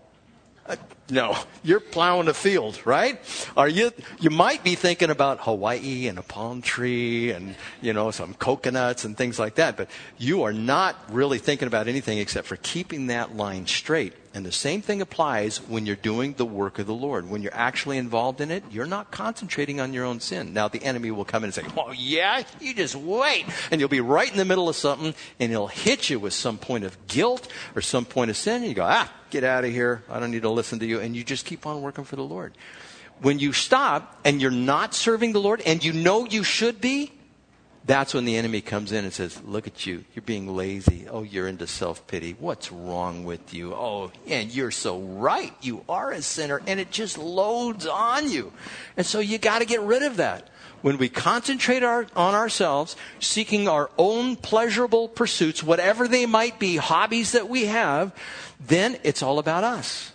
No, 1.11 1.35
you're 1.63 1.79
plowing 1.79 2.27
a 2.27 2.35
field, 2.35 2.85
right? 2.85 3.19
Are 3.57 3.67
you? 3.67 3.91
You 4.19 4.29
might 4.29 4.63
be 4.63 4.75
thinking 4.75 5.09
about 5.09 5.39
Hawaii 5.41 6.07
and 6.07 6.19
a 6.19 6.21
palm 6.21 6.61
tree 6.61 7.31
and 7.31 7.55
you 7.81 7.93
know 7.93 8.11
some 8.11 8.35
coconuts 8.35 9.05
and 9.05 9.17
things 9.17 9.39
like 9.39 9.55
that, 9.55 9.75
but 9.75 9.89
you 10.19 10.43
are 10.43 10.53
not 10.53 10.95
really 11.09 11.39
thinking 11.39 11.67
about 11.67 11.87
anything 11.87 12.19
except 12.19 12.47
for 12.47 12.57
keeping 12.57 13.07
that 13.07 13.35
line 13.35 13.65
straight. 13.65 14.13
And 14.35 14.45
the 14.45 14.51
same 14.51 14.83
thing 14.83 15.01
applies 15.01 15.57
when 15.57 15.87
you're 15.87 15.95
doing 15.95 16.33
the 16.33 16.45
work 16.45 16.77
of 16.77 16.85
the 16.85 16.93
Lord. 16.93 17.27
When 17.27 17.41
you're 17.41 17.55
actually 17.55 17.97
involved 17.97 18.39
in 18.39 18.51
it, 18.51 18.63
you're 18.69 18.85
not 18.85 19.09
concentrating 19.09 19.81
on 19.81 19.91
your 19.91 20.05
own 20.05 20.19
sin. 20.19 20.53
Now 20.53 20.67
the 20.67 20.83
enemy 20.83 21.09
will 21.09 21.25
come 21.25 21.43
in 21.43 21.47
and 21.47 21.53
say, 21.55 21.63
"Oh 21.75 21.91
yeah, 21.91 22.43
you 22.61 22.75
just 22.75 22.95
wait," 22.95 23.45
and 23.71 23.81
you'll 23.81 23.89
be 23.89 24.01
right 24.01 24.29
in 24.31 24.37
the 24.37 24.45
middle 24.45 24.69
of 24.69 24.75
something, 24.75 25.15
and 25.39 25.49
he'll 25.49 25.67
hit 25.67 26.11
you 26.11 26.19
with 26.19 26.33
some 26.33 26.59
point 26.59 26.83
of 26.83 27.07
guilt 27.07 27.47
or 27.75 27.81
some 27.81 28.05
point 28.05 28.29
of 28.29 28.37
sin, 28.37 28.57
and 28.57 28.67
you 28.67 28.75
go, 28.75 28.85
"Ah, 28.87 29.11
get 29.29 29.43
out 29.43 29.65
of 29.65 29.71
here! 29.71 30.03
I 30.09 30.19
don't 30.19 30.31
need 30.31 30.43
to 30.43 30.49
listen 30.49 30.79
to 30.79 30.85
you." 30.85 30.99
and 30.99 31.15
you 31.15 31.23
just 31.23 31.45
keep 31.45 31.65
on 31.65 31.81
working 31.81 32.03
for 32.03 32.15
the 32.15 32.23
Lord. 32.23 32.53
When 33.21 33.39
you 33.39 33.51
stop 33.51 34.19
and 34.23 34.41
you're 34.41 34.51
not 34.51 34.93
serving 34.93 35.33
the 35.33 35.41
Lord 35.41 35.61
and 35.65 35.83
you 35.83 35.91
know 35.93 36.25
you 36.25 36.43
should 36.43 36.79
be, 36.79 37.11
that's 37.89 38.13
when 38.13 38.25
the 38.25 38.37
enemy 38.37 38.61
comes 38.61 38.91
in 38.91 39.03
and 39.03 39.11
says, 39.11 39.41
Look 39.43 39.65
at 39.65 39.87
you. 39.87 40.05
You're 40.13 40.21
being 40.21 40.55
lazy. 40.55 41.07
Oh, 41.09 41.23
you're 41.23 41.47
into 41.47 41.65
self 41.65 42.05
pity. 42.05 42.35
What's 42.39 42.71
wrong 42.71 43.23
with 43.23 43.51
you? 43.51 43.73
Oh, 43.73 44.11
and 44.27 44.53
you're 44.53 44.69
so 44.69 44.99
right. 44.99 45.51
You 45.63 45.83
are 45.89 46.11
a 46.11 46.21
sinner. 46.21 46.61
And 46.67 46.79
it 46.79 46.91
just 46.91 47.17
loads 47.17 47.87
on 47.87 48.29
you. 48.29 48.53
And 48.95 49.07
so 49.07 49.19
you 49.19 49.39
got 49.39 49.59
to 49.59 49.65
get 49.65 49.81
rid 49.81 50.03
of 50.03 50.17
that. 50.17 50.49
When 50.83 50.99
we 50.99 51.09
concentrate 51.09 51.81
our, 51.81 52.05
on 52.15 52.35
ourselves, 52.35 52.95
seeking 53.19 53.67
our 53.67 53.89
own 53.97 54.35
pleasurable 54.35 55.07
pursuits, 55.07 55.63
whatever 55.63 56.07
they 56.07 56.27
might 56.27 56.59
be, 56.59 56.77
hobbies 56.77 57.31
that 57.31 57.49
we 57.49 57.65
have, 57.65 58.13
then 58.59 58.99
it's 59.01 59.23
all 59.23 59.39
about 59.39 59.63
us. 59.63 60.11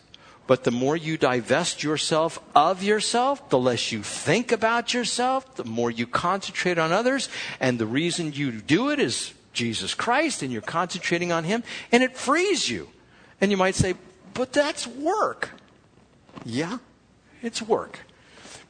But 0.46 0.64
the 0.64 0.70
more 0.70 0.96
you 0.96 1.16
divest 1.16 1.83
yourself 1.83 2.38
of 2.54 2.83
yourself, 2.83 3.48
the 3.48 3.59
less 3.59 3.92
you 3.92 4.02
think 4.02 4.52
about 4.52 4.92
yourself, 4.92 5.57
the 5.57 5.64
more 5.64 5.90
you 5.90 6.07
concentrate 6.07 6.78
on 6.78 6.92
others. 6.92 7.30
And 7.61 7.78
the 7.78 7.87
reason 7.87 8.33
you 8.33 8.52
do 8.52 8.90
it 8.90 8.98
is 9.00 9.33
Jesus 9.54 9.94
Christ, 9.94 10.42
and 10.42 10.52
you're 10.52 10.61
concentrating 10.61 11.33
on 11.33 11.44
Him, 11.44 11.62
and 11.90 12.02
it 12.02 12.16
frees 12.16 12.68
you. 12.68 12.90
And 13.40 13.50
you 13.50 13.57
might 13.57 13.74
say, 13.74 13.94
but 14.35 14.52
that's 14.52 14.87
work. 14.87 15.50
Yeah, 16.44 16.78
it's 17.40 17.62
work. 17.62 18.00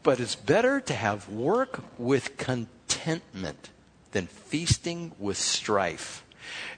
But 0.03 0.21
it's 0.21 0.37
better 0.37 0.81
to 0.81 0.95
have 0.95 1.29
work 1.29 1.81
with 1.99 2.37
contentment 2.37 3.71
than 4.13 4.27
feasting 4.27 5.13
with 5.19 5.39
strife. 5.39 6.25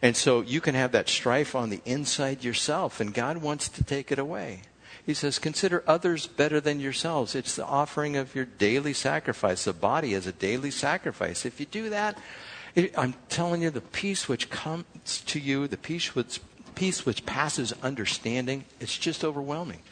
And 0.01 0.17
so 0.17 0.41
you 0.41 0.61
can 0.61 0.75
have 0.75 0.93
that 0.93 1.09
strife 1.09 1.55
on 1.55 1.71
the 1.71 1.83
inside 1.85 2.45
yourself, 2.45 3.01
and 3.01 3.13
God 3.13 3.39
wants 3.39 3.69
to 3.69 3.85
take 3.85 4.13
it 4.13 4.19
away. 4.19 4.63
He 5.07 5.15
says, 5.15 5.39
Consider 5.39 5.85
others 5.87 6.27
better 6.27 6.61
than 6.61 6.81
yourselves. 6.81 7.37
It's 7.37 7.55
the 7.55 7.65
offering 7.65 8.17
of 8.17 8.35
your 8.35 8.45
daily 8.45 8.93
sacrifice, 8.93 9.65
the 9.65 9.73
body 9.73 10.15
as 10.15 10.27
a 10.27 10.33
daily 10.33 10.73
sacrifice. 10.73 11.47
If 11.47 11.61
you 11.61 11.67
do 11.67 11.89
that, 11.91 12.19
it, 12.75 12.93
I'm 12.99 13.15
telling 13.29 13.63
you, 13.63 13.71
the 13.71 13.81
peace 13.81 14.29
which 14.29 14.51
comes 14.51 15.23
to 15.27 15.39
you, 15.39 15.69
the 15.69 15.77
peace 15.77 16.15
which, 16.17 16.41
peace 16.75 17.07
which 17.07 17.25
passes 17.25 17.73
understanding, 17.85 18.65
it's 18.81 18.99
just 18.99 19.25
overwhelming. 19.25 19.83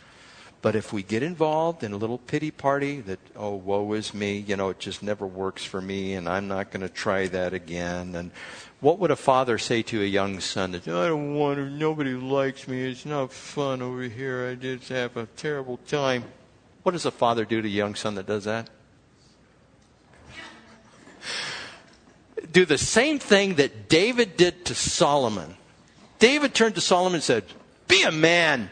But 0.65 0.75
if 0.75 0.95
we 0.95 1.03
get 1.03 1.23
involved 1.23 1.85
in 1.85 1.93
a 1.93 1.99
little 1.99 2.17
pity 2.17 2.51
party 2.51 3.03
that, 3.03 3.19
oh, 3.37 3.55
woe 3.55 3.93
is 3.93 4.15
me, 4.15 4.39
you 4.39 4.57
know, 4.57 4.71
it 4.71 4.79
just 4.79 5.03
never 5.03 5.27
works 5.27 5.63
for 5.63 5.79
me 5.79 6.15
and 6.15 6.27
I'm 6.27 6.49
not 6.49 6.71
going 6.71 6.81
to 6.81 6.89
try 6.89 7.27
that 7.27 7.53
again. 7.53 8.15
And 8.15 8.31
what 8.81 8.99
would 8.99 9.11
a 9.11 9.17
father 9.17 9.59
say 9.59 9.83
to 9.83 10.01
a 10.01 10.07
young 10.07 10.41
son 10.41 10.73
that, 10.73 10.89
I 10.89 11.09
don't 11.09 11.35
want 11.35 11.59
to, 11.59 11.69
nobody 11.69 12.15
likes 12.15 12.67
me, 12.67 12.83
it's 12.91 13.05
not 13.05 13.31
fun 13.31 13.83
over 13.83 14.05
here, 14.05 14.49
I 14.49 14.55
just 14.55 14.89
have 14.89 15.19
a 15.19 15.27
terrible 15.37 15.77
time? 15.87 16.25
What 16.83 16.93
does 16.93 17.05
a 17.05 17.11
father 17.11 17.45
do 17.45 17.61
to 17.61 17.69
a 17.69 17.71
young 17.71 17.95
son 17.95 18.15
that 18.15 18.25
does 18.25 18.45
that? 18.45 18.71
do 22.53 22.65
the 22.65 22.79
same 22.79 23.19
thing 23.19 23.57
that 23.57 23.91
David 23.91 24.39
did 24.39 24.65
to 24.65 24.75
Solomon. 24.75 25.59
David 26.19 26.55
turned 26.55 26.77
to 26.77 26.81
Solomon 26.81 27.17
and 27.17 27.23
said, 27.23 27.45
Be 27.87 28.03
a 28.05 28.11
man. 28.11 28.71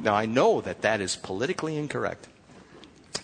Now, 0.00 0.14
I 0.14 0.26
know 0.26 0.60
that 0.60 0.82
that 0.82 1.00
is 1.00 1.16
politically 1.16 1.76
incorrect 1.76 2.28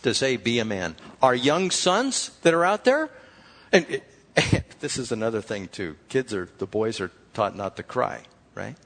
to 0.03 0.14
say, 0.14 0.37
be 0.37 0.59
a 0.59 0.64
man. 0.64 0.96
Our 1.23 1.35
young 1.35 1.70
sons 1.70 2.31
that 2.42 2.55
are 2.55 2.64
out 2.64 2.85
there, 2.85 3.11
and 3.73 4.01
this 4.81 4.99
is 4.99 5.12
another 5.12 5.40
thing 5.40 5.68
too. 5.68 5.96
Kids 6.09 6.33
are, 6.33 6.49
the 6.59 6.66
boys 6.66 7.01
are 7.01 7.11
taught 7.35 7.57
not 7.57 7.77
to 7.77 7.83
cry, 7.83 8.23
right? 8.55 8.77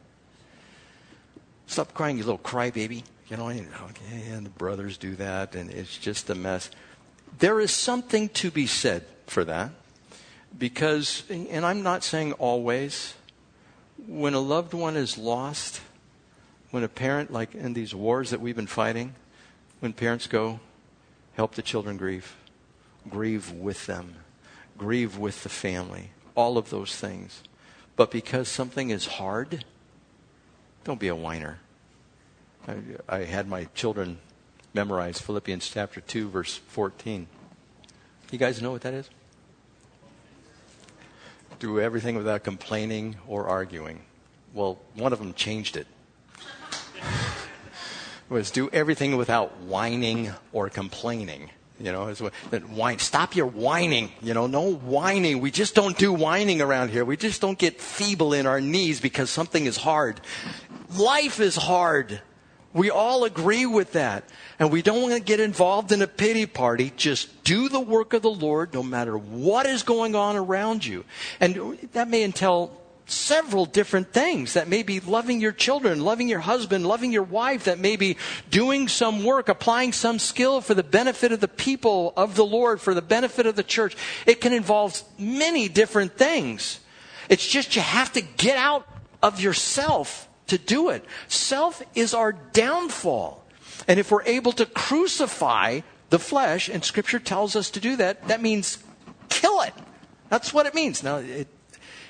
Stop 1.66 1.94
crying, 1.94 2.18
you 2.18 2.24
little 2.24 2.38
crybaby. 2.38 3.04
You 3.28 3.38
know, 3.38 3.48
and 3.48 4.44
the 4.44 4.50
brothers 4.50 4.98
do 4.98 5.16
that, 5.16 5.54
and 5.54 5.70
it's 5.70 5.96
just 5.96 6.28
a 6.28 6.34
mess. 6.34 6.70
There 7.38 7.58
is 7.58 7.70
something 7.70 8.28
to 8.30 8.50
be 8.50 8.66
said 8.66 9.04
for 9.26 9.44
that. 9.44 9.70
Because, 10.56 11.24
and 11.30 11.64
I'm 11.66 11.82
not 11.82 12.04
saying 12.04 12.34
always, 12.34 13.14
when 14.06 14.34
a 14.34 14.40
loved 14.40 14.72
one 14.72 14.96
is 14.96 15.18
lost, 15.18 15.80
when 16.74 16.82
a 16.82 16.88
parent, 16.88 17.32
like 17.32 17.54
in 17.54 17.72
these 17.72 17.94
wars 17.94 18.30
that 18.30 18.40
we've 18.40 18.56
been 18.56 18.66
fighting, 18.66 19.14
when 19.78 19.92
parents 19.92 20.26
go, 20.26 20.58
help 21.34 21.54
the 21.54 21.62
children 21.62 21.96
grieve, 21.96 22.34
grieve 23.08 23.52
with 23.52 23.87
them, 23.87 24.16
grieve 24.76 25.16
with 25.16 25.44
the 25.44 25.48
family, 25.48 26.10
all 26.34 26.58
of 26.58 26.70
those 26.70 26.96
things. 26.96 27.44
But 27.94 28.10
because 28.10 28.48
something 28.48 28.90
is 28.90 29.06
hard, 29.06 29.64
don't 30.82 30.98
be 30.98 31.06
a 31.06 31.14
whiner. 31.14 31.60
I, 32.66 32.78
I 33.08 33.18
had 33.18 33.46
my 33.46 33.66
children 33.76 34.18
memorize 34.72 35.20
Philippians 35.20 35.68
chapter 35.68 36.00
2, 36.00 36.28
verse 36.28 36.56
14. 36.56 37.28
You 38.32 38.38
guys 38.38 38.60
know 38.60 38.72
what 38.72 38.80
that 38.80 38.94
is? 38.94 39.08
Do 41.60 41.78
everything 41.78 42.16
without 42.16 42.42
complaining 42.42 43.14
or 43.28 43.46
arguing. 43.46 44.00
Well, 44.52 44.80
one 44.94 45.12
of 45.12 45.20
them 45.20 45.34
changed 45.34 45.76
it 45.76 45.87
was 48.28 48.50
do 48.50 48.68
everything 48.70 49.16
without 49.16 49.57
whining 49.61 50.33
or 50.52 50.68
complaining. 50.68 51.50
You 51.80 51.90
know, 51.90 52.07
is 52.07 52.22
what, 52.22 52.33
whine. 52.70 52.98
Stop 52.98 53.35
your 53.35 53.46
whining. 53.46 54.12
You 54.22 54.33
know, 54.33 54.46
no 54.46 54.72
whining. 54.72 55.40
We 55.40 55.50
just 55.50 55.74
don't 55.74 55.98
do 55.98 56.12
whining 56.12 56.61
around 56.61 56.90
here. 56.90 57.04
We 57.04 57.16
just 57.16 57.40
don't 57.40 57.59
get 57.59 57.80
feeble 57.80 58.33
in 58.33 58.46
our 58.46 58.61
knees 58.61 59.00
because 59.00 59.28
something 59.28 59.66
is 59.66 59.76
hard. 59.76 60.20
Life 60.96 61.40
is 61.40 61.57
hard. 61.57 62.20
We 62.72 62.90
all 62.90 63.24
agree 63.24 63.66
with 63.66 63.92
that. 63.92 64.24
And 64.59 64.70
we 64.70 64.83
don't 64.83 65.02
want 65.02 65.14
to 65.14 65.20
get 65.20 65.40
involved 65.40 65.90
in 65.90 66.00
a 66.00 66.07
pity 66.07 66.46
party. 66.46 66.92
Just 66.96 67.42
do 67.42 67.68
the 67.68 67.80
work 67.80 68.12
of 68.12 68.22
the 68.22 68.30
Lord 68.30 68.72
no 68.72 68.83
matter 68.83 69.18
what 69.18 69.66
is 69.66 69.83
going 69.83 70.14
on 70.14 70.37
around 70.37 70.87
you. 70.87 71.04
And 71.40 71.78
that 71.92 72.09
may 72.09 72.22
entail 72.22 72.80
several 73.06 73.66
different 73.66 74.12
things 74.12 74.54
that 74.54 74.68
may 74.68 74.82
be 74.82 75.00
loving 75.00 75.40
your 75.40 75.52
children, 75.52 76.00
loving 76.00 76.28
your 76.28 76.40
husband, 76.40 76.86
loving 76.86 77.12
your 77.12 77.22
wife, 77.22 77.64
that 77.64 77.78
may 77.78 77.96
be 77.96 78.16
doing 78.50 78.88
some 78.88 79.24
work, 79.24 79.48
applying 79.48 79.92
some 79.92 80.18
skill 80.18 80.60
for 80.60 80.74
the 80.74 80.82
benefit 80.82 81.32
of 81.32 81.40
the 81.40 81.48
people 81.48 82.12
of 82.16 82.34
the 82.34 82.46
Lord, 82.46 82.80
for 82.80 82.94
the 82.94 83.02
benefit 83.02 83.46
of 83.46 83.56
the 83.56 83.62
church. 83.62 83.96
It 84.26 84.40
can 84.40 84.52
involve 84.52 85.02
many 85.18 85.68
different 85.68 86.16
things. 86.16 86.80
It's 87.28 87.46
just 87.46 87.76
you 87.76 87.82
have 87.82 88.12
to 88.14 88.20
get 88.20 88.56
out 88.56 88.88
of 89.22 89.40
yourself 89.40 90.28
to 90.46 90.58
do 90.58 90.90
it. 90.90 91.04
Self 91.28 91.82
is 91.94 92.14
our 92.14 92.32
downfall. 92.32 93.44
And 93.88 93.98
if 93.98 94.10
we're 94.10 94.24
able 94.24 94.52
to 94.52 94.66
crucify 94.66 95.80
the 96.10 96.18
flesh, 96.18 96.68
and 96.68 96.84
scripture 96.84 97.18
tells 97.18 97.56
us 97.56 97.70
to 97.70 97.80
do 97.80 97.96
that, 97.96 98.28
that 98.28 98.40
means 98.40 98.78
kill 99.28 99.62
it. 99.62 99.74
That's 100.28 100.54
what 100.54 100.66
it 100.66 100.74
means. 100.74 101.02
Now, 101.02 101.16
it, 101.16 101.48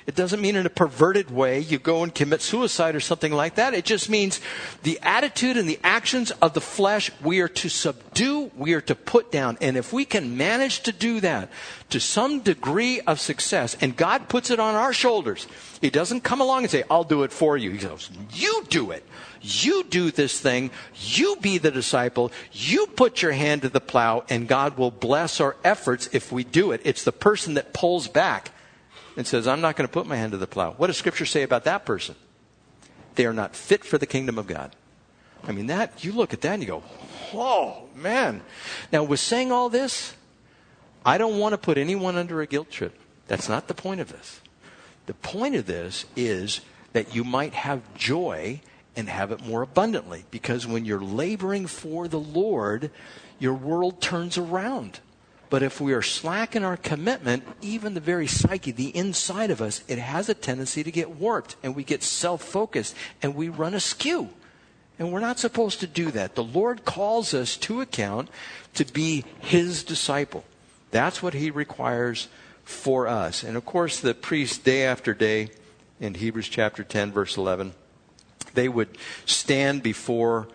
it 0.07 0.13
doesn't 0.13 0.39
mean 0.39 0.55
in 0.55 0.67
a 0.67 0.69
perverted 0.69 1.31
way 1.31 1.59
you 1.59 1.79
go 1.79 2.03
and 2.03 2.13
commit 2.13 2.41
suicide 2.41 2.93
or 2.95 2.99
something 2.99 3.31
like 3.31 3.55
that. 3.55 3.73
It 3.73 3.85
just 3.85 4.07
means 4.07 4.39
the 4.83 4.99
attitude 5.01 5.57
and 5.57 5.67
the 5.67 5.79
actions 5.83 6.29
of 6.29 6.53
the 6.53 6.61
flesh 6.61 7.09
we 7.23 7.39
are 7.39 7.47
to 7.47 7.69
subdue, 7.69 8.51
we 8.55 8.73
are 8.73 8.81
to 8.81 8.93
put 8.93 9.31
down. 9.31 9.57
And 9.61 9.75
if 9.77 9.91
we 9.91 10.05
can 10.05 10.37
manage 10.37 10.81
to 10.81 10.91
do 10.91 11.21
that 11.21 11.49
to 11.89 11.99
some 11.99 12.41
degree 12.41 13.01
of 13.01 13.19
success, 13.19 13.75
and 13.81 13.97
God 13.97 14.29
puts 14.29 14.51
it 14.51 14.59
on 14.59 14.75
our 14.75 14.93
shoulders, 14.93 15.47
He 15.81 15.89
doesn't 15.89 16.21
come 16.21 16.39
along 16.39 16.63
and 16.63 16.71
say, 16.71 16.83
I'll 16.89 17.03
do 17.03 17.23
it 17.23 17.31
for 17.31 17.57
you. 17.57 17.71
He 17.71 17.79
goes, 17.79 18.11
You 18.31 18.63
do 18.69 18.91
it. 18.91 19.03
You 19.41 19.83
do 19.83 20.11
this 20.11 20.39
thing. 20.39 20.71
You 20.95 21.35
be 21.37 21.57
the 21.57 21.71
disciple. 21.71 22.31
You 22.51 22.87
put 22.87 23.21
your 23.21 23.31
hand 23.31 23.63
to 23.63 23.69
the 23.69 23.81
plow, 23.81 24.23
and 24.29 24.47
God 24.47 24.77
will 24.77 24.91
bless 24.91 25.39
our 25.39 25.55
efforts 25.63 26.09
if 26.13 26.31
we 26.31 26.43
do 26.43 26.71
it. 26.71 26.81
It's 26.83 27.03
the 27.03 27.11
person 27.11 27.55
that 27.55 27.73
pulls 27.73 28.07
back 28.07 28.51
and 29.17 29.25
says, 29.25 29.47
I'm 29.47 29.61
not 29.61 29.75
going 29.75 29.87
to 29.87 29.91
put 29.91 30.07
my 30.07 30.15
hand 30.15 30.31
to 30.33 30.37
the 30.37 30.47
plow. 30.47 30.73
What 30.73 30.87
does 30.87 30.97
Scripture 30.97 31.25
say 31.25 31.43
about 31.43 31.63
that 31.63 31.85
person? 31.85 32.15
They 33.15 33.25
are 33.25 33.33
not 33.33 33.55
fit 33.55 33.85
for 33.85 33.97
the 33.97 34.05
kingdom 34.05 34.37
of 34.37 34.47
God. 34.47 34.75
I 35.47 35.51
mean, 35.51 35.67
that, 35.67 36.03
you 36.03 36.11
look 36.11 36.33
at 36.33 36.41
that 36.41 36.53
and 36.53 36.63
you 36.63 36.67
go, 36.67 36.83
oh, 37.33 37.83
man. 37.95 38.41
Now, 38.91 39.03
with 39.03 39.19
saying 39.19 39.51
all 39.51 39.69
this, 39.69 40.15
I 41.05 41.17
don't 41.17 41.39
want 41.39 41.53
to 41.53 41.57
put 41.57 41.77
anyone 41.77 42.17
under 42.17 42.41
a 42.41 42.47
guilt 42.47 42.71
trip. 42.71 42.97
That's 43.27 43.47
not 43.47 43.67
the 43.67 43.73
point 43.73 44.01
of 44.01 44.11
this. 44.11 44.41
The 45.05 45.13
point 45.13 45.55
of 45.55 45.65
this 45.65 46.05
is 46.15 46.61
that 46.93 47.13
you 47.13 47.23
might 47.23 47.53
have 47.53 47.81
joy 47.93 48.61
and 48.95 49.07
have 49.07 49.31
it 49.31 49.45
more 49.45 49.61
abundantly. 49.61 50.25
Because 50.31 50.65
when 50.65 50.85
you're 50.85 51.01
laboring 51.01 51.67
for 51.67 52.07
the 52.07 52.19
Lord, 52.19 52.89
your 53.39 53.53
world 53.53 54.01
turns 54.01 54.37
around. 54.37 54.99
But 55.49 55.63
if 55.63 55.79
we 55.79 55.93
are 55.93 56.01
slack 56.01 56.55
in 56.55 56.63
our 56.63 56.77
commitment, 56.77 57.43
even 57.61 57.93
the 57.93 57.99
very 57.99 58.27
psyche, 58.27 58.71
the 58.71 58.95
inside 58.95 59.51
of 59.51 59.61
us, 59.61 59.83
it 59.87 59.99
has 59.99 60.27
a 60.29 60.33
tendency 60.33 60.83
to 60.83 60.91
get 60.91 61.11
warped 61.11 61.55
and 61.63 61.75
we 61.75 61.83
get 61.83 62.03
self 62.03 62.43
focused 62.43 62.95
and 63.21 63.35
we 63.35 63.49
run 63.49 63.73
askew. 63.73 64.29
And 64.97 65.11
we're 65.11 65.19
not 65.19 65.39
supposed 65.39 65.81
to 65.81 65.87
do 65.87 66.09
that. 66.11 66.35
The 66.35 66.43
Lord 66.43 66.85
calls 66.85 67.33
us 67.33 67.57
to 67.57 67.81
account 67.81 68.29
to 68.75 68.85
be 68.85 69.25
His 69.39 69.83
disciple. 69.83 70.45
That's 70.91 71.21
what 71.21 71.33
He 71.33 71.51
requires 71.51 72.29
for 72.63 73.07
us. 73.07 73.43
And 73.43 73.57
of 73.57 73.65
course, 73.65 73.99
the 73.99 74.13
priests, 74.13 74.57
day 74.57 74.83
after 74.83 75.13
day, 75.13 75.49
in 75.99 76.15
Hebrews 76.15 76.49
chapter 76.49 76.83
10, 76.83 77.11
verse 77.11 77.37
11, 77.37 77.73
they 78.53 78.69
would 78.69 78.97
stand 79.25 79.83
before 79.83 80.47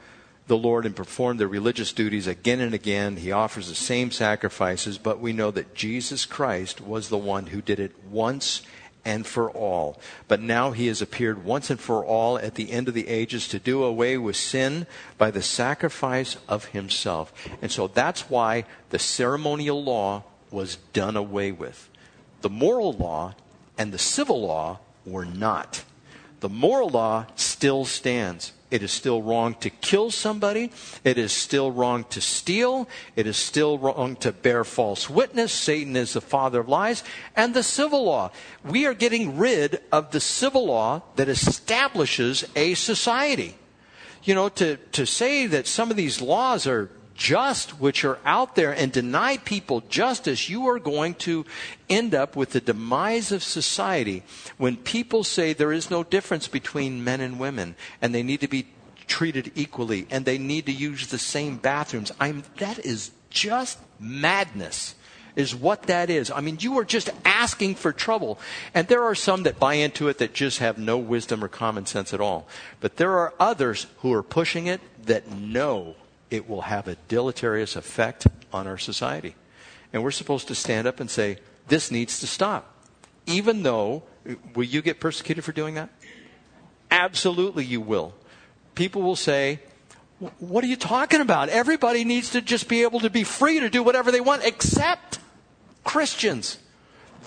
the 0.50 0.58
Lord 0.58 0.84
and 0.84 0.96
perform 0.96 1.36
their 1.36 1.46
religious 1.46 1.92
duties 1.92 2.26
again 2.26 2.58
and 2.58 2.74
again. 2.74 3.18
He 3.18 3.30
offers 3.30 3.68
the 3.68 3.74
same 3.76 4.10
sacrifices, 4.10 4.98
but 4.98 5.20
we 5.20 5.32
know 5.32 5.52
that 5.52 5.76
Jesus 5.76 6.26
Christ 6.26 6.80
was 6.80 7.08
the 7.08 7.16
one 7.16 7.46
who 7.46 7.62
did 7.62 7.78
it 7.78 7.94
once 8.04 8.62
and 9.04 9.24
for 9.24 9.48
all. 9.48 10.00
But 10.26 10.40
now 10.40 10.72
he 10.72 10.88
has 10.88 11.00
appeared 11.00 11.44
once 11.44 11.70
and 11.70 11.78
for 11.78 12.04
all 12.04 12.36
at 12.36 12.56
the 12.56 12.72
end 12.72 12.88
of 12.88 12.94
the 12.94 13.06
ages 13.06 13.46
to 13.46 13.60
do 13.60 13.84
away 13.84 14.18
with 14.18 14.34
sin 14.34 14.88
by 15.16 15.30
the 15.30 15.40
sacrifice 15.40 16.36
of 16.48 16.64
himself. 16.64 17.32
And 17.62 17.70
so 17.70 17.86
that's 17.86 18.28
why 18.28 18.64
the 18.90 18.98
ceremonial 18.98 19.80
law 19.84 20.24
was 20.50 20.78
done 20.92 21.16
away 21.16 21.52
with. 21.52 21.88
The 22.40 22.50
moral 22.50 22.92
law 22.92 23.36
and 23.78 23.92
the 23.92 23.98
civil 23.98 24.44
law 24.44 24.80
were 25.06 25.24
not. 25.24 25.84
The 26.40 26.48
moral 26.48 26.88
law 26.88 27.26
still 27.36 27.84
stands. 27.84 28.52
It 28.70 28.82
is 28.82 28.92
still 28.92 29.20
wrong 29.20 29.54
to 29.60 29.70
kill 29.70 30.10
somebody. 30.10 30.70
It 31.02 31.18
is 31.18 31.32
still 31.32 31.72
wrong 31.72 32.04
to 32.10 32.20
steal. 32.20 32.88
It 33.16 33.26
is 33.26 33.36
still 33.36 33.78
wrong 33.78 34.16
to 34.16 34.30
bear 34.32 34.62
false 34.64 35.10
witness. 35.10 35.52
Satan 35.52 35.96
is 35.96 36.12
the 36.12 36.20
father 36.20 36.60
of 36.60 36.68
lies. 36.68 37.02
And 37.34 37.52
the 37.52 37.64
civil 37.64 38.04
law. 38.04 38.30
We 38.64 38.86
are 38.86 38.94
getting 38.94 39.36
rid 39.36 39.80
of 39.90 40.12
the 40.12 40.20
civil 40.20 40.66
law 40.66 41.02
that 41.16 41.28
establishes 41.28 42.44
a 42.54 42.74
society. 42.74 43.56
You 44.22 44.34
know, 44.34 44.48
to, 44.50 44.76
to 44.76 45.06
say 45.06 45.46
that 45.46 45.66
some 45.66 45.90
of 45.90 45.96
these 45.96 46.20
laws 46.20 46.66
are 46.66 46.90
just 47.20 47.78
which 47.78 48.02
are 48.02 48.18
out 48.24 48.56
there 48.56 48.72
and 48.72 48.90
deny 48.90 49.36
people 49.36 49.82
justice, 49.90 50.48
you 50.48 50.66
are 50.66 50.78
going 50.78 51.12
to 51.14 51.44
end 51.90 52.14
up 52.14 52.34
with 52.34 52.50
the 52.52 52.62
demise 52.62 53.30
of 53.30 53.42
society 53.42 54.22
when 54.56 54.74
people 54.74 55.22
say 55.22 55.52
there 55.52 55.70
is 55.70 55.90
no 55.90 56.02
difference 56.02 56.48
between 56.48 57.04
men 57.04 57.20
and 57.20 57.38
women 57.38 57.76
and 58.00 58.14
they 58.14 58.22
need 58.22 58.40
to 58.40 58.48
be 58.48 58.66
treated 59.06 59.52
equally 59.54 60.06
and 60.10 60.24
they 60.24 60.38
need 60.38 60.64
to 60.64 60.72
use 60.72 61.08
the 61.08 61.18
same 61.18 61.58
bathrooms. 61.58 62.10
I'm, 62.18 62.42
that 62.56 62.78
is 62.78 63.10
just 63.28 63.78
madness 64.00 64.94
is 65.36 65.54
what 65.54 65.82
that 65.84 66.08
is. 66.08 66.30
I 66.30 66.40
mean, 66.40 66.56
you 66.60 66.78
are 66.78 66.84
just 66.86 67.10
asking 67.26 67.74
for 67.74 67.92
trouble. 67.92 68.38
And 68.74 68.88
there 68.88 69.04
are 69.04 69.14
some 69.14 69.42
that 69.42 69.60
buy 69.60 69.74
into 69.74 70.08
it 70.08 70.16
that 70.18 70.32
just 70.32 70.58
have 70.58 70.78
no 70.78 70.96
wisdom 70.96 71.44
or 71.44 71.48
common 71.48 71.84
sense 71.84 72.14
at 72.14 72.20
all. 72.20 72.48
But 72.80 72.96
there 72.96 73.12
are 73.18 73.34
others 73.38 73.86
who 73.98 74.10
are 74.14 74.22
pushing 74.22 74.66
it 74.66 74.80
that 75.04 75.30
know 75.30 75.96
it 76.30 76.48
will 76.48 76.62
have 76.62 76.88
a 76.88 76.96
deleterious 77.08 77.76
effect 77.76 78.26
on 78.52 78.66
our 78.66 78.78
society. 78.78 79.34
And 79.92 80.02
we're 80.02 80.10
supposed 80.10 80.48
to 80.48 80.54
stand 80.54 80.86
up 80.86 81.00
and 81.00 81.10
say, 81.10 81.38
this 81.68 81.90
needs 81.90 82.20
to 82.20 82.26
stop. 82.26 82.74
Even 83.26 83.62
though, 83.62 84.02
will 84.54 84.64
you 84.64 84.82
get 84.82 85.00
persecuted 85.00 85.44
for 85.44 85.52
doing 85.52 85.74
that? 85.74 85.90
Absolutely, 86.90 87.64
you 87.64 87.80
will. 87.80 88.14
People 88.74 89.02
will 89.02 89.16
say, 89.16 89.60
what 90.38 90.62
are 90.64 90.66
you 90.66 90.76
talking 90.76 91.20
about? 91.20 91.48
Everybody 91.48 92.04
needs 92.04 92.30
to 92.30 92.40
just 92.40 92.68
be 92.68 92.82
able 92.82 93.00
to 93.00 93.10
be 93.10 93.24
free 93.24 93.60
to 93.60 93.70
do 93.70 93.82
whatever 93.82 94.10
they 94.10 94.20
want, 94.20 94.44
except 94.44 95.18
Christians. 95.84 96.58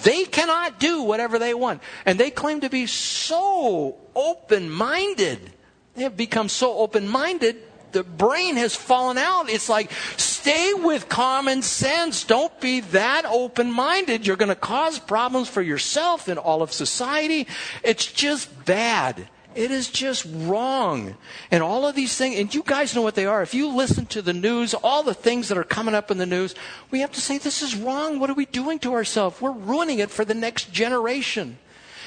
They 0.04 0.26
cannot 0.26 0.80
do 0.80 1.04
whatever 1.04 1.40
they 1.40 1.54
want. 1.54 1.82
And 2.06 2.20
they 2.20 2.32
claim 2.32 2.62
to 2.62 2.70
be 2.70 2.88
so 2.88 3.98
open 4.16 4.70
minded. 4.70 5.52
They 5.96 6.04
have 6.04 6.18
become 6.18 6.50
so 6.50 6.78
open 6.78 7.08
minded, 7.08 7.58
the 7.94 8.04
brain 8.04 8.58
has 8.58 8.76
fallen 8.76 9.18
out. 9.18 9.50
It's 9.50 9.70
like, 9.70 9.92
stay 10.18 10.74
with 10.74 11.10
common 11.10 11.62
sense. 11.62 12.24
Don't 12.24 12.60
be 12.60 12.82
that 12.82 13.26
open 13.26 13.72
minded. 13.72 14.28
You're 14.28 14.36
going 14.36 14.50
to 14.50 14.56
cause 14.56 15.00
problems 15.00 15.48
for 15.48 15.62
yourself 15.62 16.28
and 16.28 16.38
all 16.38 16.62
of 16.62 16.74
society. 16.74 17.48
It's 17.84 18.06
just 18.06 18.66
bad. 18.66 19.28
It 19.56 19.70
is 19.70 19.90
just 19.90 20.26
wrong. 20.30 21.16
And 21.52 21.62
all 21.62 21.86
of 21.86 21.96
these 21.96 22.16
things, 22.18 22.40
and 22.40 22.54
you 22.54 22.64
guys 22.66 22.96
know 22.96 23.04
what 23.04 23.16
they 23.16 23.26
are. 23.26 23.44
If 23.44 23.54
you 23.54 23.68
listen 23.68 24.06
to 24.08 24.22
the 24.22 24.34
news, 24.34 24.74
all 24.74 25.04
the 25.04 25.14
things 25.14 25.48
that 25.50 25.58
are 25.58 25.64
coming 25.64 25.94
up 25.94 26.10
in 26.10 26.18
the 26.18 26.26
news, 26.26 26.56
we 26.90 27.02
have 27.02 27.12
to 27.12 27.22
say, 27.22 27.38
this 27.38 27.62
is 27.62 27.76
wrong. 27.76 28.20
What 28.20 28.30
are 28.30 28.36
we 28.36 28.48
doing 28.48 28.80
to 28.80 28.94
ourselves? 28.94 29.40
We're 29.40 29.52
ruining 29.52 30.00
it 30.00 30.10
for 30.10 30.26
the 30.26 30.34
next 30.34 30.72
generation. 30.72 31.60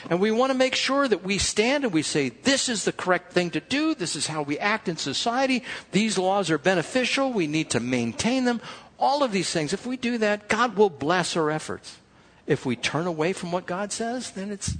And 0.09 0.21
we 0.21 0.31
want 0.31 0.53
to 0.53 0.59
make 0.59 0.75
sure 0.75 1.09
that 1.09 1.25
we 1.25 1.39
stand 1.39 1.85
and 1.85 1.93
we 1.93 2.03
say, 2.03 2.29
this 2.29 2.69
is 2.69 2.85
the 2.85 2.93
correct 2.93 3.33
thing 3.33 3.51
to 3.51 3.61
do. 3.61 3.95
This 3.95 4.15
is 4.15 4.29
how 4.29 4.43
we 4.43 4.59
act 4.59 4.89
in 4.89 4.97
society. 4.97 5.65
These 5.91 6.17
laws 6.17 6.51
are 6.51 6.59
beneficial. 6.59 7.33
We 7.33 7.47
need 7.47 7.71
to 7.71 7.81
maintain 7.81 8.45
them. 8.45 8.61
All 8.99 9.23
of 9.23 9.33
these 9.33 9.51
things. 9.51 9.73
If 9.73 9.85
we 9.85 9.97
do 9.97 10.19
that, 10.19 10.49
God 10.49 10.77
will 10.77 10.91
bless 10.91 11.37
our 11.37 11.51
efforts. 11.51 11.99
If 12.47 12.65
we 12.65 12.77
turn 12.77 13.07
away 13.07 13.33
from 13.33 13.51
what 13.51 13.67
God 13.67 13.93
says, 13.93 14.31
then 14.31 14.53
it's, 14.53 14.77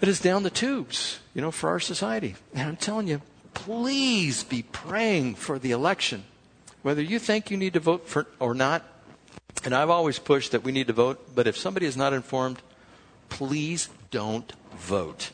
it 0.00 0.08
is 0.08 0.20
down 0.20 0.44
the 0.44 0.50
tubes, 0.50 1.18
you 1.34 1.42
know, 1.42 1.50
for 1.50 1.68
our 1.68 1.80
society. 1.80 2.36
And 2.54 2.68
I'm 2.68 2.76
telling 2.76 3.08
you, 3.08 3.20
please 3.54 4.44
be 4.44 4.62
praying 4.62 5.34
for 5.34 5.58
the 5.58 5.72
election. 5.72 6.24
Whether 6.82 7.02
you 7.02 7.18
think 7.18 7.50
you 7.50 7.56
need 7.56 7.74
to 7.74 7.80
vote 7.80 8.08
for 8.08 8.26
or 8.38 8.54
not, 8.54 8.84
and 9.64 9.74
I've 9.74 9.90
always 9.90 10.18
pushed 10.18 10.52
that 10.52 10.62
we 10.62 10.72
need 10.72 10.86
to 10.86 10.92
vote, 10.92 11.34
but 11.34 11.46
if 11.46 11.56
somebody 11.56 11.86
is 11.86 11.96
not 11.96 12.12
informed, 12.12 12.58
please 13.28 13.88
don't 14.12 14.52
vote. 14.76 15.30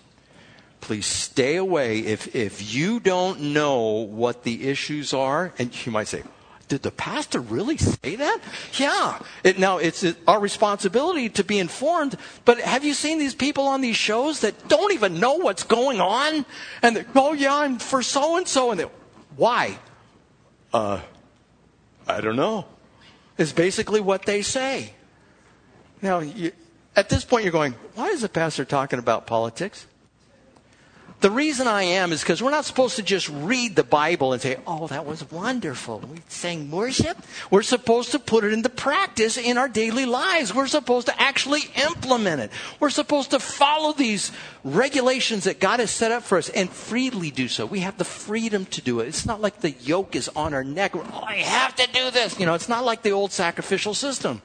Please 0.80 1.04
stay 1.04 1.56
away. 1.56 1.98
If, 1.98 2.34
if 2.34 2.72
you 2.74 3.00
don't 3.00 3.52
know 3.52 3.80
what 3.80 4.44
the 4.44 4.68
issues 4.68 5.12
are, 5.12 5.52
and 5.58 5.84
you 5.84 5.92
might 5.92 6.08
say, 6.08 6.22
did 6.68 6.82
the 6.82 6.90
pastor 6.90 7.40
really 7.40 7.76
say 7.76 8.16
that? 8.16 8.40
Yeah. 8.78 9.18
It, 9.42 9.58
now, 9.58 9.78
it's 9.78 10.04
our 10.26 10.38
responsibility 10.38 11.28
to 11.30 11.44
be 11.44 11.58
informed, 11.58 12.16
but 12.44 12.60
have 12.60 12.84
you 12.84 12.94
seen 12.94 13.18
these 13.18 13.34
people 13.34 13.66
on 13.66 13.80
these 13.80 13.96
shows 13.96 14.40
that 14.40 14.68
don't 14.68 14.92
even 14.92 15.18
know 15.18 15.34
what's 15.34 15.64
going 15.64 16.00
on? 16.00 16.46
And 16.82 16.96
they, 16.96 17.04
oh, 17.14 17.32
yeah, 17.32 17.56
I'm 17.56 17.78
for 17.78 18.02
so 18.02 18.36
and 18.36 18.46
so. 18.46 18.70
And 18.70 18.80
they, 18.80 18.86
why? 19.36 19.78
Uh, 20.72 21.00
I 22.06 22.20
don't 22.20 22.36
know. 22.36 22.66
Is 23.36 23.52
basically 23.52 24.00
what 24.00 24.24
they 24.24 24.42
say. 24.42 24.92
Now, 26.02 26.20
you, 26.20 26.52
at 26.96 27.08
this 27.08 27.24
point, 27.24 27.44
you're 27.44 27.52
going, 27.52 27.74
why 27.94 28.08
is 28.08 28.22
the 28.22 28.28
pastor 28.28 28.64
talking 28.64 28.98
about 28.98 29.26
politics? 29.26 29.86
The 31.20 31.30
reason 31.32 31.66
I 31.66 31.82
am 31.82 32.12
is 32.12 32.20
because 32.20 32.40
we're 32.40 32.52
not 32.52 32.64
supposed 32.64 32.94
to 32.94 33.02
just 33.02 33.28
read 33.28 33.74
the 33.74 33.82
Bible 33.82 34.32
and 34.32 34.40
say, 34.40 34.56
oh, 34.68 34.86
that 34.86 35.04
was 35.04 35.28
wonderful. 35.32 35.98
We 35.98 36.20
sang 36.28 36.70
worship. 36.70 37.18
We're 37.50 37.62
supposed 37.62 38.12
to 38.12 38.20
put 38.20 38.44
it 38.44 38.52
into 38.52 38.68
practice 38.68 39.36
in 39.36 39.58
our 39.58 39.68
daily 39.68 40.06
lives. 40.06 40.54
We're 40.54 40.68
supposed 40.68 41.08
to 41.08 41.20
actually 41.20 41.62
implement 41.74 42.42
it. 42.42 42.52
We're 42.78 42.90
supposed 42.90 43.32
to 43.32 43.40
follow 43.40 43.92
these 43.92 44.30
regulations 44.62 45.44
that 45.44 45.58
God 45.58 45.80
has 45.80 45.90
set 45.90 46.12
up 46.12 46.22
for 46.22 46.38
us 46.38 46.50
and 46.50 46.70
freely 46.70 47.32
do 47.32 47.48
so. 47.48 47.66
We 47.66 47.80
have 47.80 47.98
the 47.98 48.04
freedom 48.04 48.64
to 48.66 48.80
do 48.80 49.00
it. 49.00 49.08
It's 49.08 49.26
not 49.26 49.40
like 49.40 49.60
the 49.60 49.72
yoke 49.72 50.14
is 50.14 50.28
on 50.36 50.54
our 50.54 50.62
neck. 50.62 50.94
Oh, 50.94 51.24
I 51.26 51.38
have 51.38 51.74
to 51.76 51.88
do 51.92 52.12
this. 52.12 52.38
You 52.38 52.46
know, 52.46 52.54
it's 52.54 52.68
not 52.68 52.84
like 52.84 53.02
the 53.02 53.10
old 53.10 53.32
sacrificial 53.32 53.92
system. 53.92 54.40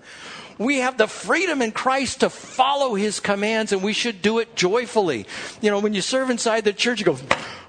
We 0.57 0.79
have 0.79 0.97
the 0.97 1.07
freedom 1.07 1.61
in 1.61 1.71
Christ 1.71 2.21
to 2.21 2.29
follow 2.29 2.95
his 2.95 3.19
commands 3.19 3.71
and 3.71 3.81
we 3.81 3.93
should 3.93 4.21
do 4.21 4.39
it 4.39 4.55
joyfully. 4.55 5.25
You 5.61 5.71
know, 5.71 5.79
when 5.79 5.93
you 5.93 6.01
serve 6.01 6.29
inside 6.29 6.63
the 6.63 6.73
church, 6.73 6.99
you 6.99 7.05
go, 7.05 7.17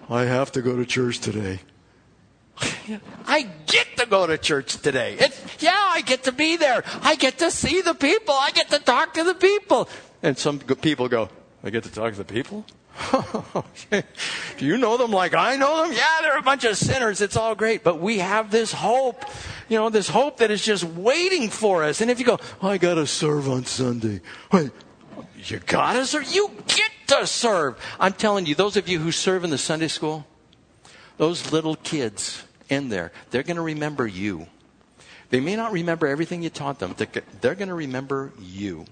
I 0.08 0.24
have 0.24 0.52
to 0.52 0.62
go 0.62 0.76
to 0.76 0.84
church 0.84 1.20
today. 1.20 1.60
I 3.26 3.48
get 3.66 3.96
to 3.96 4.06
go 4.06 4.26
to 4.26 4.38
church 4.38 4.76
today. 4.76 5.18
yeah, 5.58 5.74
I 5.76 6.02
get 6.02 6.24
to 6.24 6.32
be 6.32 6.56
there. 6.56 6.84
I 7.02 7.16
get 7.16 7.38
to 7.38 7.50
see 7.50 7.80
the 7.80 7.94
people. 7.94 8.34
I 8.34 8.50
get 8.52 8.70
to 8.70 8.78
talk 8.78 9.14
to 9.14 9.24
the 9.24 9.34
people. 9.34 9.88
And 10.22 10.38
some 10.38 10.58
people 10.60 11.08
go, 11.08 11.28
I 11.64 11.70
get 11.70 11.84
to 11.84 11.90
talk 11.90 12.12
to 12.12 12.18
the 12.18 12.24
people? 12.24 12.66
Do 13.90 14.66
you 14.66 14.76
know 14.76 14.98
them 14.98 15.10
like 15.10 15.34
I 15.34 15.56
know 15.56 15.82
them? 15.82 15.92
Yeah, 15.94 16.18
they're 16.20 16.36
a 16.36 16.42
bunch 16.42 16.64
of 16.64 16.76
sinners. 16.76 17.22
It's 17.22 17.36
all 17.36 17.54
great. 17.54 17.82
But 17.82 18.00
we 18.00 18.18
have 18.18 18.50
this 18.50 18.70
hope, 18.70 19.24
you 19.70 19.78
know, 19.78 19.88
this 19.88 20.08
hope 20.08 20.36
that 20.38 20.50
is 20.50 20.62
just 20.62 20.84
waiting 20.84 21.48
for 21.48 21.82
us. 21.82 22.02
And 22.02 22.10
if 22.10 22.20
you 22.20 22.26
go, 22.26 22.38
I 22.60 22.76
got 22.76 22.94
to 22.94 23.06
serve 23.06 23.48
on 23.48 23.64
Sunday. 23.64 24.20
Wait, 24.52 24.72
you 25.38 25.58
got 25.60 25.94
to 25.94 26.04
serve? 26.04 26.30
You 26.30 26.50
get 26.66 26.90
to 27.06 27.26
serve. 27.26 27.82
I'm 27.98 28.12
telling 28.12 28.44
you, 28.44 28.54
those 28.54 28.76
of 28.76 28.86
you 28.86 28.98
who 28.98 29.10
serve 29.10 29.42
in 29.42 29.48
the 29.48 29.58
Sunday 29.58 29.88
school, 29.88 30.26
those 31.16 31.50
little 31.50 31.76
kids 31.76 32.44
in 32.68 32.90
there, 32.90 33.10
they're 33.30 33.42
going 33.42 33.56
to 33.56 33.62
remember 33.62 34.06
you. 34.06 34.48
They 35.30 35.40
may 35.40 35.56
not 35.56 35.72
remember 35.72 36.06
everything 36.06 36.42
you 36.42 36.50
taught 36.50 36.78
them, 36.78 36.94
but 36.96 37.24
they're 37.40 37.54
going 37.54 37.68
to 37.68 37.74
remember 37.74 38.34
you. 38.38 38.84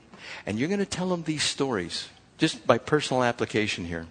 And 0.46 0.58
you're 0.58 0.68
going 0.68 0.80
to 0.80 0.86
tell 0.86 1.10
them 1.10 1.24
these 1.24 1.42
stories 1.42 2.08
just 2.42 2.66
by 2.66 2.76
personal 2.76 3.22
application 3.22 3.84
here. 3.84 4.04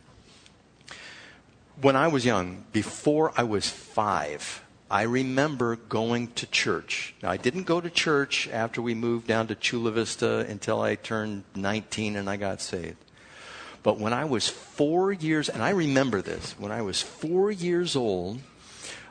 When 1.81 1.97
I 1.97 2.07
was 2.07 2.25
young, 2.25 2.63
before 2.71 3.33
I 3.35 3.43
was 3.43 3.67
five, 3.67 4.63
I 4.89 5.01
remember 5.01 5.75
going 5.75 6.27
to 6.35 6.47
church. 6.47 7.13
Now, 7.21 7.29
I 7.29 7.35
didn't 7.35 7.63
go 7.63 7.81
to 7.81 7.89
church 7.89 8.47
after 8.47 8.81
we 8.81 8.93
moved 8.93 9.27
down 9.27 9.47
to 9.47 9.55
Chula 9.55 9.91
Vista 9.91 10.45
until 10.47 10.81
I 10.81 10.95
turned 10.95 11.43
19 11.55 12.15
and 12.15 12.29
I 12.29 12.37
got 12.37 12.61
saved. 12.61 12.95
But 13.83 13.99
when 13.99 14.13
I 14.13 14.23
was 14.23 14.47
four 14.47 15.11
years, 15.11 15.49
and 15.49 15.61
I 15.61 15.71
remember 15.71 16.21
this, 16.21 16.55
when 16.57 16.71
I 16.71 16.83
was 16.83 17.01
four 17.01 17.51
years 17.51 17.97
old, 17.97 18.39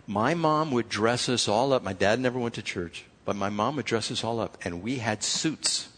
my 0.06 0.32
mom 0.32 0.70
would 0.70 0.88
dress 0.88 1.28
us 1.28 1.46
all 1.46 1.74
up. 1.74 1.82
My 1.82 1.92
dad 1.92 2.20
never 2.20 2.38
went 2.38 2.54
to 2.54 2.62
church, 2.62 3.04
but 3.26 3.36
my 3.36 3.50
mom 3.50 3.76
would 3.76 3.84
dress 3.84 4.10
us 4.10 4.24
all 4.24 4.40
up, 4.40 4.56
and 4.64 4.82
we 4.82 4.96
had 4.96 5.22
suits. 5.22 5.90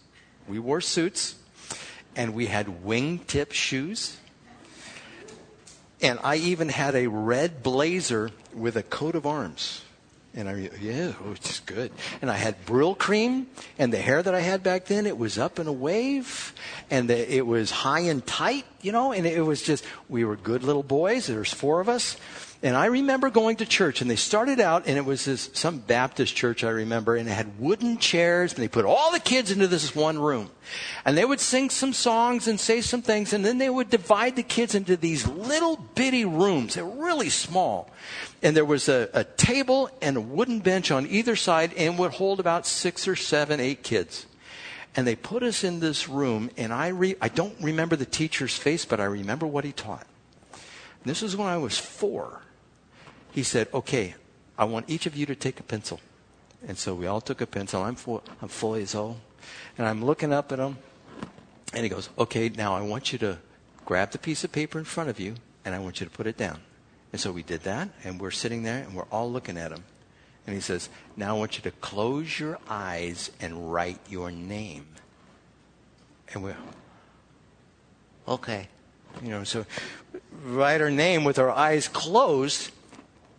We 0.48 0.58
wore 0.58 0.80
suits 0.80 1.36
and 2.16 2.34
we 2.34 2.46
had 2.46 2.66
wingtip 2.84 3.52
shoes. 3.52 4.16
And 6.00 6.18
I 6.24 6.36
even 6.36 6.68
had 6.68 6.94
a 6.94 7.06
red 7.06 7.62
blazer 7.62 8.30
with 8.54 8.76
a 8.76 8.82
coat 8.82 9.14
of 9.14 9.24
arms. 9.24 9.82
And 10.34 10.48
I, 10.48 10.70
yeah, 10.80 11.12
oh, 11.22 11.32
it's 11.32 11.60
good. 11.60 11.92
And 12.22 12.30
I 12.30 12.36
had 12.36 12.64
Brylcreem, 12.64 13.46
and 13.78 13.92
the 13.92 13.98
hair 13.98 14.22
that 14.22 14.34
I 14.34 14.40
had 14.40 14.62
back 14.62 14.86
then, 14.86 15.06
it 15.06 15.18
was 15.18 15.36
up 15.36 15.58
in 15.58 15.66
a 15.66 15.72
wave, 15.72 16.54
and 16.90 17.08
the, 17.08 17.36
it 17.36 17.46
was 17.46 17.70
high 17.70 18.00
and 18.00 18.26
tight, 18.26 18.64
you 18.80 18.92
know, 18.92 19.12
and 19.12 19.26
it 19.26 19.44
was 19.44 19.62
just, 19.62 19.84
we 20.08 20.24
were 20.24 20.36
good 20.36 20.64
little 20.64 20.82
boys. 20.82 21.26
There's 21.26 21.52
four 21.52 21.80
of 21.80 21.88
us. 21.90 22.16
And 22.64 22.76
I 22.76 22.86
remember 22.86 23.28
going 23.28 23.56
to 23.56 23.66
church, 23.66 24.00
and 24.02 24.08
they 24.08 24.14
started 24.14 24.60
out, 24.60 24.86
and 24.86 24.96
it 24.96 25.04
was 25.04 25.24
this, 25.24 25.50
some 25.52 25.78
Baptist 25.78 26.36
church, 26.36 26.62
I 26.62 26.70
remember, 26.70 27.16
and 27.16 27.28
it 27.28 27.32
had 27.32 27.58
wooden 27.58 27.98
chairs, 27.98 28.52
and 28.54 28.62
they 28.62 28.68
put 28.68 28.84
all 28.84 29.10
the 29.10 29.18
kids 29.18 29.50
into 29.50 29.66
this 29.66 29.96
one 29.96 30.16
room. 30.16 30.48
And 31.04 31.18
they 31.18 31.24
would 31.24 31.40
sing 31.40 31.70
some 31.70 31.92
songs 31.92 32.46
and 32.46 32.60
say 32.60 32.80
some 32.80 33.02
things, 33.02 33.32
and 33.32 33.44
then 33.44 33.58
they 33.58 33.68
would 33.68 33.90
divide 33.90 34.36
the 34.36 34.44
kids 34.44 34.76
into 34.76 34.96
these 34.96 35.26
little 35.26 35.76
bitty 35.96 36.24
rooms. 36.24 36.74
They 36.74 36.82
were 36.82 37.04
really 37.04 37.30
small. 37.30 37.90
And 38.44 38.56
there 38.56 38.64
was 38.64 38.88
a, 38.88 39.10
a 39.12 39.24
table 39.24 39.90
and 40.00 40.16
a 40.16 40.20
wooden 40.20 40.60
bench 40.60 40.92
on 40.92 41.08
either 41.08 41.34
side, 41.34 41.74
and 41.76 41.98
would 41.98 42.12
hold 42.12 42.38
about 42.38 42.64
six 42.64 43.08
or 43.08 43.16
seven, 43.16 43.58
eight 43.58 43.82
kids. 43.82 44.26
And 44.94 45.04
they 45.04 45.16
put 45.16 45.42
us 45.42 45.64
in 45.64 45.80
this 45.80 46.08
room, 46.08 46.48
and 46.56 46.72
I, 46.72 46.88
re- 46.88 47.16
I 47.20 47.26
don't 47.26 47.56
remember 47.60 47.96
the 47.96 48.06
teacher's 48.06 48.56
face, 48.56 48.84
but 48.84 49.00
I 49.00 49.04
remember 49.06 49.48
what 49.48 49.64
he 49.64 49.72
taught. 49.72 50.06
This 51.04 51.22
was 51.22 51.36
when 51.36 51.48
I 51.48 51.56
was 51.56 51.76
four 51.76 52.42
he 53.32 53.42
said, 53.42 53.68
Okay, 53.74 54.14
I 54.56 54.64
want 54.64 54.88
each 54.88 55.06
of 55.06 55.16
you 55.16 55.26
to 55.26 55.34
take 55.34 55.58
a 55.58 55.62
pencil. 55.62 56.00
And 56.66 56.78
so 56.78 56.94
we 56.94 57.06
all 57.06 57.20
took 57.20 57.40
a 57.40 57.46
pencil. 57.46 57.82
I'm 57.82 57.96
four, 57.96 58.22
I'm 58.40 58.48
four 58.48 58.76
years 58.76 58.94
old. 58.94 59.18
And 59.76 59.86
I'm 59.86 60.04
looking 60.04 60.32
up 60.32 60.52
at 60.52 60.58
him. 60.58 60.78
And 61.72 61.82
he 61.82 61.88
goes, 61.88 62.10
okay, 62.18 62.48
now 62.50 62.74
I 62.74 62.82
want 62.82 63.12
you 63.12 63.18
to 63.20 63.38
grab 63.84 64.10
the 64.10 64.18
piece 64.18 64.44
of 64.44 64.52
paper 64.52 64.78
in 64.78 64.84
front 64.84 65.10
of 65.10 65.18
you 65.18 65.34
and 65.64 65.74
I 65.74 65.78
want 65.78 66.00
you 66.00 66.06
to 66.06 66.12
put 66.12 66.26
it 66.26 66.36
down. 66.36 66.60
And 67.12 67.20
so 67.20 67.32
we 67.32 67.42
did 67.42 67.62
that 67.62 67.88
and 68.04 68.20
we're 68.20 68.30
sitting 68.30 68.62
there 68.62 68.84
and 68.84 68.94
we're 68.94 69.10
all 69.10 69.30
looking 69.30 69.56
at 69.56 69.72
him. 69.72 69.84
And 70.46 70.54
he 70.54 70.60
says, 70.60 70.88
now 71.16 71.36
I 71.36 71.38
want 71.38 71.56
you 71.56 71.62
to 71.62 71.70
close 71.78 72.38
your 72.38 72.58
eyes 72.68 73.30
and 73.40 73.72
write 73.72 73.98
your 74.08 74.30
name. 74.30 74.86
And 76.32 76.42
we're, 76.42 76.56
okay. 78.28 78.68
You 79.22 79.30
know, 79.30 79.44
so 79.44 79.64
write 80.44 80.80
our 80.80 80.90
name 80.90 81.24
with 81.24 81.38
our 81.38 81.50
eyes 81.50 81.88
closed. 81.88 82.70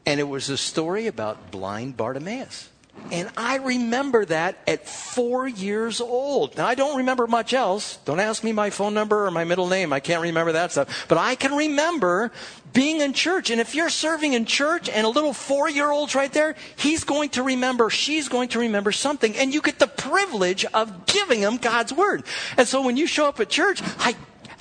And 0.05 0.19
it 0.19 0.27
was 0.27 0.49
a 0.49 0.57
story 0.57 1.07
about 1.07 1.51
blind 1.51 1.97
Bartimaeus. 1.97 2.69
And 3.11 3.29
I 3.35 3.57
remember 3.57 4.23
that 4.25 4.57
at 4.67 4.87
four 4.87 5.47
years 5.47 5.99
old. 5.99 6.55
Now, 6.57 6.67
I 6.67 6.75
don't 6.75 6.97
remember 6.97 7.27
much 7.27 7.53
else. 7.53 7.97
Don't 8.05 8.19
ask 8.19 8.43
me 8.43 8.53
my 8.53 8.69
phone 8.69 8.93
number 8.93 9.25
or 9.25 9.31
my 9.31 9.43
middle 9.43 9.67
name. 9.67 9.91
I 9.91 9.99
can't 9.99 10.21
remember 10.21 10.53
that 10.53 10.71
stuff. 10.71 11.05
But 11.07 11.17
I 11.17 11.35
can 11.35 11.53
remember 11.53 12.31
being 12.71 13.01
in 13.01 13.13
church. 13.13 13.49
And 13.49 13.59
if 13.59 13.75
you're 13.75 13.89
serving 13.89 14.33
in 14.33 14.45
church 14.45 14.89
and 14.89 15.05
a 15.05 15.09
little 15.09 15.33
four 15.33 15.69
year 15.69 15.91
old's 15.91 16.15
right 16.15 16.31
there, 16.31 16.55
he's 16.75 17.03
going 17.03 17.29
to 17.31 17.43
remember, 17.43 17.89
she's 17.89 18.29
going 18.29 18.49
to 18.49 18.59
remember 18.59 18.91
something. 18.91 19.35
And 19.35 19.53
you 19.53 19.61
get 19.61 19.79
the 19.79 19.87
privilege 19.87 20.65
of 20.65 21.05
giving 21.05 21.41
him 21.41 21.57
God's 21.57 21.93
word. 21.93 22.23
And 22.57 22.67
so 22.67 22.81
when 22.83 22.95
you 22.95 23.05
show 23.05 23.27
up 23.27 23.39
at 23.39 23.49
church, 23.49 23.81
I 23.99 24.15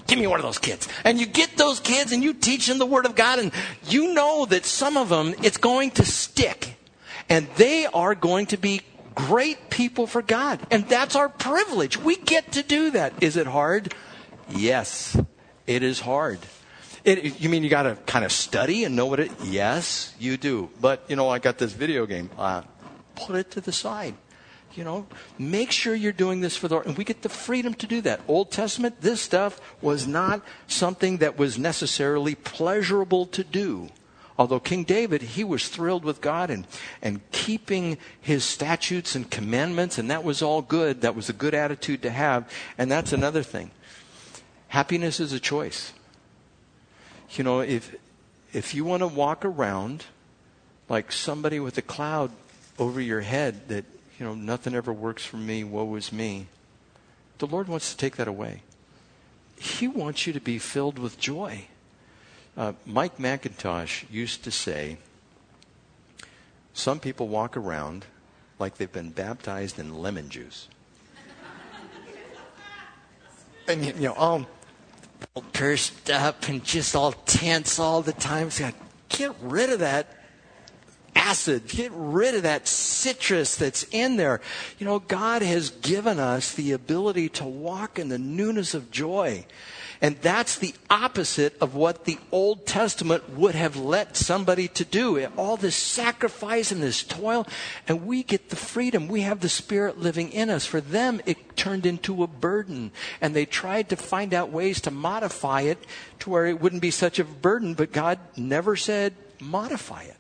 Give 0.06 0.18
me 0.18 0.26
one 0.26 0.38
of 0.38 0.44
those 0.44 0.58
kids. 0.58 0.88
And 1.04 1.18
you 1.18 1.26
get 1.26 1.56
those 1.56 1.80
kids 1.80 2.12
and 2.12 2.22
you 2.22 2.34
teach 2.34 2.66
them 2.66 2.78
the 2.78 2.86
Word 2.86 3.06
of 3.06 3.14
God, 3.14 3.38
and 3.38 3.52
you 3.88 4.12
know 4.12 4.46
that 4.46 4.64
some 4.64 4.96
of 4.96 5.08
them, 5.08 5.34
it's 5.42 5.56
going 5.56 5.92
to 5.92 6.04
stick 6.04 6.76
and 7.28 7.48
they 7.56 7.86
are 7.86 8.14
going 8.14 8.46
to 8.46 8.56
be 8.56 8.82
great 9.14 9.70
people 9.70 10.06
for 10.06 10.20
God. 10.20 10.60
And 10.70 10.86
that's 10.88 11.16
our 11.16 11.28
privilege. 11.28 11.96
We 11.96 12.16
get 12.16 12.52
to 12.52 12.62
do 12.62 12.90
that. 12.90 13.22
Is 13.22 13.36
it 13.36 13.46
hard? 13.46 13.94
Yes, 14.50 15.16
it 15.66 15.82
is 15.82 16.00
hard. 16.00 16.40
It, 17.04 17.40
you 17.40 17.48
mean 17.48 17.64
you 17.64 17.70
got 17.70 17.84
to 17.84 17.96
kind 18.06 18.24
of 18.24 18.32
study 18.32 18.84
and 18.84 18.94
know 18.94 19.06
what 19.06 19.18
it? 19.18 19.32
Yes, 19.44 20.14
you 20.18 20.36
do. 20.36 20.70
But 20.80 21.04
you 21.08 21.16
know, 21.16 21.28
I 21.28 21.38
got 21.38 21.58
this 21.58 21.72
video 21.72 22.06
game. 22.06 22.30
Uh, 22.38 22.62
put 23.16 23.36
it 23.36 23.50
to 23.52 23.60
the 23.60 23.72
side. 23.72 24.14
You 24.74 24.84
know, 24.84 25.06
make 25.38 25.70
sure 25.70 25.94
you're 25.94 26.12
doing 26.12 26.40
this 26.40 26.56
for 26.56 26.68
the 26.68 26.76
Lord. 26.76 26.86
And 26.86 26.96
we 26.96 27.04
get 27.04 27.22
the 27.22 27.28
freedom 27.28 27.74
to 27.74 27.86
do 27.86 28.00
that. 28.02 28.20
Old 28.26 28.50
Testament, 28.50 29.00
this 29.02 29.20
stuff 29.20 29.60
was 29.82 30.06
not 30.06 30.42
something 30.66 31.18
that 31.18 31.38
was 31.38 31.58
necessarily 31.58 32.34
pleasurable 32.34 33.26
to 33.26 33.44
do. 33.44 33.90
Although 34.38 34.60
King 34.60 34.84
David, 34.84 35.22
he 35.22 35.44
was 35.44 35.68
thrilled 35.68 36.04
with 36.04 36.22
God 36.22 36.50
and, 36.50 36.66
and 37.02 37.20
keeping 37.32 37.98
his 38.20 38.44
statutes 38.44 39.14
and 39.14 39.30
commandments, 39.30 39.98
and 39.98 40.10
that 40.10 40.24
was 40.24 40.40
all 40.40 40.62
good. 40.62 41.02
That 41.02 41.14
was 41.14 41.28
a 41.28 41.34
good 41.34 41.54
attitude 41.54 42.02
to 42.02 42.10
have. 42.10 42.50
And 42.78 42.90
that's 42.90 43.12
another 43.12 43.42
thing. 43.42 43.70
Happiness 44.68 45.20
is 45.20 45.34
a 45.34 45.40
choice. 45.40 45.92
You 47.32 47.44
know, 47.44 47.60
if, 47.60 47.94
if 48.54 48.74
you 48.74 48.86
want 48.86 49.02
to 49.02 49.06
walk 49.06 49.44
around 49.44 50.06
like 50.88 51.12
somebody 51.12 51.60
with 51.60 51.76
a 51.76 51.82
cloud 51.82 52.30
over 52.78 53.00
your 53.00 53.20
head 53.20 53.68
that, 53.68 53.84
you 54.22 54.28
know, 54.28 54.34
nothing 54.36 54.72
ever 54.72 54.92
works 54.92 55.24
for 55.24 55.36
me, 55.36 55.64
woe 55.64 55.96
is 55.96 56.12
me, 56.12 56.46
the 57.38 57.46
Lord 57.48 57.66
wants 57.66 57.90
to 57.90 57.96
take 57.96 58.14
that 58.18 58.28
away. 58.28 58.62
He 59.58 59.88
wants 59.88 60.28
you 60.28 60.32
to 60.32 60.38
be 60.38 60.60
filled 60.60 60.96
with 60.96 61.18
joy. 61.18 61.64
Uh, 62.56 62.74
Mike 62.86 63.18
MacIntosh 63.18 64.04
used 64.12 64.44
to 64.44 64.52
say, 64.52 64.98
Some 66.72 67.00
people 67.00 67.26
walk 67.26 67.56
around 67.56 68.06
like 68.60 68.76
they've 68.76 68.92
been 68.92 69.10
baptized 69.10 69.80
in 69.80 69.98
lemon 69.98 70.28
juice. 70.28 70.68
and, 73.66 73.84
you 73.84 73.92
know, 73.94 74.12
all, 74.12 74.46
pursed 75.52 76.12
up 76.12 76.48
and 76.48 76.62
just 76.62 76.94
all 76.94 77.10
tense 77.10 77.80
all 77.80 78.02
the 78.02 78.12
time. 78.12 78.50
So 78.52 78.70
get 79.08 79.34
rid 79.40 79.70
of 79.70 79.80
that 79.80 80.21
acid. 81.14 81.66
Get 81.68 81.92
rid 81.94 82.34
of 82.34 82.42
that 82.42 82.68
citrus 82.68 83.56
that's 83.56 83.84
in 83.90 84.16
there. 84.16 84.40
You 84.78 84.86
know, 84.86 84.98
God 84.98 85.42
has 85.42 85.70
given 85.70 86.18
us 86.18 86.52
the 86.52 86.72
ability 86.72 87.28
to 87.30 87.44
walk 87.44 87.98
in 87.98 88.08
the 88.08 88.18
newness 88.18 88.74
of 88.74 88.90
joy. 88.90 89.46
And 90.02 90.16
that's 90.20 90.58
the 90.58 90.74
opposite 90.90 91.56
of 91.60 91.76
what 91.76 92.06
the 92.06 92.18
Old 92.32 92.66
Testament 92.66 93.30
would 93.30 93.54
have 93.54 93.76
let 93.76 94.16
somebody 94.16 94.66
to 94.66 94.84
do. 94.84 95.24
All 95.36 95.56
this 95.56 95.76
sacrifice 95.76 96.72
and 96.72 96.82
this 96.82 97.04
toil, 97.04 97.46
and 97.86 98.04
we 98.04 98.24
get 98.24 98.50
the 98.50 98.56
freedom. 98.56 99.06
We 99.06 99.20
have 99.20 99.38
the 99.38 99.48
Spirit 99.48 100.00
living 100.00 100.32
in 100.32 100.50
us. 100.50 100.66
For 100.66 100.80
them, 100.80 101.20
it 101.24 101.56
turned 101.56 101.86
into 101.86 102.24
a 102.24 102.26
burden. 102.26 102.90
And 103.20 103.32
they 103.32 103.46
tried 103.46 103.90
to 103.90 103.96
find 103.96 104.34
out 104.34 104.50
ways 104.50 104.80
to 104.82 104.90
modify 104.90 105.60
it 105.62 105.78
to 106.18 106.30
where 106.30 106.46
it 106.46 106.60
wouldn't 106.60 106.82
be 106.82 106.90
such 106.90 107.20
a 107.20 107.24
burden, 107.24 107.74
but 107.74 107.92
God 107.92 108.18
never 108.36 108.74
said, 108.74 109.14
modify 109.40 110.02
it. 110.02 110.16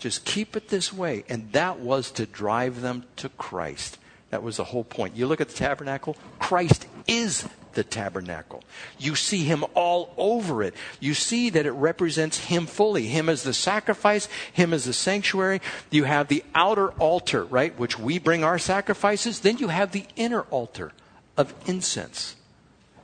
Just 0.00 0.24
keep 0.24 0.56
it 0.56 0.68
this 0.68 0.92
way. 0.92 1.24
And 1.28 1.52
that 1.52 1.78
was 1.78 2.10
to 2.12 2.26
drive 2.26 2.80
them 2.80 3.04
to 3.16 3.28
Christ. 3.28 3.98
That 4.30 4.42
was 4.42 4.56
the 4.56 4.64
whole 4.64 4.84
point. 4.84 5.16
You 5.16 5.26
look 5.26 5.40
at 5.40 5.48
the 5.48 5.54
tabernacle, 5.54 6.16
Christ 6.38 6.86
is 7.06 7.48
the 7.74 7.84
tabernacle. 7.84 8.64
You 8.98 9.14
see 9.14 9.44
him 9.44 9.64
all 9.74 10.14
over 10.16 10.62
it. 10.62 10.74
You 10.98 11.14
see 11.14 11.50
that 11.50 11.66
it 11.66 11.72
represents 11.72 12.46
him 12.46 12.66
fully. 12.66 13.06
Him 13.06 13.28
as 13.28 13.42
the 13.42 13.52
sacrifice, 13.52 14.28
him 14.52 14.72
as 14.72 14.84
the 14.84 14.92
sanctuary. 14.92 15.60
You 15.90 16.04
have 16.04 16.28
the 16.28 16.44
outer 16.54 16.88
altar, 16.92 17.44
right, 17.44 17.78
which 17.78 17.98
we 17.98 18.18
bring 18.18 18.42
our 18.42 18.58
sacrifices. 18.58 19.40
Then 19.40 19.58
you 19.58 19.68
have 19.68 19.92
the 19.92 20.06
inner 20.16 20.42
altar 20.42 20.92
of 21.36 21.54
incense. 21.66 22.36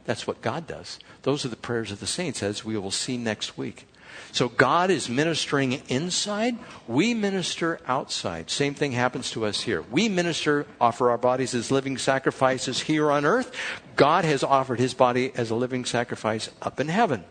That's 0.04 0.26
what 0.26 0.40
God 0.40 0.66
does. 0.66 0.98
Those 1.22 1.44
are 1.44 1.48
the 1.48 1.56
prayers 1.56 1.90
of 1.90 2.00
the 2.00 2.06
saints, 2.06 2.42
as 2.42 2.64
we 2.64 2.78
will 2.78 2.92
see 2.92 3.16
next 3.16 3.58
week. 3.58 3.86
So 4.32 4.48
God 4.48 4.90
is 4.90 5.08
ministering 5.08 5.82
inside, 5.88 6.56
we 6.86 7.14
minister 7.14 7.80
outside. 7.86 8.50
Same 8.50 8.74
thing 8.74 8.92
happens 8.92 9.30
to 9.32 9.44
us 9.44 9.60
here. 9.60 9.82
We 9.90 10.08
minister, 10.08 10.66
offer 10.80 11.10
our 11.10 11.18
bodies 11.18 11.54
as 11.54 11.70
living 11.70 11.98
sacrifices 11.98 12.80
here 12.80 13.10
on 13.10 13.24
earth. 13.24 13.52
God 13.96 14.24
has 14.24 14.42
offered 14.42 14.78
his 14.78 14.94
body 14.94 15.32
as 15.34 15.50
a 15.50 15.54
living 15.54 15.84
sacrifice 15.84 16.50
up 16.60 16.80
in 16.80 16.88
heaven. 16.88 17.24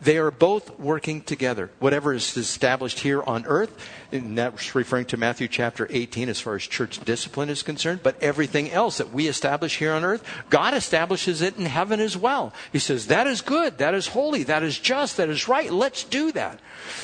They 0.00 0.16
are 0.16 0.30
both 0.30 0.78
working 0.78 1.20
together. 1.20 1.70
Whatever 1.78 2.14
is 2.14 2.36
established 2.36 3.00
here 3.00 3.22
on 3.22 3.44
earth, 3.46 3.76
and 4.12 4.38
that's 4.38 4.74
referring 4.74 5.04
to 5.06 5.16
Matthew 5.16 5.46
chapter 5.46 5.86
18 5.90 6.28
as 6.28 6.40
far 6.40 6.54
as 6.54 6.62
church 6.62 7.00
discipline 7.04 7.50
is 7.50 7.62
concerned, 7.62 8.00
but 8.02 8.20
everything 8.22 8.70
else 8.70 8.98
that 8.98 9.12
we 9.12 9.28
establish 9.28 9.78
here 9.78 9.92
on 9.92 10.04
earth, 10.04 10.24
God 10.48 10.74
establishes 10.74 11.42
it 11.42 11.56
in 11.58 11.66
heaven 11.66 12.00
as 12.00 12.16
well. 12.16 12.52
He 12.72 12.78
says, 12.78 13.08
that 13.08 13.26
is 13.26 13.40
good, 13.42 13.78
that 13.78 13.94
is 13.94 14.08
holy, 14.08 14.42
that 14.44 14.62
is 14.62 14.78
just, 14.78 15.18
that 15.18 15.28
is 15.28 15.48
right, 15.48 15.70
let's 15.70 16.04
do 16.04 16.32
that. 16.32 16.60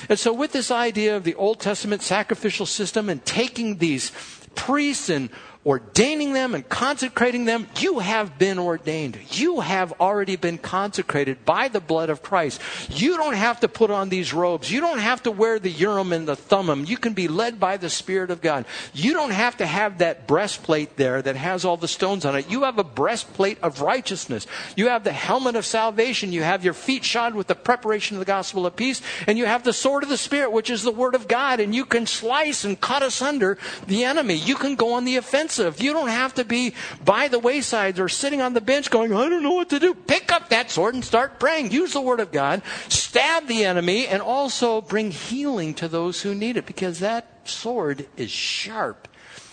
And 0.08 0.18
so 0.18 0.32
with 0.32 0.52
this 0.52 0.70
idea 0.70 1.16
of 1.16 1.24
the 1.24 1.34
Old 1.34 1.60
Testament 1.60 2.02
sacrificial 2.02 2.66
system 2.66 3.08
and 3.08 3.24
taking 3.24 3.76
these 3.76 4.10
priests 4.54 5.10
and 5.10 5.28
ordaining 5.66 6.32
them 6.32 6.54
and 6.54 6.66
consecrating 6.68 7.44
them, 7.44 7.66
you 7.80 7.98
have 7.98 8.38
been 8.38 8.56
ordained. 8.56 9.18
You 9.32 9.58
have 9.60 9.92
already 10.00 10.36
been 10.36 10.58
consecrated 10.58 11.44
by 11.44 11.66
the 11.66 11.80
blood 11.80 12.08
of 12.08 12.22
Christ. 12.22 12.60
You 12.88 13.16
don't 13.16 13.34
have 13.34 13.58
to 13.60 13.68
put 13.68 13.90
on 13.90 14.08
these 14.08 14.32
robes. 14.32 14.70
You 14.70 14.80
don't 14.80 15.00
have 15.00 15.24
to 15.24 15.32
wear 15.32 15.58
the 15.58 15.70
urim 15.70 16.12
and 16.12 16.28
the 16.28 16.36
thummim. 16.36 16.84
You 16.84 16.96
can 16.96 17.14
be 17.14 17.26
led 17.26 17.58
by 17.58 17.78
the 17.78 17.90
Spirit 17.90 18.30
of 18.30 18.40
God. 18.40 18.64
You 18.94 19.12
don't 19.12 19.32
have 19.32 19.56
to 19.56 19.66
have 19.66 19.98
that 19.98 20.28
breastplate 20.28 20.96
there 20.96 21.20
that 21.20 21.34
has 21.34 21.64
all 21.64 21.76
the 21.76 21.88
stones 21.88 22.24
on 22.24 22.36
it. 22.36 22.48
You 22.48 22.62
have 22.62 22.78
a 22.78 22.84
breastplate 22.84 23.58
of 23.60 23.80
righteousness. 23.80 24.46
You 24.76 24.88
have 24.88 25.02
the 25.02 25.12
helmet 25.12 25.56
of 25.56 25.66
salvation. 25.66 26.32
You 26.32 26.44
have 26.44 26.64
your 26.64 26.74
feet 26.74 27.04
shod 27.04 27.34
with 27.34 27.48
the 27.48 27.56
preparation 27.56 28.16
of 28.16 28.20
the 28.20 28.24
gospel 28.24 28.66
of 28.66 28.76
peace. 28.76 29.02
And 29.26 29.36
you 29.36 29.46
have 29.46 29.64
the 29.64 29.72
sword 29.72 30.04
of 30.04 30.10
the 30.10 30.16
Spirit, 30.16 30.52
which 30.52 30.70
is 30.70 30.84
the 30.84 30.92
word 30.92 31.16
of 31.16 31.26
God. 31.26 31.58
And 31.58 31.74
you 31.74 31.84
can 31.84 32.06
slice 32.06 32.64
and 32.64 32.80
cut 32.80 33.02
asunder 33.02 33.58
the 33.88 34.04
enemy. 34.04 34.34
You 34.34 34.54
can 34.54 34.76
go 34.76 34.92
on 34.92 35.04
the 35.04 35.16
offensive 35.16 35.55
offensive. 35.58 35.82
You 35.82 35.92
don't 35.92 36.08
have 36.08 36.34
to 36.34 36.44
be 36.44 36.74
by 37.04 37.28
the 37.28 37.38
wayside 37.38 37.98
or 37.98 38.08
sitting 38.08 38.40
on 38.40 38.54
the 38.54 38.60
bench 38.60 38.90
going, 38.90 39.12
I 39.12 39.28
don't 39.28 39.42
know 39.42 39.54
what 39.54 39.70
to 39.70 39.78
do. 39.78 39.94
Pick 39.94 40.32
up 40.32 40.48
that 40.50 40.70
sword 40.70 40.94
and 40.94 41.04
start 41.04 41.38
praying. 41.38 41.70
Use 41.70 41.92
the 41.92 42.00
word 42.00 42.20
of 42.20 42.32
God. 42.32 42.62
Stab 42.88 43.46
the 43.46 43.64
enemy 43.64 44.06
and 44.06 44.22
also 44.22 44.80
bring 44.80 45.10
healing 45.10 45.74
to 45.74 45.88
those 45.88 46.22
who 46.22 46.34
need 46.34 46.56
it 46.56 46.66
because 46.66 47.00
that 47.00 47.48
sword 47.48 48.06
is 48.16 48.30
sharp. 48.30 49.08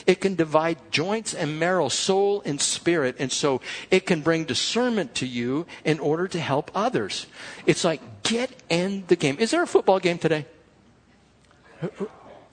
It 0.06 0.20
can 0.20 0.36
divide 0.36 0.92
joints 0.92 1.34
and 1.34 1.58
marrow, 1.60 1.88
soul 1.88 2.42
and 2.46 2.60
spirit. 2.60 3.16
And 3.20 3.32
so 3.32 3.62
it 3.90 4.06
can 4.06 4.20
bring 4.20 4.44
discernment 4.44 5.16
to 5.16 5.26
you 5.26 5.66
in 5.86 6.00
order 6.00 6.28
to 6.28 6.40
help 6.40 6.72
others. 6.76 7.26
It's 7.66 7.86
like 7.86 8.24
get 8.24 8.52
in 8.70 9.06
the 9.08 9.16
game. 9.16 9.38
Is 9.40 9.52
there 9.52 9.64
a 9.64 9.68
football 9.68 10.00
game 10.00 10.18
today? 10.18 10.46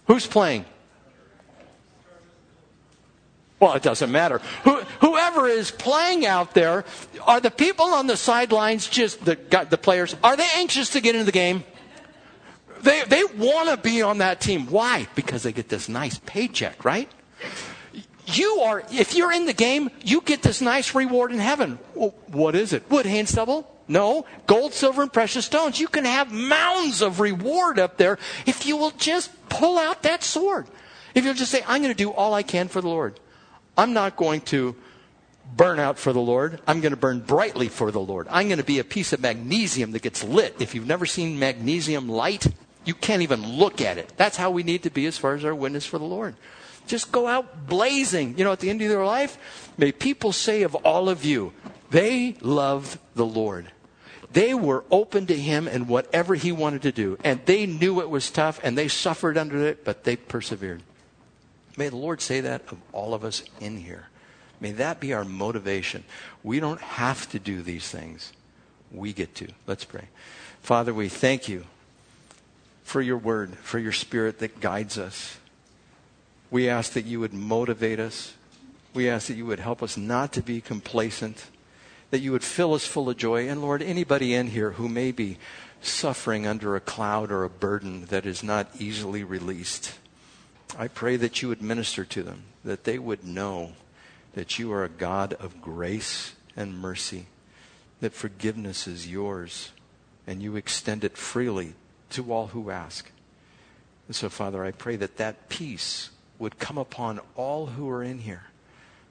Who's 0.06 0.26
playing? 0.26 0.64
Well, 3.60 3.74
it 3.74 3.82
doesn't 3.82 4.10
matter. 4.10 4.40
Who, 4.64 4.80
whoever 5.00 5.46
is 5.46 5.70
playing 5.70 6.24
out 6.24 6.54
there, 6.54 6.86
are 7.26 7.40
the 7.40 7.50
people 7.50 7.86
on 7.86 8.06
the 8.06 8.16
sidelines 8.16 8.88
just 8.88 9.22
the, 9.24 9.36
the 9.68 9.78
players? 9.78 10.16
Are 10.24 10.34
they 10.34 10.48
anxious 10.56 10.90
to 10.90 11.00
get 11.02 11.14
into 11.14 11.26
the 11.26 11.32
game? 11.32 11.64
They, 12.80 13.02
they 13.04 13.22
want 13.24 13.68
to 13.68 13.76
be 13.76 14.00
on 14.00 14.18
that 14.18 14.40
team. 14.40 14.66
Why? 14.66 15.06
Because 15.14 15.42
they 15.42 15.52
get 15.52 15.68
this 15.68 15.90
nice 15.90 16.18
paycheck, 16.24 16.84
right? 16.86 17.10
You 18.24 18.60
are, 18.62 18.82
if 18.90 19.14
you're 19.14 19.32
in 19.32 19.44
the 19.44 19.52
game, 19.52 19.90
you 20.02 20.22
get 20.22 20.40
this 20.40 20.62
nice 20.62 20.94
reward 20.94 21.30
in 21.30 21.38
heaven. 21.38 21.78
Well, 21.94 22.14
what 22.28 22.54
is 22.54 22.72
it? 22.72 22.88
Wood, 22.90 23.04
hay, 23.04 23.18
and 23.18 23.28
stubble? 23.28 23.70
No. 23.88 24.24
Gold, 24.46 24.72
silver, 24.72 25.02
and 25.02 25.12
precious 25.12 25.44
stones. 25.44 25.78
You 25.78 25.88
can 25.88 26.06
have 26.06 26.32
mounds 26.32 27.02
of 27.02 27.20
reward 27.20 27.78
up 27.78 27.98
there 27.98 28.18
if 28.46 28.64
you 28.64 28.78
will 28.78 28.92
just 28.92 29.30
pull 29.50 29.76
out 29.76 30.04
that 30.04 30.22
sword. 30.22 30.66
If 31.14 31.24
you'll 31.24 31.34
just 31.34 31.50
say, 31.50 31.62
I'm 31.66 31.82
going 31.82 31.92
to 31.92 31.98
do 31.98 32.10
all 32.10 32.32
I 32.32 32.42
can 32.42 32.68
for 32.68 32.80
the 32.80 32.88
Lord. 32.88 33.20
I'm 33.80 33.94
not 33.94 34.14
going 34.14 34.42
to 34.42 34.76
burn 35.56 35.80
out 35.80 35.98
for 35.98 36.12
the 36.12 36.20
Lord. 36.20 36.60
I'm 36.66 36.82
going 36.82 36.92
to 36.92 36.98
burn 36.98 37.20
brightly 37.20 37.68
for 37.68 37.90
the 37.90 37.98
Lord. 37.98 38.26
I'm 38.28 38.48
going 38.48 38.58
to 38.58 38.64
be 38.64 38.78
a 38.78 38.84
piece 38.84 39.14
of 39.14 39.20
magnesium 39.20 39.92
that 39.92 40.02
gets 40.02 40.22
lit. 40.22 40.56
If 40.60 40.74
you've 40.74 40.86
never 40.86 41.06
seen 41.06 41.38
magnesium 41.38 42.06
light, 42.06 42.46
you 42.84 42.92
can't 42.92 43.22
even 43.22 43.42
look 43.56 43.80
at 43.80 43.96
it. 43.96 44.12
That's 44.18 44.36
how 44.36 44.50
we 44.50 44.64
need 44.64 44.82
to 44.82 44.90
be 44.90 45.06
as 45.06 45.16
far 45.16 45.34
as 45.34 45.46
our 45.46 45.54
witness 45.54 45.86
for 45.86 45.96
the 45.96 46.04
Lord. 46.04 46.34
Just 46.88 47.10
go 47.10 47.26
out 47.26 47.68
blazing. 47.68 48.36
You 48.36 48.44
know, 48.44 48.52
at 48.52 48.60
the 48.60 48.68
end 48.68 48.82
of 48.82 48.90
their 48.90 49.06
life, 49.06 49.38
may 49.78 49.92
people 49.92 50.32
say 50.32 50.62
of 50.62 50.74
all 50.74 51.08
of 51.08 51.24
you, 51.24 51.54
they 51.88 52.36
loved 52.42 52.98
the 53.14 53.24
Lord. 53.24 53.72
They 54.30 54.52
were 54.52 54.84
open 54.90 55.26
to 55.28 55.34
Him 55.34 55.66
and 55.66 55.88
whatever 55.88 56.34
He 56.34 56.52
wanted 56.52 56.82
to 56.82 56.92
do. 56.92 57.16
And 57.24 57.40
they 57.46 57.64
knew 57.64 58.02
it 58.02 58.10
was 58.10 58.30
tough 58.30 58.60
and 58.62 58.76
they 58.76 58.88
suffered 58.88 59.38
under 59.38 59.66
it, 59.66 59.86
but 59.86 60.04
they 60.04 60.16
persevered. 60.16 60.82
May 61.80 61.88
the 61.88 61.96
Lord 61.96 62.20
say 62.20 62.42
that 62.42 62.60
of 62.70 62.76
all 62.92 63.14
of 63.14 63.24
us 63.24 63.42
in 63.58 63.78
here. 63.78 64.08
May 64.60 64.72
that 64.72 65.00
be 65.00 65.14
our 65.14 65.24
motivation. 65.24 66.04
We 66.42 66.60
don't 66.60 66.78
have 66.78 67.26
to 67.30 67.38
do 67.38 67.62
these 67.62 67.88
things. 67.88 68.34
We 68.92 69.14
get 69.14 69.34
to. 69.36 69.48
Let's 69.66 69.86
pray. 69.86 70.08
Father, 70.60 70.92
we 70.92 71.08
thank 71.08 71.48
you 71.48 71.64
for 72.82 73.00
your 73.00 73.16
word, 73.16 73.56
for 73.62 73.78
your 73.78 73.92
spirit 73.92 74.40
that 74.40 74.60
guides 74.60 74.98
us. 74.98 75.38
We 76.50 76.68
ask 76.68 76.92
that 76.92 77.06
you 77.06 77.18
would 77.18 77.32
motivate 77.32 77.98
us. 77.98 78.34
We 78.92 79.08
ask 79.08 79.28
that 79.28 79.38
you 79.38 79.46
would 79.46 79.60
help 79.60 79.82
us 79.82 79.96
not 79.96 80.34
to 80.34 80.42
be 80.42 80.60
complacent, 80.60 81.46
that 82.10 82.20
you 82.20 82.32
would 82.32 82.44
fill 82.44 82.74
us 82.74 82.84
full 82.84 83.08
of 83.08 83.16
joy. 83.16 83.48
And 83.48 83.62
Lord, 83.62 83.80
anybody 83.80 84.34
in 84.34 84.48
here 84.48 84.72
who 84.72 84.86
may 84.86 85.12
be 85.12 85.38
suffering 85.80 86.46
under 86.46 86.76
a 86.76 86.80
cloud 86.80 87.32
or 87.32 87.42
a 87.42 87.48
burden 87.48 88.04
that 88.10 88.26
is 88.26 88.42
not 88.42 88.68
easily 88.78 89.24
released, 89.24 89.94
I 90.78 90.88
pray 90.88 91.16
that 91.16 91.42
you 91.42 91.48
would 91.48 91.62
minister 91.62 92.04
to 92.04 92.22
them, 92.22 92.44
that 92.64 92.84
they 92.84 92.98
would 92.98 93.24
know 93.24 93.72
that 94.34 94.58
you 94.58 94.72
are 94.72 94.84
a 94.84 94.88
God 94.88 95.34
of 95.34 95.60
grace 95.60 96.34
and 96.56 96.78
mercy, 96.78 97.26
that 98.00 98.14
forgiveness 98.14 98.86
is 98.86 99.08
yours, 99.08 99.72
and 100.26 100.42
you 100.42 100.56
extend 100.56 101.04
it 101.04 101.16
freely 101.16 101.74
to 102.10 102.32
all 102.32 102.48
who 102.48 102.70
ask. 102.70 103.10
And 104.06 104.14
so, 104.14 104.28
Father, 104.28 104.64
I 104.64 104.70
pray 104.70 104.96
that 104.96 105.16
that 105.16 105.48
peace 105.48 106.10
would 106.38 106.58
come 106.58 106.78
upon 106.78 107.20
all 107.36 107.66
who 107.66 107.88
are 107.88 108.02
in 108.02 108.20
here, 108.20 108.44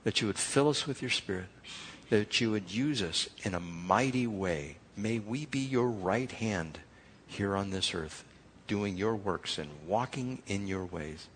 that 0.04 0.22
you 0.22 0.28
would 0.28 0.40
fill 0.40 0.70
us 0.70 0.88
with 0.88 1.02
your 1.02 1.12
Spirit, 1.12 1.48
that 2.10 2.42
you 2.42 2.52
would 2.52 2.72
use 2.72 3.02
us 3.02 3.30
in 3.44 3.54
a 3.54 3.60
mighty 3.60 4.28
way. 4.28 4.78
May 4.98 5.20
we 5.20 5.46
be 5.46 5.60
your 5.60 5.88
right 5.88 6.32
hand 6.32 6.80
here 7.28 7.56
on 7.56 7.70
this 7.70 7.94
earth, 7.94 8.24
doing 8.68 8.98
your 8.98 9.16
works 9.16 9.58
and 9.58 9.70
walking 9.86 10.42
in 10.48 10.68
your 10.68 10.86
ways. 10.86 11.28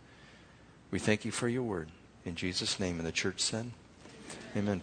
We 0.93 0.99
thank 0.99 1.25
you 1.25 1.31
for 1.31 1.47
your 1.49 1.63
word. 1.63 1.89
In 2.23 2.35
Jesus' 2.35 2.79
name, 2.79 2.99
and 2.99 3.07
the 3.07 3.11
church 3.11 3.39
said, 3.39 3.71
Amen. 4.55 4.79